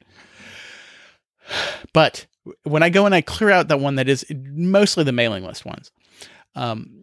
But 1.93 2.25
when 2.63 2.83
I 2.83 2.89
go 2.89 3.05
and 3.05 3.15
I 3.15 3.21
clear 3.21 3.49
out 3.49 3.67
that 3.69 3.79
one 3.79 3.95
that 3.95 4.09
is 4.09 4.25
mostly 4.29 5.03
the 5.03 5.11
mailing 5.11 5.43
list 5.43 5.65
ones, 5.65 5.91
um, 6.55 7.01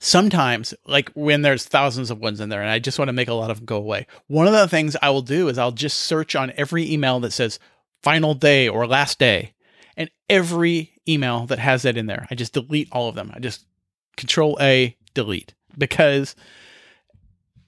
sometimes 0.00 0.74
like 0.86 1.10
when 1.14 1.42
there's 1.42 1.64
thousands 1.64 2.10
of 2.10 2.18
ones 2.18 2.40
in 2.40 2.48
there 2.48 2.60
and 2.60 2.70
I 2.70 2.78
just 2.78 2.98
want 2.98 3.08
to 3.08 3.12
make 3.12 3.28
a 3.28 3.34
lot 3.34 3.50
of 3.50 3.58
them 3.58 3.66
go 3.66 3.76
away. 3.76 4.06
One 4.26 4.46
of 4.46 4.52
the 4.52 4.68
things 4.68 4.96
I 5.00 5.10
will 5.10 5.22
do 5.22 5.48
is 5.48 5.58
I'll 5.58 5.72
just 5.72 5.98
search 5.98 6.34
on 6.34 6.52
every 6.56 6.90
email 6.90 7.20
that 7.20 7.32
says 7.32 7.58
final 8.02 8.34
day 8.34 8.68
or 8.68 8.86
last 8.86 9.18
day 9.18 9.54
and 9.96 10.10
every 10.28 10.91
email 11.08 11.46
that 11.46 11.58
has 11.58 11.82
that 11.82 11.96
in 11.96 12.06
there. 12.06 12.26
I 12.30 12.34
just 12.34 12.52
delete 12.52 12.88
all 12.92 13.08
of 13.08 13.14
them. 13.14 13.30
I 13.34 13.40
just 13.40 13.66
control 14.16 14.58
A 14.60 14.96
delete 15.14 15.54
because 15.76 16.34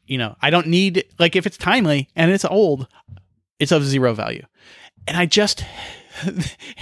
you 0.07 0.19
know, 0.19 0.37
I 0.43 0.51
don't 0.51 0.67
need 0.67 1.05
like 1.19 1.37
if 1.37 1.47
it's 1.47 1.57
timely 1.57 2.09
and 2.15 2.31
it's 2.31 2.45
old, 2.45 2.89
it's 3.59 3.73
of 3.73 3.85
zero 3.85 4.13
value. 4.13 4.45
And 5.07 5.17
I 5.17 5.27
just 5.27 5.65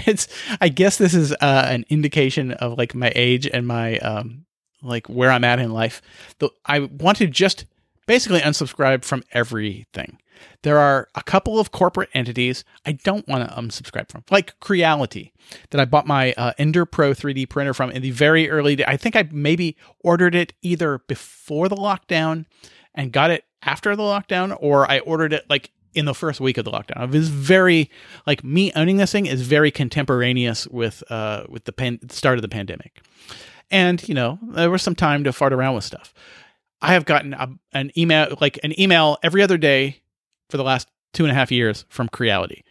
it's 0.06 0.28
I 0.60 0.68
guess 0.68 0.98
this 0.98 1.14
is 1.14 1.32
uh, 1.32 1.66
an 1.68 1.84
indication 1.88 2.52
of 2.52 2.78
like 2.78 2.94
my 2.94 3.12
age 3.14 3.46
and 3.46 3.66
my 3.66 3.98
um 3.98 4.44
like 4.82 5.08
where 5.08 5.30
I'm 5.30 5.44
at 5.44 5.60
in 5.60 5.72
life. 5.72 6.02
The, 6.38 6.50
I 6.66 6.80
want 6.80 7.18
to 7.18 7.26
just 7.26 7.66
basically 8.06 8.40
unsubscribe 8.40 9.04
from 9.04 9.22
everything. 9.32 10.18
There 10.62 10.78
are 10.78 11.08
a 11.14 11.22
couple 11.22 11.58
of 11.58 11.72
corporate 11.72 12.08
entities 12.14 12.64
I 12.86 12.92
don't 12.92 13.26
want 13.28 13.48
to 13.48 13.54
unsubscribe 13.54 14.10
from, 14.10 14.24
like 14.30 14.58
Creality, 14.60 15.32
that 15.70 15.80
I 15.80 15.84
bought 15.84 16.06
my 16.06 16.32
uh, 16.36 16.52
Ender 16.58 16.84
Pro 16.86 17.12
3D 17.12 17.48
printer 17.48 17.74
from 17.74 17.90
in 17.90 18.02
the 18.02 18.10
very 18.10 18.48
early 18.50 18.76
day. 18.76 18.84
I 18.86 18.96
think 18.96 19.16
I 19.16 19.28
maybe 19.30 19.76
ordered 20.00 20.34
it 20.34 20.52
either 20.62 20.98
before 20.98 21.68
the 21.68 21.76
lockdown 21.76 22.46
and 22.94 23.12
got 23.12 23.30
it 23.30 23.44
after 23.62 23.94
the 23.96 24.02
lockdown, 24.02 24.56
or 24.60 24.90
I 24.90 24.98
ordered 25.00 25.32
it 25.32 25.44
like 25.48 25.70
in 25.94 26.04
the 26.04 26.14
first 26.14 26.40
week 26.40 26.58
of 26.58 26.64
the 26.64 26.70
lockdown. 26.70 27.04
It 27.04 27.10
was 27.10 27.28
very 27.28 27.90
like 28.26 28.42
me 28.44 28.72
owning 28.74 28.96
this 28.96 29.12
thing 29.12 29.26
is 29.26 29.42
very 29.42 29.70
contemporaneous 29.70 30.66
with 30.68 31.02
uh 31.10 31.44
with 31.48 31.64
the 31.64 31.72
pan- 31.72 32.08
start 32.10 32.38
of 32.38 32.42
the 32.42 32.48
pandemic, 32.48 33.02
and 33.70 34.06
you 34.08 34.14
know 34.14 34.38
there 34.42 34.70
was 34.70 34.82
some 34.82 34.94
time 34.94 35.24
to 35.24 35.32
fart 35.32 35.52
around 35.52 35.74
with 35.74 35.84
stuff. 35.84 36.14
I 36.80 36.94
have 36.94 37.04
gotten 37.04 37.34
a, 37.34 37.48
an 37.72 37.92
email 37.96 38.36
like 38.40 38.58
an 38.64 38.78
email 38.80 39.18
every 39.22 39.42
other 39.42 39.58
day 39.58 40.01
for 40.52 40.58
the 40.58 40.62
last 40.62 40.86
two 41.14 41.24
and 41.24 41.32
a 41.32 41.34
half 41.34 41.50
years 41.50 41.86
from 41.88 42.08
Creality. 42.08 42.62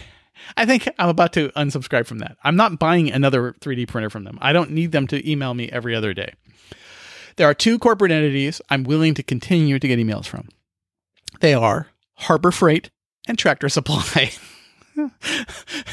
I 0.56 0.66
think 0.66 0.88
I'm 0.98 1.08
about 1.08 1.32
to 1.34 1.50
unsubscribe 1.50 2.06
from 2.06 2.18
that. 2.18 2.36
I'm 2.42 2.56
not 2.56 2.80
buying 2.80 3.08
another 3.10 3.54
3D 3.60 3.86
printer 3.86 4.10
from 4.10 4.24
them. 4.24 4.36
I 4.42 4.52
don't 4.52 4.72
need 4.72 4.90
them 4.90 5.06
to 5.06 5.30
email 5.30 5.54
me 5.54 5.70
every 5.70 5.94
other 5.94 6.12
day. 6.12 6.34
There 7.36 7.48
are 7.48 7.54
two 7.54 7.78
corporate 7.78 8.10
entities 8.10 8.60
I'm 8.68 8.82
willing 8.82 9.14
to 9.14 9.22
continue 9.22 9.78
to 9.78 9.86
get 9.88 10.00
emails 10.00 10.26
from. 10.26 10.48
They 11.38 11.54
are 11.54 11.86
Harbor 12.14 12.50
Freight 12.50 12.90
and 13.28 13.38
Tractor 13.38 13.68
Supply. 13.68 14.32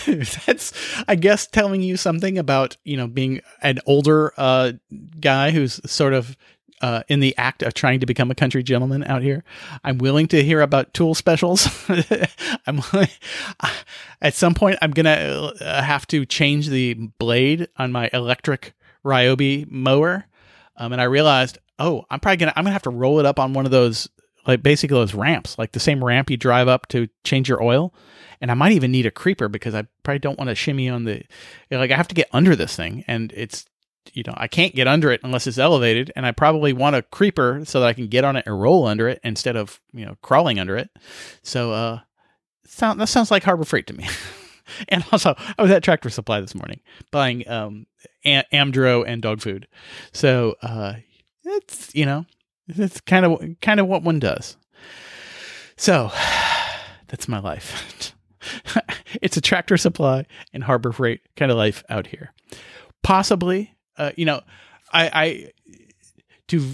That's, 0.08 0.74
I 1.08 1.14
guess, 1.16 1.46
telling 1.46 1.84
you 1.84 1.98
something 1.98 2.40
about 2.40 2.78
you 2.84 2.98
know 2.98 3.08
being 3.08 3.42
an 3.62 3.78
older 3.86 4.34
uh, 4.38 4.72
guy 5.20 5.52
who's 5.52 5.80
sort 5.90 6.14
of 6.14 6.36
uh, 6.82 7.04
in 7.08 7.20
the 7.20 7.36
act 7.38 7.64
of 7.64 7.74
trying 7.74 8.00
to 8.00 8.06
become 8.06 8.32
a 8.32 8.36
country 8.36 8.64
gentleman 8.64 9.04
out 9.04 9.22
here. 9.22 9.44
I'm 9.84 9.98
willing 9.98 10.28
to 10.30 10.44
hear 10.44 10.62
about 10.62 10.94
tool 10.94 11.16
specials. 11.16 11.68
I'm 12.68 12.82
at 14.22 14.34
some 14.34 14.54
point 14.54 14.78
I'm 14.82 14.92
gonna 14.92 15.54
uh, 15.60 15.82
have 15.82 16.08
to 16.08 16.26
change 16.26 16.70
the 16.70 16.94
blade 16.94 17.68
on 17.78 17.92
my 17.92 18.10
electric 18.14 18.74
Ryobi 19.04 19.70
mower, 19.70 20.26
um, 20.76 20.92
and 20.92 21.02
I 21.02 21.06
realized, 21.06 21.58
oh, 21.80 22.06
I'm 22.10 22.20
probably 22.20 22.38
gonna 22.38 22.54
I'm 22.56 22.64
gonna 22.64 22.74
have 22.74 22.84
to 22.84 22.90
roll 22.90 23.20
it 23.20 23.26
up 23.26 23.40
on 23.40 23.54
one 23.54 23.66
of 23.66 23.72
those 23.72 24.10
like 24.48 24.64
basically 24.64 24.96
those 24.96 25.14
ramps, 25.14 25.58
like 25.58 25.74
the 25.74 25.80
same 25.80 26.04
ramp 26.04 26.30
you 26.30 26.38
drive 26.38 26.68
up 26.68 26.88
to 26.88 27.08
change 27.24 27.50
your 27.50 27.62
oil. 27.62 27.94
And 28.40 28.50
I 28.50 28.54
might 28.54 28.72
even 28.72 28.92
need 28.92 29.06
a 29.06 29.12
creeper 29.12 29.50
because 29.50 29.76
I 29.76 29.84
probably 30.04 30.20
don't 30.20 30.38
want 30.38 30.50
to 30.50 30.56
shimmy 30.56 30.90
on 30.90 31.04
the 31.04 31.24
like 31.70 31.92
I 31.92 31.98
have 31.98 32.08
to 32.10 32.16
get 32.16 32.30
under 32.32 32.56
this 32.56 32.76
thing 32.76 33.04
and 33.08 33.34
it's 33.36 33.66
you 34.14 34.24
know, 34.26 34.34
I 34.36 34.48
can't 34.48 34.76
get 34.76 34.88
under 34.88 35.12
it 35.12 35.22
unless 35.24 35.48
it's 35.48 35.58
elevated, 35.58 36.12
and 36.16 36.26
I 36.26 36.32
probably 36.32 36.74
want 36.74 36.96
a 36.96 37.02
creeper 37.02 37.62
so 37.66 37.80
that 37.80 37.88
I 37.88 37.94
can 37.94 38.08
get 38.08 38.24
on 38.24 38.36
it 38.36 38.46
and 38.46 38.60
roll 38.60 38.86
under 38.86 39.08
it 39.08 39.20
instead 39.24 39.56
of 39.56 39.80
you 39.94 40.06
know 40.06 40.16
crawling 40.22 40.60
under 40.60 40.78
it. 40.78 40.90
So, 41.44 41.72
uh, 41.72 42.00
sound 42.66 43.00
that 43.00 43.08
sounds 43.08 43.32
like 43.32 43.44
Harbor 43.44 43.66
Freight 43.66 43.88
to 43.88 43.94
me. 43.94 44.08
and 44.90 45.04
also, 45.12 45.36
I 45.58 45.62
was 45.62 45.72
at 45.72 45.84
Tractor 45.84 46.10
Supply 46.10 46.42
this 46.42 46.56
morning 46.56 46.80
buying 47.12 47.48
um 47.50 47.88
Am- 48.26 48.46
Amdro 48.54 49.04
and 49.08 49.22
dog 49.22 49.42
food. 49.42 49.68
So, 50.14 50.56
uh, 50.62 50.94
it's 51.44 51.94
you 51.96 52.06
know, 52.06 52.26
it's 52.68 53.02
kind 53.02 53.26
of 53.26 53.42
kind 53.62 53.80
of 53.80 53.88
what 53.88 54.04
one 54.04 54.20
does. 54.20 54.58
So, 55.78 56.12
that's 57.08 57.28
my 57.28 57.40
life. 57.40 58.14
it's 59.22 59.38
a 59.38 59.42
Tractor 59.42 59.78
Supply 59.78 60.26
and 60.54 60.64
Harbor 60.64 60.92
Freight 60.92 61.22
kind 61.36 61.52
of 61.52 61.58
life 61.58 61.84
out 61.90 62.08
here. 62.08 62.34
Possibly 63.04 63.74
uh, 63.98 64.12
you 64.16 64.26
know, 64.26 64.42
I, 64.92 65.10
I 65.14 65.52
to 66.48 66.66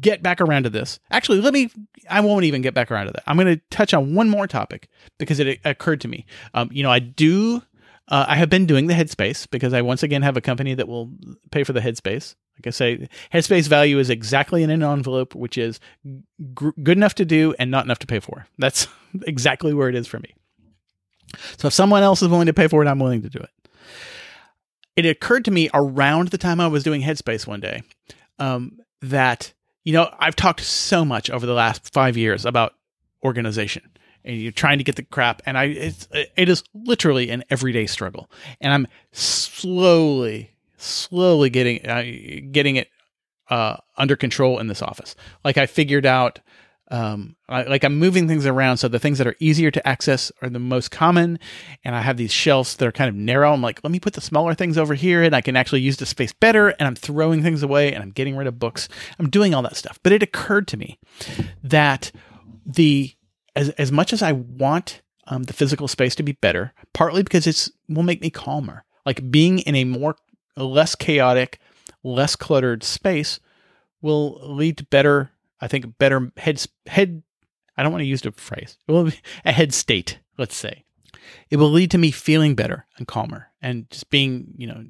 get 0.00 0.22
back 0.22 0.40
around 0.40 0.64
to 0.64 0.70
this. 0.70 1.00
Actually, 1.10 1.40
let 1.40 1.52
me. 1.52 1.70
I 2.08 2.20
won't 2.20 2.44
even 2.44 2.62
get 2.62 2.74
back 2.74 2.90
around 2.90 3.06
to 3.06 3.12
that. 3.12 3.22
I'm 3.26 3.36
going 3.36 3.46
to 3.46 3.62
touch 3.70 3.94
on 3.94 4.14
one 4.14 4.28
more 4.28 4.46
topic 4.46 4.88
because 5.18 5.40
it 5.40 5.58
occurred 5.64 6.02
to 6.02 6.08
me. 6.08 6.26
Um, 6.52 6.68
you 6.72 6.82
know, 6.82 6.90
I 6.90 6.98
do. 6.98 7.62
Uh, 8.08 8.26
I 8.28 8.36
have 8.36 8.50
been 8.50 8.66
doing 8.66 8.86
the 8.86 8.92
Headspace 8.92 9.48
because 9.50 9.72
I 9.72 9.80
once 9.80 10.02
again 10.02 10.20
have 10.20 10.36
a 10.36 10.42
company 10.42 10.74
that 10.74 10.86
will 10.86 11.10
pay 11.50 11.64
for 11.64 11.72
the 11.72 11.80
Headspace. 11.80 12.34
Like 12.58 12.66
I 12.66 12.70
say, 12.70 13.08
Headspace 13.32 13.66
value 13.66 13.98
is 13.98 14.10
exactly 14.10 14.62
in 14.62 14.68
an 14.68 14.82
envelope, 14.82 15.34
which 15.34 15.56
is 15.56 15.80
good 16.52 16.98
enough 16.98 17.14
to 17.14 17.24
do 17.24 17.54
and 17.58 17.70
not 17.70 17.86
enough 17.86 18.00
to 18.00 18.06
pay 18.06 18.20
for. 18.20 18.46
That's 18.58 18.86
exactly 19.26 19.72
where 19.72 19.88
it 19.88 19.94
is 19.94 20.06
for 20.06 20.18
me. 20.18 20.34
So 21.56 21.68
if 21.68 21.72
someone 21.72 22.02
else 22.02 22.20
is 22.20 22.28
willing 22.28 22.46
to 22.46 22.52
pay 22.52 22.68
for 22.68 22.82
it, 22.82 22.88
I'm 22.88 22.98
willing 22.98 23.22
to 23.22 23.30
do 23.30 23.38
it 23.38 23.50
it 24.96 25.06
occurred 25.06 25.44
to 25.46 25.50
me 25.50 25.70
around 25.74 26.28
the 26.28 26.38
time 26.38 26.60
I 26.60 26.68
was 26.68 26.82
doing 26.82 27.02
Headspace 27.02 27.46
one 27.46 27.60
day 27.60 27.82
um, 28.38 28.78
that 29.02 29.52
you 29.84 29.92
know 29.92 30.12
I've 30.18 30.36
talked 30.36 30.60
so 30.60 31.04
much 31.04 31.30
over 31.30 31.46
the 31.46 31.54
last 31.54 31.92
five 31.92 32.16
years 32.16 32.44
about 32.44 32.74
organization 33.24 33.90
and 34.24 34.40
you're 34.40 34.52
trying 34.52 34.78
to 34.78 34.84
get 34.84 34.96
the 34.96 35.02
crap 35.02 35.42
and 35.46 35.58
I 35.58 35.64
it's 35.64 36.08
it 36.36 36.48
is 36.48 36.62
literally 36.74 37.30
an 37.30 37.44
everyday 37.50 37.86
struggle. 37.86 38.30
And 38.60 38.72
I'm 38.72 38.86
slowly 39.12 40.50
slowly 40.76 41.50
getting 41.50 41.86
uh, 41.86 42.04
getting 42.50 42.76
it 42.76 42.88
uh, 43.50 43.76
under 43.96 44.16
control 44.16 44.58
in 44.58 44.66
this 44.68 44.82
office. 44.82 45.14
Like 45.44 45.58
I 45.58 45.66
figured 45.66 46.06
out 46.06 46.40
um, 46.90 47.34
I, 47.48 47.62
like 47.62 47.82
I'm 47.82 47.98
moving 47.98 48.28
things 48.28 48.46
around 48.46 48.76
so 48.76 48.88
the 48.88 48.98
things 48.98 49.18
that 49.18 49.26
are 49.26 49.36
easier 49.40 49.70
to 49.70 49.88
access 49.88 50.30
are 50.42 50.50
the 50.50 50.58
most 50.58 50.90
common, 50.90 51.38
and 51.82 51.94
I 51.94 52.02
have 52.02 52.16
these 52.16 52.32
shelves 52.32 52.76
that 52.76 52.86
are 52.86 52.92
kind 52.92 53.08
of 53.08 53.14
narrow. 53.14 53.52
I'm 53.52 53.62
like, 53.62 53.80
let 53.82 53.90
me 53.90 54.00
put 54.00 54.12
the 54.12 54.20
smaller 54.20 54.54
things 54.54 54.76
over 54.76 54.94
here, 54.94 55.22
and 55.22 55.34
I 55.34 55.40
can 55.40 55.56
actually 55.56 55.80
use 55.80 55.96
the 55.96 56.06
space 56.06 56.32
better. 56.32 56.68
And 56.68 56.86
I'm 56.86 56.94
throwing 56.94 57.42
things 57.42 57.62
away, 57.62 57.92
and 57.92 58.02
I'm 58.02 58.10
getting 58.10 58.36
rid 58.36 58.46
of 58.46 58.58
books. 58.58 58.88
I'm 59.18 59.30
doing 59.30 59.54
all 59.54 59.62
that 59.62 59.76
stuff. 59.76 59.98
But 60.02 60.12
it 60.12 60.22
occurred 60.22 60.68
to 60.68 60.76
me 60.76 60.98
that 61.62 62.12
the 62.66 63.14
as 63.56 63.70
as 63.70 63.90
much 63.90 64.12
as 64.12 64.22
I 64.22 64.32
want 64.32 65.00
um, 65.26 65.44
the 65.44 65.52
physical 65.52 65.88
space 65.88 66.14
to 66.16 66.22
be 66.22 66.32
better, 66.32 66.74
partly 66.92 67.22
because 67.22 67.46
it's 67.46 67.70
will 67.88 68.02
make 68.02 68.20
me 68.20 68.30
calmer. 68.30 68.84
Like 69.06 69.30
being 69.30 69.60
in 69.60 69.74
a 69.74 69.84
more 69.84 70.16
less 70.56 70.94
chaotic, 70.94 71.58
less 72.02 72.36
cluttered 72.36 72.82
space 72.82 73.40
will 74.00 74.38
lead 74.42 74.76
to 74.78 74.84
better 74.84 75.30
I 75.64 75.68
think 75.68 75.96
better 75.98 76.30
head 76.36 76.64
head. 76.86 77.22
I 77.76 77.82
don't 77.82 77.90
want 77.90 78.02
to 78.02 78.06
use 78.06 78.20
the 78.20 78.32
phrase. 78.32 78.76
Well, 78.86 79.10
a 79.44 79.52
head 79.52 79.72
state. 79.72 80.18
Let's 80.36 80.54
say 80.54 80.84
it 81.50 81.56
will 81.56 81.70
lead 81.70 81.90
to 81.92 81.98
me 81.98 82.10
feeling 82.10 82.54
better 82.54 82.86
and 82.98 83.06
calmer 83.06 83.48
and 83.62 83.88
just 83.90 84.10
being, 84.10 84.52
you 84.56 84.66
know, 84.66 84.84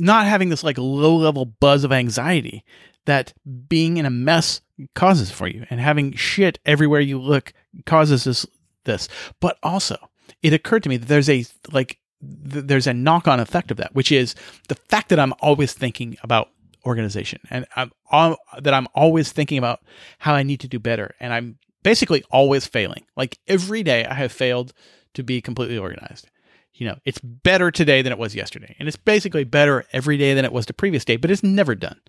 not 0.00 0.26
having 0.26 0.48
this 0.48 0.64
like 0.64 0.78
low 0.78 1.14
level 1.14 1.44
buzz 1.44 1.84
of 1.84 1.92
anxiety 1.92 2.64
that 3.04 3.32
being 3.68 3.98
in 3.98 4.06
a 4.06 4.10
mess 4.10 4.60
causes 4.94 5.30
for 5.30 5.46
you 5.46 5.64
and 5.70 5.80
having 5.80 6.12
shit 6.12 6.58
everywhere 6.66 7.00
you 7.00 7.20
look 7.20 7.52
causes 7.86 8.24
this 8.24 8.44
this 8.84 9.08
but 9.40 9.58
also 9.62 9.96
it 10.42 10.52
occurred 10.52 10.82
to 10.82 10.88
me 10.88 10.96
that 10.96 11.06
there's 11.06 11.30
a 11.30 11.44
like 11.72 11.98
th- 12.20 12.64
there's 12.66 12.86
a 12.86 12.92
knock 12.92 13.28
on 13.28 13.40
effect 13.40 13.70
of 13.70 13.76
that 13.76 13.94
which 13.94 14.12
is 14.12 14.34
the 14.68 14.74
fact 14.74 15.08
that 15.08 15.20
i'm 15.20 15.32
always 15.40 15.72
thinking 15.72 16.16
about 16.22 16.50
organization 16.86 17.40
and 17.50 17.66
I'm 17.76 17.90
all, 18.10 18.36
that 18.60 18.74
I'm 18.74 18.88
always 18.94 19.32
thinking 19.32 19.58
about 19.58 19.80
how 20.18 20.34
I 20.34 20.42
need 20.42 20.60
to 20.60 20.68
do 20.68 20.78
better 20.78 21.14
and 21.20 21.32
I'm 21.32 21.58
basically 21.82 22.24
always 22.30 22.66
failing. 22.66 23.04
Like 23.16 23.38
every 23.46 23.82
day 23.82 24.04
I 24.04 24.14
have 24.14 24.32
failed 24.32 24.72
to 25.14 25.22
be 25.22 25.40
completely 25.40 25.78
organized. 25.78 26.28
You 26.74 26.88
know, 26.88 26.96
it's 27.04 27.20
better 27.20 27.70
today 27.70 28.02
than 28.02 28.12
it 28.12 28.18
was 28.18 28.34
yesterday. 28.34 28.76
And 28.78 28.86
it's 28.86 28.96
basically 28.96 29.44
better 29.44 29.84
every 29.92 30.18
day 30.18 30.34
than 30.34 30.44
it 30.44 30.52
was 30.52 30.66
the 30.66 30.74
previous 30.74 31.04
day, 31.04 31.16
but 31.16 31.30
it's 31.30 31.42
never 31.42 31.74
done. 31.74 32.00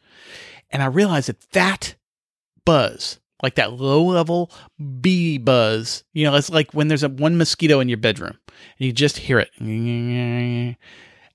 And 0.72 0.84
I 0.84 0.88
realized 0.88 1.30
that 1.30 1.40
that 1.52 1.96
buzz, 2.66 3.20
like 3.42 3.56
that 3.56 3.74
low 3.74 4.04
level 4.04 4.52
bee 5.00 5.38
buzz, 5.38 6.04
you 6.12 6.26
know, 6.26 6.36
it's 6.36 6.50
like 6.50 6.74
when 6.74 6.88
there's 6.88 7.04
a 7.04 7.10
one 7.10 7.38
mosquito 7.38 7.80
in 7.80 7.88
your 7.88 7.98
bedroom 7.98 8.38
and 8.52 8.86
you 8.86 8.92
just 8.92 9.18
hear 9.18 9.40
it 9.40 9.52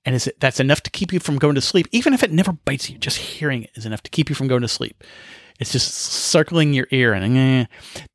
and 0.05 0.15
is 0.15 0.27
it, 0.27 0.39
that's 0.39 0.59
enough 0.59 0.81
to 0.81 0.91
keep 0.91 1.13
you 1.13 1.19
from 1.19 1.37
going 1.37 1.55
to 1.55 1.61
sleep 1.61 1.87
even 1.91 2.13
if 2.13 2.23
it 2.23 2.31
never 2.31 2.53
bites 2.53 2.89
you. 2.89 2.97
Just 2.97 3.17
hearing 3.17 3.63
it 3.63 3.71
is 3.75 3.85
enough 3.85 4.03
to 4.03 4.11
keep 4.11 4.29
you 4.29 4.35
from 4.35 4.47
going 4.47 4.61
to 4.61 4.67
sleep. 4.67 5.03
It's 5.59 5.71
just 5.71 5.93
circling 5.93 6.73
your 6.73 6.87
ear 6.91 7.13
and 7.13 7.37
eh, 7.37 7.65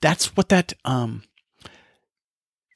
that's 0.01 0.37
what 0.37 0.49
that 0.51 0.73
um 0.85 1.23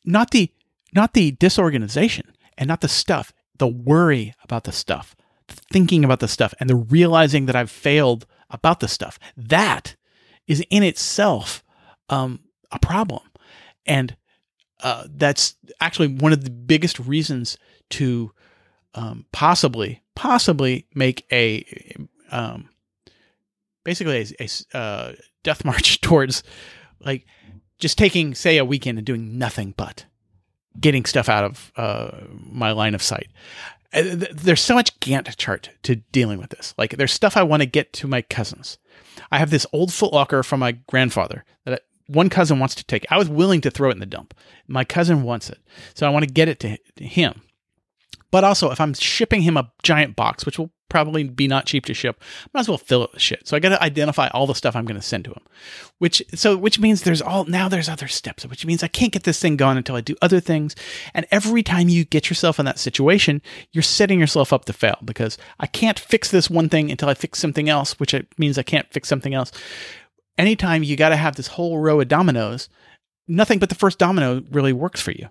not 0.04 0.30
the 0.30 0.50
not 0.94 1.14
the 1.14 1.32
disorganization 1.32 2.32
and 2.56 2.68
not 2.68 2.80
the 2.80 2.88
stuff 2.88 3.32
the 3.58 3.66
worry 3.66 4.34
about 4.42 4.64
the 4.64 4.72
stuff 4.72 5.14
the 5.48 5.54
thinking 5.72 6.04
about 6.04 6.20
the 6.20 6.28
stuff 6.28 6.54
and 6.58 6.70
the 6.70 6.76
realizing 6.76 7.46
that 7.46 7.56
i've 7.56 7.70
failed 7.70 8.26
about 8.52 8.80
the 8.80 8.88
stuff. 8.88 9.18
That 9.36 9.96
is 10.46 10.64
in 10.70 10.82
itself 10.82 11.64
um 12.08 12.40
a 12.70 12.78
problem. 12.78 13.22
And 13.84 14.16
uh, 14.80 15.04
that's 15.08 15.56
actually 15.80 16.08
one 16.08 16.32
of 16.32 16.44
the 16.44 16.50
biggest 16.50 16.98
reasons 16.98 17.56
to 17.90 18.32
um, 18.94 19.26
possibly 19.32 20.02
possibly 20.14 20.86
make 20.94 21.26
a 21.32 21.64
um, 22.30 22.68
basically 23.84 24.26
a, 24.38 24.48
a 24.74 24.76
uh, 24.76 25.12
death 25.42 25.64
march 25.64 26.00
towards 26.00 26.42
like 27.00 27.26
just 27.78 27.98
taking 27.98 28.34
say 28.34 28.58
a 28.58 28.64
weekend 28.64 28.98
and 28.98 29.06
doing 29.06 29.38
nothing 29.38 29.74
but 29.76 30.04
getting 30.80 31.04
stuff 31.04 31.28
out 31.28 31.44
of 31.44 31.72
uh, 31.76 32.10
my 32.50 32.72
line 32.72 32.94
of 32.94 33.02
sight 33.02 33.28
uh, 33.92 34.02
there's 34.32 34.60
so 34.60 34.74
much 34.74 34.98
Gantt 35.00 35.36
chart 35.36 35.70
to 35.82 35.96
dealing 35.96 36.38
with 36.38 36.50
this. 36.50 36.74
Like 36.78 36.96
there's 36.96 37.12
stuff 37.12 37.36
I 37.36 37.42
want 37.42 37.62
to 37.62 37.66
get 37.66 37.92
to 37.94 38.08
my 38.08 38.22
cousins. 38.22 38.78
I 39.30 39.38
have 39.38 39.50
this 39.50 39.66
old 39.72 39.90
footlocker 39.90 40.44
from 40.44 40.60
my 40.60 40.72
grandfather 40.72 41.44
that 41.64 41.82
one 42.06 42.30
cousin 42.30 42.58
wants 42.58 42.74
to 42.76 42.84
take. 42.84 43.04
I 43.10 43.18
was 43.18 43.28
willing 43.28 43.60
to 43.62 43.70
throw 43.70 43.90
it 43.90 43.92
in 43.92 44.00
the 44.00 44.06
dump. 44.06 44.34
My 44.66 44.84
cousin 44.84 45.22
wants 45.22 45.50
it. 45.50 45.58
So 45.94 46.06
I 46.06 46.10
want 46.10 46.26
to 46.26 46.32
get 46.32 46.48
it 46.48 46.60
to 46.60 46.78
him. 46.96 47.42
But 48.32 48.44
also, 48.44 48.70
if 48.70 48.80
I'm 48.80 48.94
shipping 48.94 49.42
him 49.42 49.56
a 49.56 49.70
giant 49.82 50.16
box, 50.16 50.44
which 50.44 50.58
will 50.58 50.72
probably 50.88 51.22
be 51.24 51.46
not 51.46 51.66
cheap 51.66 51.84
to 51.84 51.94
ship, 51.94 52.20
might 52.52 52.60
as 52.60 52.68
well 52.68 52.78
fill 52.78 53.04
it 53.04 53.12
with 53.12 53.20
shit. 53.20 53.46
So 53.46 53.56
I 53.56 53.60
got 53.60 53.68
to 53.68 53.82
identify 53.82 54.28
all 54.28 54.46
the 54.46 54.54
stuff 54.54 54.74
I'm 54.74 54.86
going 54.86 55.00
to 55.00 55.06
send 55.06 55.26
to 55.26 55.32
him. 55.32 55.42
Which 55.98 56.22
so 56.34 56.56
which 56.56 56.80
means 56.80 57.02
there's 57.02 57.22
all 57.22 57.44
now 57.44 57.68
there's 57.68 57.90
other 57.90 58.08
steps, 58.08 58.44
which 58.46 58.66
means 58.66 58.82
I 58.82 58.88
can't 58.88 59.12
get 59.12 59.24
this 59.24 59.38
thing 59.38 59.56
going 59.56 59.76
until 59.76 59.96
I 59.96 60.00
do 60.00 60.16
other 60.22 60.40
things. 60.40 60.74
And 61.12 61.26
every 61.30 61.62
time 61.62 61.90
you 61.90 62.06
get 62.06 62.30
yourself 62.30 62.58
in 62.58 62.64
that 62.64 62.78
situation, 62.78 63.42
you're 63.70 63.82
setting 63.82 64.18
yourself 64.18 64.50
up 64.52 64.64
to 64.64 64.72
fail 64.72 64.98
because 65.04 65.36
I 65.60 65.66
can't 65.66 65.98
fix 65.98 66.30
this 66.30 66.48
one 66.48 66.70
thing 66.70 66.90
until 66.90 67.10
I 67.10 67.14
fix 67.14 67.38
something 67.38 67.68
else, 67.68 68.00
which 68.00 68.14
means 68.38 68.56
I 68.56 68.62
can't 68.62 68.90
fix 68.90 69.08
something 69.08 69.34
else. 69.34 69.52
Anytime 70.38 70.82
you 70.82 70.96
got 70.96 71.10
to 71.10 71.16
have 71.16 71.36
this 71.36 71.48
whole 71.48 71.78
row 71.78 72.00
of 72.00 72.08
dominoes, 72.08 72.70
nothing 73.28 73.58
but 73.58 73.68
the 73.68 73.74
first 73.74 73.98
domino 73.98 74.42
really 74.50 74.72
works 74.72 75.00
for 75.00 75.12
you. 75.12 75.28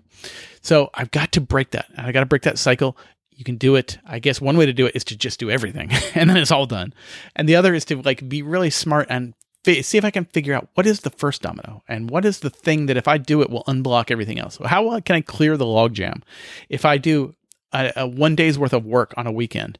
So 0.60 0.90
I've 0.94 1.10
got 1.10 1.32
to 1.32 1.40
break 1.40 1.70
that. 1.70 1.86
I 1.96 2.12
got 2.12 2.20
to 2.20 2.26
break 2.26 2.42
that 2.42 2.58
cycle. 2.58 2.96
You 3.30 3.44
can 3.44 3.56
do 3.56 3.76
it. 3.76 3.98
I 4.06 4.18
guess 4.18 4.40
one 4.40 4.56
way 4.56 4.66
to 4.66 4.72
do 4.72 4.86
it 4.86 4.94
is 4.94 5.04
to 5.04 5.16
just 5.16 5.40
do 5.40 5.50
everything 5.50 5.90
and 6.14 6.28
then 6.28 6.36
it's 6.36 6.50
all 6.50 6.66
done. 6.66 6.94
And 7.34 7.48
the 7.48 7.56
other 7.56 7.74
is 7.74 7.84
to 7.86 8.00
like 8.02 8.28
be 8.28 8.42
really 8.42 8.70
smart 8.70 9.06
and 9.10 9.34
fi- 9.64 9.82
see 9.82 9.98
if 9.98 10.04
I 10.04 10.10
can 10.10 10.26
figure 10.26 10.54
out 10.54 10.68
what 10.74 10.86
is 10.86 11.00
the 11.00 11.10
first 11.10 11.42
domino 11.42 11.82
and 11.88 12.10
what 12.10 12.24
is 12.24 12.40
the 12.40 12.50
thing 12.50 12.86
that 12.86 12.96
if 12.96 13.08
I 13.08 13.18
do 13.18 13.42
it 13.42 13.50
will 13.50 13.64
unblock 13.64 14.10
everything 14.10 14.38
else. 14.38 14.58
How 14.64 15.00
can 15.00 15.16
I 15.16 15.20
clear 15.20 15.56
the 15.56 15.64
logjam? 15.64 16.22
If 16.68 16.84
I 16.84 16.98
do 16.98 17.34
a, 17.72 17.92
a 17.96 18.06
one 18.06 18.36
day's 18.36 18.58
worth 18.58 18.72
of 18.72 18.84
work 18.84 19.14
on 19.16 19.26
a 19.26 19.32
weekend, 19.32 19.78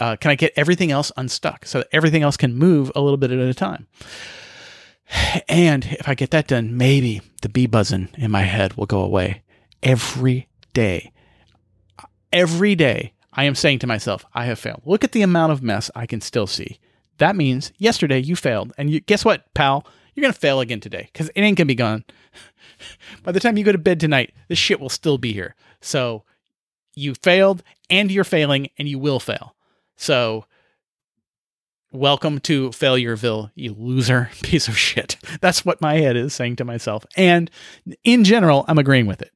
uh, 0.00 0.16
can 0.16 0.30
I 0.30 0.34
get 0.34 0.52
everything 0.56 0.90
else 0.90 1.12
unstuck 1.16 1.66
so 1.66 1.78
that 1.78 1.88
everything 1.92 2.22
else 2.22 2.36
can 2.36 2.54
move 2.54 2.90
a 2.94 3.00
little 3.00 3.16
bit 3.16 3.30
at 3.30 3.38
a 3.38 3.54
time? 3.54 3.86
And 5.48 5.84
if 5.84 6.08
I 6.08 6.14
get 6.14 6.30
that 6.30 6.48
done, 6.48 6.76
maybe 6.76 7.20
the 7.42 7.48
bee 7.48 7.66
buzzing 7.66 8.08
in 8.16 8.30
my 8.30 8.42
head 8.42 8.74
will 8.74 8.86
go 8.86 9.00
away 9.00 9.42
every 9.82 10.48
day. 10.72 11.12
Every 12.32 12.74
day, 12.74 13.12
I 13.32 13.44
am 13.44 13.54
saying 13.54 13.80
to 13.80 13.86
myself, 13.86 14.24
I 14.34 14.46
have 14.46 14.58
failed. 14.58 14.82
Look 14.84 15.04
at 15.04 15.12
the 15.12 15.22
amount 15.22 15.52
of 15.52 15.62
mess 15.62 15.90
I 15.94 16.06
can 16.06 16.20
still 16.20 16.46
see. 16.46 16.78
That 17.18 17.36
means 17.36 17.72
yesterday 17.78 18.20
you 18.20 18.36
failed. 18.36 18.72
And 18.76 18.90
you, 18.90 19.00
guess 19.00 19.24
what, 19.24 19.52
pal? 19.54 19.86
You're 20.14 20.22
going 20.22 20.34
to 20.34 20.38
fail 20.38 20.60
again 20.60 20.80
today 20.80 21.08
because 21.12 21.28
it 21.28 21.40
ain't 21.40 21.58
going 21.58 21.66
to 21.66 21.72
be 21.72 21.74
gone. 21.74 22.04
By 23.22 23.32
the 23.32 23.40
time 23.40 23.56
you 23.56 23.64
go 23.64 23.72
to 23.72 23.78
bed 23.78 24.00
tonight, 24.00 24.32
this 24.48 24.58
shit 24.58 24.80
will 24.80 24.88
still 24.88 25.18
be 25.18 25.32
here. 25.32 25.54
So 25.80 26.24
you 26.94 27.14
failed 27.14 27.62
and 27.90 28.10
you're 28.10 28.24
failing 28.24 28.68
and 28.78 28.88
you 28.88 28.98
will 28.98 29.20
fail. 29.20 29.54
So 29.96 30.46
welcome 31.94 32.40
to 32.40 32.70
Failureville, 32.70 33.50
you 33.54 33.74
loser 33.78 34.30
piece 34.42 34.68
of 34.68 34.76
shit. 34.76 35.16
That's 35.40 35.64
what 35.64 35.80
my 35.80 35.94
head 35.94 36.16
is 36.16 36.34
saying 36.34 36.56
to 36.56 36.64
myself. 36.64 37.06
And 37.16 37.50
in 38.02 38.24
general, 38.24 38.64
I'm 38.68 38.78
agreeing 38.78 39.06
with 39.06 39.22
it. 39.22 39.32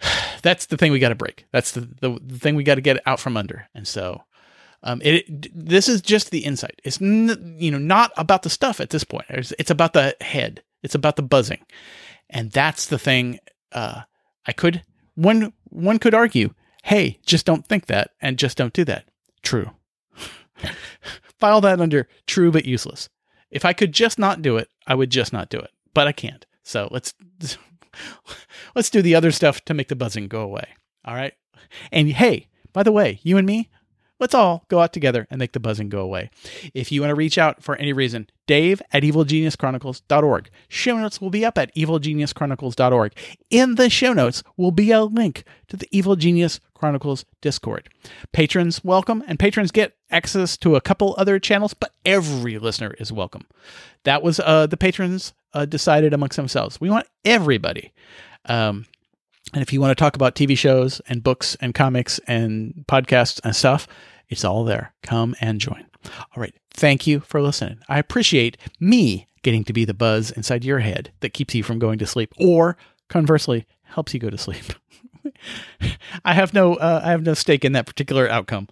That's 0.42 0.66
the 0.66 0.76
thing 0.76 0.92
we 0.92 0.98
got 0.98 1.08
to 1.08 1.14
break. 1.14 1.46
That's 1.52 1.72
the, 1.72 1.80
the, 1.80 2.18
the 2.22 2.38
thing 2.38 2.54
we 2.54 2.64
got 2.64 2.76
to 2.76 2.80
get 2.80 3.02
out 3.06 3.18
from 3.18 3.36
under. 3.36 3.68
And 3.74 3.88
so 3.88 4.22
um, 4.82 5.00
it, 5.02 5.24
this 5.54 5.88
is 5.88 6.02
just 6.02 6.30
the 6.30 6.44
insight. 6.44 6.80
It's 6.84 7.00
n- 7.00 7.56
you 7.58 7.70
know 7.70 7.78
not 7.78 8.12
about 8.16 8.42
the 8.42 8.50
stuff 8.50 8.80
at 8.80 8.90
this 8.90 9.04
point. 9.04 9.26
It's, 9.30 9.52
it's 9.58 9.70
about 9.70 9.94
the 9.94 10.14
head. 10.20 10.62
It's 10.82 10.94
about 10.94 11.16
the 11.16 11.22
buzzing, 11.22 11.64
and 12.30 12.52
that's 12.52 12.86
the 12.86 12.98
thing. 12.98 13.40
Uh, 13.72 14.02
I 14.46 14.52
could 14.52 14.84
one 15.14 15.52
one 15.70 15.98
could 15.98 16.14
argue, 16.14 16.54
hey, 16.84 17.18
just 17.26 17.46
don't 17.46 17.66
think 17.66 17.86
that, 17.86 18.10
and 18.20 18.38
just 18.38 18.56
don't 18.56 18.72
do 18.72 18.84
that. 18.84 19.08
True. 19.42 19.70
File 21.38 21.60
that 21.60 21.80
under 21.80 22.08
true 22.26 22.50
but 22.50 22.64
useless. 22.64 23.08
If 23.50 23.64
I 23.64 23.72
could 23.72 23.92
just 23.92 24.18
not 24.18 24.42
do 24.42 24.56
it, 24.56 24.68
I 24.86 24.94
would 24.94 25.10
just 25.10 25.32
not 25.32 25.48
do 25.48 25.58
it. 25.58 25.70
But 25.94 26.06
I 26.06 26.12
can't. 26.12 26.44
So 26.62 26.88
let's 26.90 27.14
let's 28.74 28.90
do 28.90 29.02
the 29.02 29.14
other 29.14 29.30
stuff 29.30 29.64
to 29.66 29.74
make 29.74 29.88
the 29.88 29.96
buzzing 29.96 30.28
go 30.28 30.40
away. 30.40 30.66
All 31.04 31.14
right. 31.14 31.34
And 31.92 32.08
hey, 32.08 32.48
by 32.72 32.82
the 32.82 32.92
way, 32.92 33.20
you 33.22 33.38
and 33.38 33.46
me, 33.46 33.70
let's 34.18 34.34
all 34.34 34.64
go 34.68 34.80
out 34.80 34.92
together 34.92 35.26
and 35.30 35.38
make 35.38 35.52
the 35.52 35.60
buzzing 35.60 35.88
go 35.88 36.00
away. 36.00 36.30
If 36.74 36.90
you 36.90 37.00
want 37.00 37.10
to 37.10 37.14
reach 37.14 37.38
out 37.38 37.62
for 37.62 37.76
any 37.76 37.92
reason, 37.92 38.28
Dave 38.46 38.80
at 38.92 39.02
evilgeniuschronicles.org. 39.02 40.50
Show 40.68 40.96
notes 40.96 41.20
will 41.20 41.30
be 41.30 41.44
up 41.44 41.58
at 41.58 41.74
evilgeniuschronicles.org. 41.74 43.12
In 43.50 43.74
the 43.74 43.90
show 43.90 44.12
notes 44.12 44.42
will 44.56 44.70
be 44.70 44.90
a 44.90 45.02
link 45.02 45.44
to 45.68 45.76
the 45.76 45.88
Evil 45.90 46.16
Genius 46.16 46.60
Chronicles 46.74 47.24
Discord. 47.40 47.88
Patrons 48.32 48.84
welcome, 48.84 49.24
and 49.26 49.38
patrons 49.38 49.70
get 49.70 49.96
access 50.10 50.56
to 50.58 50.76
a 50.76 50.80
couple 50.80 51.14
other 51.18 51.38
channels, 51.38 51.74
but 51.74 51.92
every 52.04 52.58
listener 52.58 52.94
is 52.98 53.12
welcome. 53.12 53.46
That 54.04 54.22
was 54.22 54.38
uh, 54.40 54.66
the 54.66 54.76
patrons 54.76 55.32
uh, 55.52 55.64
decided 55.64 56.12
amongst 56.12 56.36
themselves. 56.36 56.80
We 56.80 56.90
want 56.90 57.06
everybody. 57.24 57.92
Um, 58.44 58.86
and 59.52 59.62
if 59.62 59.72
you 59.72 59.80
want 59.80 59.96
to 59.96 60.02
talk 60.02 60.16
about 60.16 60.34
TV 60.34 60.56
shows 60.56 61.00
and 61.08 61.22
books 61.22 61.56
and 61.60 61.74
comics 61.74 62.18
and 62.26 62.84
podcasts 62.88 63.40
and 63.44 63.54
stuff, 63.54 63.86
it's 64.28 64.44
all 64.44 64.64
there. 64.64 64.92
Come 65.02 65.36
and 65.40 65.60
join. 65.60 65.86
All 66.04 66.40
right. 66.40 66.54
Thank 66.72 67.06
you 67.06 67.20
for 67.20 67.40
listening. 67.40 67.78
I 67.88 67.98
appreciate 67.98 68.56
me 68.80 69.28
getting 69.42 69.64
to 69.64 69.72
be 69.72 69.84
the 69.84 69.94
buzz 69.94 70.30
inside 70.32 70.64
your 70.64 70.80
head 70.80 71.12
that 71.20 71.32
keeps 71.32 71.54
you 71.54 71.62
from 71.62 71.78
going 71.78 71.98
to 71.98 72.06
sleep 72.06 72.32
or 72.38 72.76
conversely 73.08 73.66
helps 73.84 74.12
you 74.12 74.20
go 74.20 74.30
to 74.30 74.38
sleep. 74.38 74.64
I 76.24 76.34
have 76.34 76.52
no 76.52 76.74
uh, 76.74 77.00
I 77.04 77.10
have 77.10 77.22
no 77.22 77.34
stake 77.34 77.64
in 77.64 77.72
that 77.72 77.86
particular 77.86 78.28
outcome. 78.28 78.68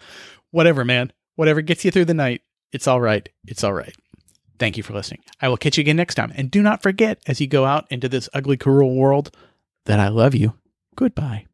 Whatever, 0.50 0.84
man. 0.84 1.12
Whatever 1.36 1.62
gets 1.62 1.84
you 1.84 1.90
through 1.90 2.04
the 2.04 2.14
night, 2.14 2.42
it's 2.72 2.86
all 2.86 3.00
right. 3.00 3.28
It's 3.46 3.64
all 3.64 3.72
right. 3.72 3.94
Thank 4.58 4.76
you 4.76 4.82
for 4.82 4.92
listening. 4.92 5.22
I 5.40 5.48
will 5.48 5.56
catch 5.56 5.76
you 5.76 5.82
again 5.82 5.96
next 5.96 6.14
time. 6.14 6.32
And 6.36 6.50
do 6.50 6.62
not 6.62 6.82
forget 6.82 7.18
as 7.26 7.40
you 7.40 7.48
go 7.48 7.64
out 7.64 7.86
into 7.90 8.08
this 8.08 8.28
ugly, 8.32 8.56
cruel 8.56 8.94
world 8.94 9.34
that 9.86 9.98
I 9.98 10.08
love 10.08 10.34
you. 10.34 10.54
Goodbye. 10.96 11.46